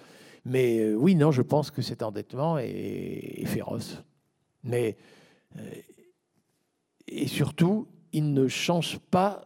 [0.45, 4.03] Mais euh, oui, non, je pense que cet endettement est, féroce.
[4.63, 4.97] Mais
[5.57, 5.71] euh,
[7.07, 9.45] et surtout, il ne change pas.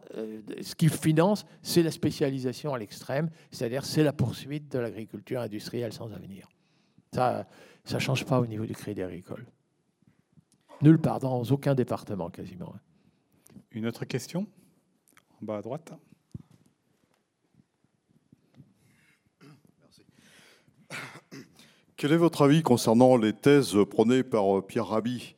[0.60, 5.92] ce qu'il finance, c'est la spécialisation à l'extrême, c'est-à-dire c'est la poursuite de l'agriculture industrielle
[5.92, 6.48] sans avenir.
[7.12, 7.46] Ça,
[7.84, 9.46] ça change pas au niveau du crédit agricole.
[10.82, 12.74] Nulle part, dans aucun département quasiment.
[13.70, 14.46] Une autre question?
[15.40, 15.92] En bas à droite?
[21.96, 25.34] Quel est votre avis concernant les thèses prônées par euh, Pierre Rabhi,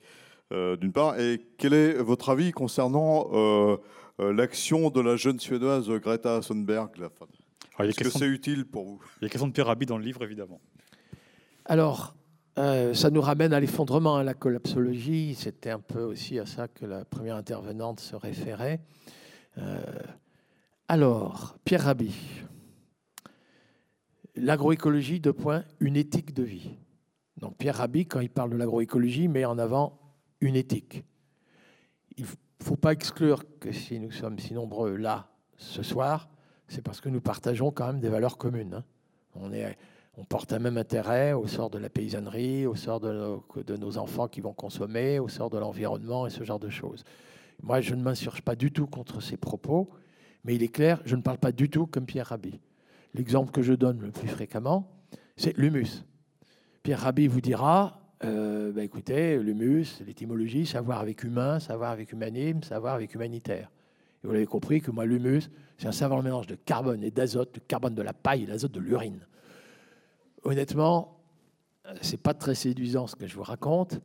[0.52, 3.76] euh, d'une part, et quel est votre avis concernant euh,
[4.18, 6.90] l'action de la jeune Suédoise Greta Thunberg
[7.78, 9.00] Est-ce que c'est utile pour vous?
[9.20, 10.60] Il y a question de Pierre Rabhi dans le livre, évidemment.
[11.64, 12.16] Alors,
[12.56, 15.36] ça nous ramène à l'effondrement, à la collapsologie.
[15.36, 18.80] C'était un peu aussi à ça que la première intervenante se référait.
[20.88, 22.14] alors, Pierre Rabhi,
[24.40, 26.76] l'agroécologie, de point, une éthique de vie.
[27.40, 29.98] Donc Pierre Rabhi, quand il parle de l'agroécologie, met en avant
[30.40, 31.04] une éthique.
[32.16, 36.28] Il ne faut pas exclure que si nous sommes si nombreux là ce soir,
[36.66, 38.74] c'est parce que nous partageons quand même des valeurs communes.
[38.74, 38.84] Hein.
[39.34, 39.78] On, est,
[40.16, 43.76] on porte un même intérêt au sort de la paysannerie, au sort de nos, de
[43.76, 47.04] nos enfants qui vont consommer, au sort de l'environnement et ce genre de choses.
[47.62, 49.90] Moi, je ne m'insurge pas du tout contre ces propos,
[50.44, 52.60] mais il est clair, je ne parle pas du tout comme Pierre Rabhi.
[53.18, 54.88] L'exemple que je donne le plus fréquemment,
[55.36, 56.04] c'est l'humus.
[56.84, 62.62] Pierre Rabhi vous dira, euh, bah, écoutez, l'humus, l'étymologie, savoir avec humain, savoir avec humanisme,
[62.62, 63.72] savoir avec humanitaire.
[64.22, 67.56] Et vous l'avez compris que moi, l'humus, c'est un savant mélange de carbone et d'azote,
[67.56, 69.26] de carbone de la paille et d'azote de l'urine.
[70.44, 71.20] Honnêtement,
[72.00, 73.98] c'est pas très séduisant ce que je vous raconte,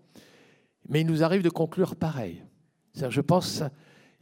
[0.89, 2.43] mais il nous arrive de conclure pareil.
[2.95, 3.61] Je pense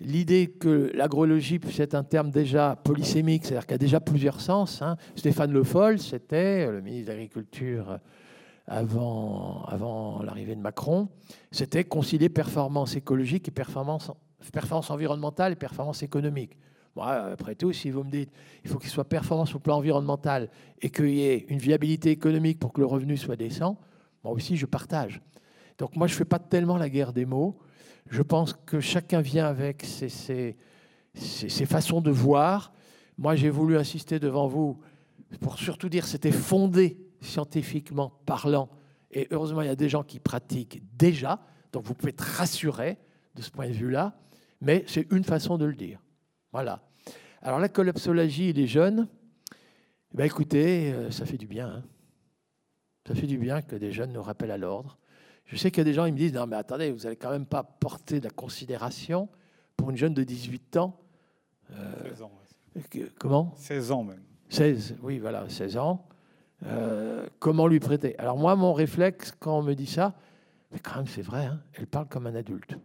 [0.01, 4.81] l'idée que l'agrologie être un terme déjà polysémique, c'est-à-dire qu'il y a déjà plusieurs sens.
[4.81, 4.97] Hein.
[5.15, 7.99] Stéphane Le Foll, c'était le ministre de l'Agriculture
[8.67, 11.09] avant, l'arrivée de Macron,
[11.51, 14.11] c'était concilier performance écologique et performance,
[14.89, 16.57] environnementale et performance économique.
[16.95, 18.31] Moi, après tout, si vous me dites
[18.63, 20.49] il faut qu'il soit performance au plan environnemental
[20.81, 23.77] et qu'il y ait une viabilité économique pour que le revenu soit décent,
[24.23, 25.21] moi aussi, je partage.
[25.77, 27.57] Donc moi, je ne fais pas tellement la guerre des mots.
[28.09, 30.55] Je pense que chacun vient avec ses,
[31.65, 32.73] façons de voir.
[33.17, 34.79] Moi, j'ai voulu insister devant vous
[35.39, 38.69] pour surtout dire que c'était fondé scientifiquement parlant.
[39.11, 41.39] Et heureusement, il y a des gens qui pratiquent déjà.
[41.71, 42.97] Donc, vous pouvez être rassuré
[43.35, 44.17] de ce point de vue-là.
[44.59, 45.99] Mais c'est une façon de le dire.
[46.51, 46.81] Voilà.
[47.41, 49.07] Alors, la collapsologie, les jeunes,
[50.13, 51.67] ben écoutez, euh, ça fait du bien.
[51.67, 51.83] Hein.
[53.07, 54.97] Ça fait du bien que des jeunes nous rappellent à l'ordre.
[55.51, 57.17] Je sais qu'il y a des gens qui me disent Non, mais attendez, vous n'allez
[57.17, 59.27] quand même pas porter de la considération
[59.75, 60.97] pour une jeune de 18 ans.
[61.69, 62.31] 16 euh, ans.
[63.19, 63.53] Comment?
[63.57, 64.23] 16 ans même.
[64.49, 66.07] 16, oui, voilà, 16 ans.
[66.65, 68.17] Euh, comment lui prêter?
[68.17, 70.15] Alors, moi, mon réflexe, quand on me dit ça,
[70.71, 72.75] mais quand même, c'est vrai, hein, elle parle comme un adulte.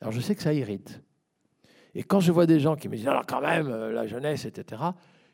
[0.00, 1.00] Alors, je sais que ça irrite.
[1.94, 4.44] Et quand je vois des gens qui me disent Alors, quand même, euh, la jeunesse,
[4.44, 4.82] etc.,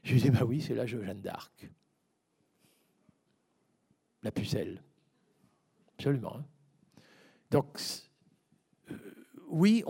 [0.04, 1.68] je dis Bah oui, c'est l'âge de Jeanne d'Arc.
[4.22, 4.80] La pucelle.
[6.00, 6.36] Absolument.
[6.38, 6.44] Hein.
[7.50, 7.78] Donc,
[8.90, 8.94] euh,
[9.50, 9.84] oui,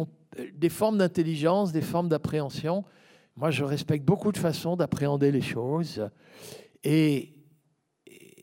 [0.54, 2.84] des formes d'intelligence, des formes d'appréhension.
[3.36, 6.10] Moi, je respecte beaucoup de façons d'appréhender les choses.
[6.82, 7.34] Et,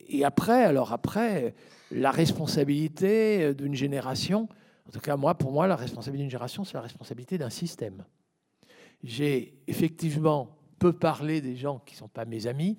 [0.07, 1.55] et après, alors après,
[1.91, 4.47] la responsabilité d'une génération,
[4.87, 8.05] en tout cas, moi, pour moi, la responsabilité d'une génération, c'est la responsabilité d'un système.
[9.03, 12.77] J'ai effectivement peu parlé des gens qui ne sont pas mes amis.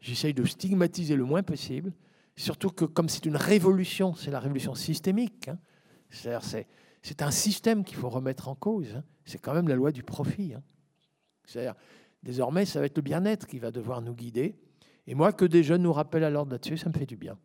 [0.00, 1.92] J'essaye de stigmatiser le moins possible.
[2.36, 5.48] Surtout que comme c'est une révolution, c'est la révolution systémique.
[5.48, 5.58] Hein.
[6.10, 8.96] C'est un système qu'il faut remettre en cause.
[8.96, 9.04] Hein.
[9.24, 10.54] C'est quand même la loi du profit.
[10.54, 10.62] Hein.
[11.44, 11.74] C'est-à-dire,
[12.22, 14.56] désormais, ça va être le bien-être qui va devoir nous guider.
[15.06, 17.36] Et moi, que des jeunes nous rappellent à l'ordre là-dessus, ça me fait du bien.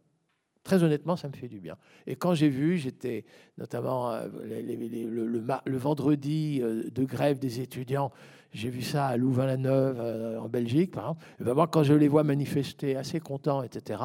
[0.63, 1.77] Très honnêtement, ça me fait du bien.
[2.05, 3.23] Et quand j'ai vu, j'étais
[3.57, 8.11] notamment euh, le, vendredi euh, de grève des étudiants,
[8.51, 11.25] j'ai vu ça à Louvain-la-Neuve, euh, en Belgique, par exemple.
[11.39, 14.01] Et ben moi, quand je les vois manifester, assez contents, etc.,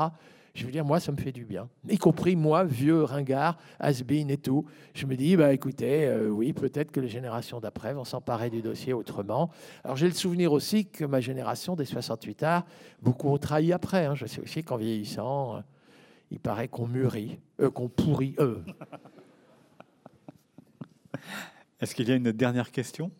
[0.54, 1.68] je veux dire, moi, ça me fait du bien.
[1.88, 4.66] Y compris moi, vieux ringard, has et tout.
[4.94, 8.92] Je me dis, bah, écoutez, oui, peut-être que les générations d'après vont s'emparer du dossier
[8.92, 9.50] autrement.
[9.82, 12.66] Alors, j'ai le souvenir aussi que ma génération des 68 arts,
[13.00, 14.04] beaucoup ont trahi après.
[14.04, 14.14] Hein.
[14.14, 15.62] Je sais aussi qu'en vieillissant,
[16.32, 18.34] il paraît qu'on mûrit, euh, qu'on pourrit.
[18.38, 18.64] eux.
[21.80, 23.10] Est-ce qu'il y a une dernière question?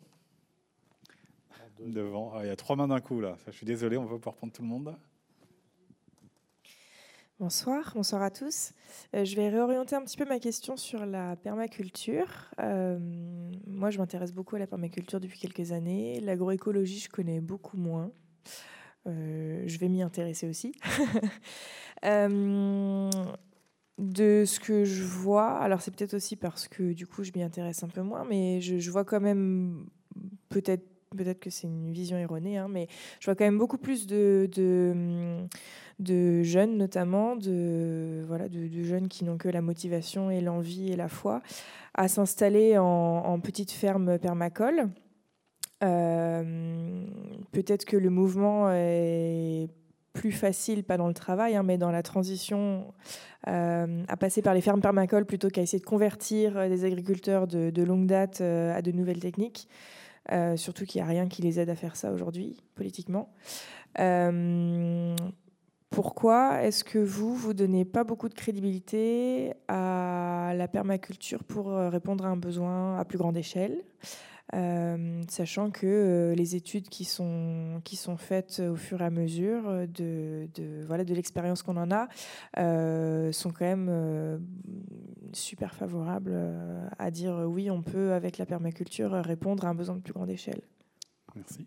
[1.79, 2.33] Devant.
[2.35, 3.37] Ah, il y a trois mains d'un coup là.
[3.47, 4.97] Je suis désolé, on va pouvoir prendre tout le monde.
[7.43, 8.71] Bonsoir, bonsoir à tous.
[9.17, 12.29] Euh, je vais réorienter un petit peu ma question sur la permaculture.
[12.61, 13.01] Euh,
[13.67, 16.21] moi, je m'intéresse beaucoup à la permaculture depuis quelques années.
[16.21, 18.13] L'agroécologie, je connais beaucoup moins.
[19.07, 20.73] je vais m'y intéresser aussi.
[22.05, 23.11] Euh,
[23.99, 27.45] de ce que je vois, alors c'est peut-être aussi parce que du coup je m'y
[27.45, 29.87] intéresse un peu moins, mais je, vois quand même,
[30.49, 32.89] peut-être peut-être que c'est une vision erronée, hein, mais
[33.21, 34.49] je vois quand même beaucoup plus de,
[35.99, 40.97] de, jeunes notamment, de, voilà, de, jeunes qui n'ont que la motivation et l'envie et
[40.97, 41.43] la foi
[41.95, 44.91] à s'installer en, en petite ferme permacole.
[45.83, 47.05] Euh,
[47.51, 49.69] peut-être que le mouvement est
[50.13, 52.93] plus facile, pas dans le travail, hein, mais dans la transition
[53.49, 57.47] euh, à passer par les fermes permacoles plutôt qu'à essayer de convertir euh, des agriculteurs
[57.47, 59.69] de, longue date à de nouvelles techniques.
[60.57, 63.33] Surtout qu'il n'y a rien qui les aide à faire ça aujourd'hui, politiquement.
[65.91, 72.25] pourquoi est-ce que vous, vous donnez pas beaucoup de crédibilité à la permaculture pour répondre
[72.25, 73.83] à un besoin à plus grande échelle?
[74.55, 79.11] Euh, sachant que euh, les études qui sont, qui sont faites au fur et à
[79.11, 82.09] mesure de, de voilà, de l'expérience qu'on en a
[82.59, 84.41] euh, sont quand même
[85.33, 86.35] super favorables
[86.99, 90.31] à dire oui, on peut, avec la permaculture, répondre à un besoin de plus grande
[90.31, 90.61] échelle.
[91.35, 91.67] Merci.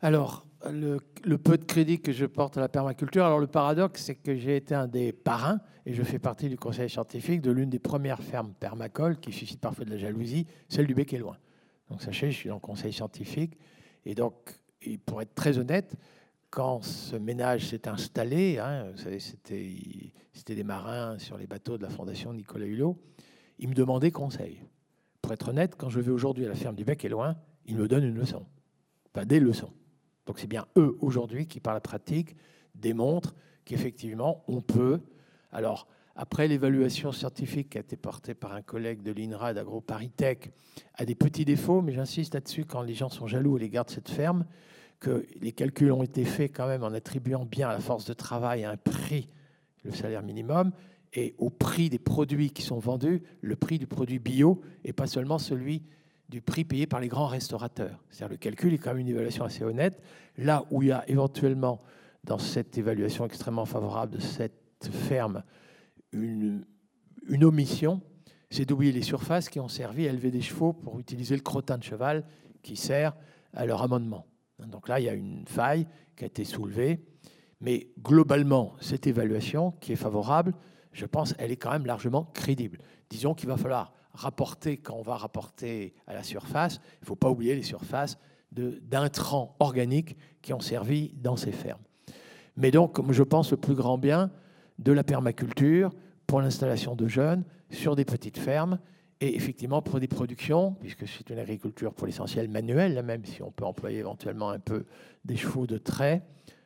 [0.00, 4.02] Alors, le, le, peu de crédit que je porte à la permaculture, alors le paradoxe,
[4.02, 7.50] c'est que j'ai été un des parrains et je fais partie du conseil scientifique de
[7.50, 11.18] l'une des premières fermes permacoles qui suscite parfois de la jalousie, celle du Bec et
[11.18, 11.36] Loin.
[11.90, 13.58] Donc sachez, je suis dans le conseil scientifique.
[14.04, 14.34] Et donc,
[15.06, 15.96] pour être très honnête,
[16.50, 21.82] quand ce ménage s'est installé, hein, vous savez, c'était des marins sur les bateaux de
[21.82, 22.96] la Fondation Nicolas Hulot,
[23.58, 24.60] ils me demandaient conseil.
[25.20, 27.36] Pour être honnête, quand je vais aujourd'hui à la ferme du Bec et Loin,
[27.66, 28.46] ils me donnent une leçon,
[29.12, 29.72] pas des leçons.
[30.26, 32.36] Donc c'est bien eux aujourd'hui qui, par la pratique,
[32.74, 33.34] démontrent
[33.64, 35.00] qu'effectivement, on peut.
[35.50, 40.52] Alors, après l'évaluation scientifique qui a été portée par un collègue de l'INRA d'AgroParisTech,
[40.94, 43.90] a des petits défauts, mais j'insiste là-dessus quand les gens sont jaloux à l'égard de
[43.90, 44.44] cette ferme,
[45.00, 48.14] que les calculs ont été faits quand même en attribuant bien à la force de
[48.14, 49.28] travail un prix,
[49.82, 50.72] le salaire minimum,
[51.12, 55.06] et au prix des produits qui sont vendus, le prix du produit bio, et pas
[55.06, 55.82] seulement celui
[56.28, 58.02] du prix payé par les grands restaurateurs.
[58.10, 60.00] C'est-à-dire le calcul est quand même une évaluation assez honnête.
[60.38, 61.82] Là où il y a éventuellement,
[62.24, 65.42] dans cette évaluation extrêmement favorable de cette ferme,
[66.14, 66.64] une,
[67.44, 68.00] omission,
[68.50, 71.78] c'est d'oublier les surfaces qui ont servi à élever des chevaux pour utiliser le crottin
[71.78, 72.24] de cheval
[72.62, 73.14] qui sert
[73.52, 74.26] à leur amendement.
[74.58, 75.86] Donc là, il y a une faille
[76.16, 77.04] qui a été soulevée.
[77.60, 80.54] Mais globalement, cette évaluation qui est favorable,
[80.92, 82.78] je pense, elle est quand même largement crédible.
[83.10, 87.16] Disons qu'il va falloir rapporter, quand on va rapporter à la surface, il ne faut
[87.16, 88.18] pas oublier les surfaces
[88.52, 91.82] d'intrants organiques qui ont servi dans ces fermes.
[92.56, 94.30] Mais donc, je pense, le plus grand bien
[94.78, 95.90] de la permaculture,
[96.26, 98.78] pour l'installation de jeunes sur des petites fermes
[99.20, 103.50] et effectivement pour des productions, puisque c'est une agriculture pour l'essentiel manuelle, même si on
[103.50, 104.84] peut employer éventuellement un peu
[105.24, 106.22] des chevaux de trait,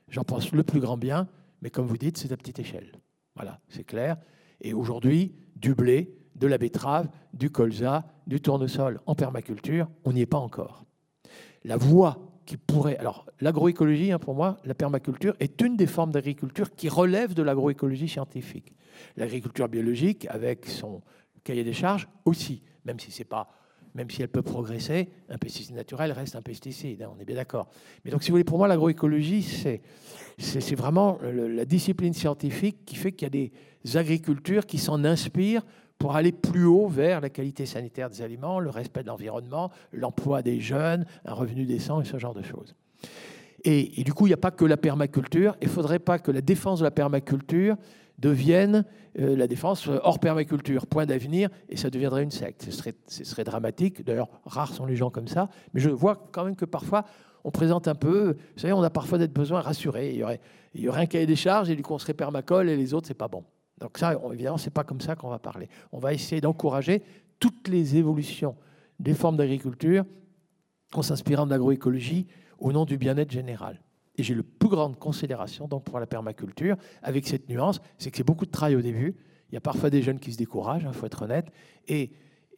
[0.09, 1.29] j'en pense le plus grand bien,
[1.63, 2.93] mais comme vous dites, c'est à petite échelle.
[3.37, 4.17] Voilà, c'est clair.
[4.61, 10.23] Et aujourd'hui, du blé, de la betterave, du colza, du tournesol en permaculture, on n'y
[10.23, 10.85] est pas encore.
[11.65, 12.97] La voie qui pourrait.
[12.97, 17.43] Alors, l'agroécologie, hein, pour moi, la permaculture est une des formes d'agriculture qui relève de
[17.43, 18.73] l'agroécologie scientifique.
[19.19, 21.03] L'agriculture biologique, avec son
[21.45, 23.51] cahier des charges, aussi, même si c'est pas.
[23.95, 27.37] Même si elle peut progresser, un pesticide naturel reste un pesticide, hein, on est bien
[27.37, 27.69] d'accord.
[28.03, 29.83] Mais donc, si vous voulez, pour moi, l'agroécologie, c'est,
[30.39, 33.53] c'est, vraiment la discipline scientifique qui fait qu'il y a des
[33.95, 35.67] agricultures qui s'en inspirent
[35.99, 40.43] pour aller plus haut vers la qualité sanitaire des aliments, le respect de l'environnement, l'emploi
[40.43, 42.75] des jeunes, un revenu décent et ce genre de choses.
[43.65, 45.57] Et, du coup, il n'y a pas que la permaculture.
[45.61, 47.77] Il ne faudrait pas que la défense de la permaculture
[48.19, 48.85] devienne
[49.19, 52.67] euh, la défense hors permaculture, point d'avenir, et ça deviendrait une secte.
[52.71, 54.05] Ce serait, dramatique.
[54.05, 55.49] D'ailleurs, rares sont les gens comme ça.
[55.75, 57.05] Mais je vois quand même que parfois,
[57.45, 60.11] on présente un peu, vous savez, on a parfois d'être besoin rassuré.
[60.11, 60.41] Il y aurait,
[60.75, 62.95] il y aurait un cahier des charges et du coup, on serait permacole et les
[62.95, 63.45] autres, c'est pas bon.
[63.81, 65.69] Donc ça, évidemment, c'est pas comme ça qu'on va parler.
[65.93, 67.03] On va essayer d'encourager
[67.39, 68.57] toutes les évolutions
[68.99, 70.05] des formes d'agriculture
[70.95, 72.27] en s'inspirant de l'agroécologie
[72.59, 73.81] au nom du bien-être général.
[74.17, 78.17] Et j'ai le plus grande considération donc pour la permaculture, avec cette nuance, c'est que
[78.17, 79.15] c'est beaucoup de travail au début.
[79.51, 81.47] Il y a parfois des jeunes qui se découragent, il faut être honnête.
[81.87, 82.11] Et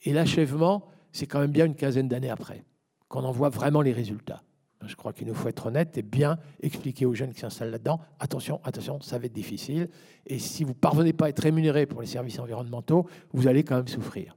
[0.06, 2.64] l'achèvement, c'est quand même bien une quinzaine d'années après
[3.08, 4.42] qu'on en voit vraiment les résultats.
[4.86, 8.00] Je crois qu'il nous faut être honnête et bien expliquer aux jeunes qui s'installent là-dedans,
[8.18, 9.88] attention, attention, ça va être difficile.
[10.26, 13.62] Et si vous ne parvenez pas à être rémunéré pour les services environnementaux, vous allez
[13.62, 14.36] quand même souffrir.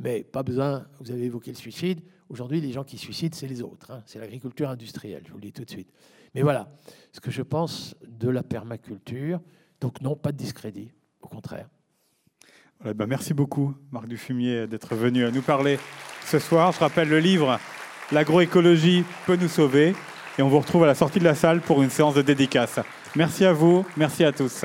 [0.00, 2.00] Mais pas besoin, vous avez évoqué le suicide.
[2.28, 3.90] Aujourd'hui, les gens qui suicident, c'est les autres.
[3.90, 4.02] Hein.
[4.06, 5.92] C'est l'agriculture industrielle, je vous le dis tout de suite.
[6.34, 6.68] Mais voilà
[7.12, 9.40] ce que je pense de la permaculture.
[9.80, 11.68] Donc non, pas de discrédit, au contraire.
[12.84, 15.78] Ben, merci beaucoup, Marc Dufumier, d'être venu nous parler
[16.26, 16.72] ce soir.
[16.72, 17.58] Je rappelle le livre
[18.12, 19.94] L'agroécologie peut nous sauver.
[20.38, 22.78] Et on vous retrouve à la sortie de la salle pour une séance de dédicace.
[23.16, 24.64] Merci à vous, merci à tous.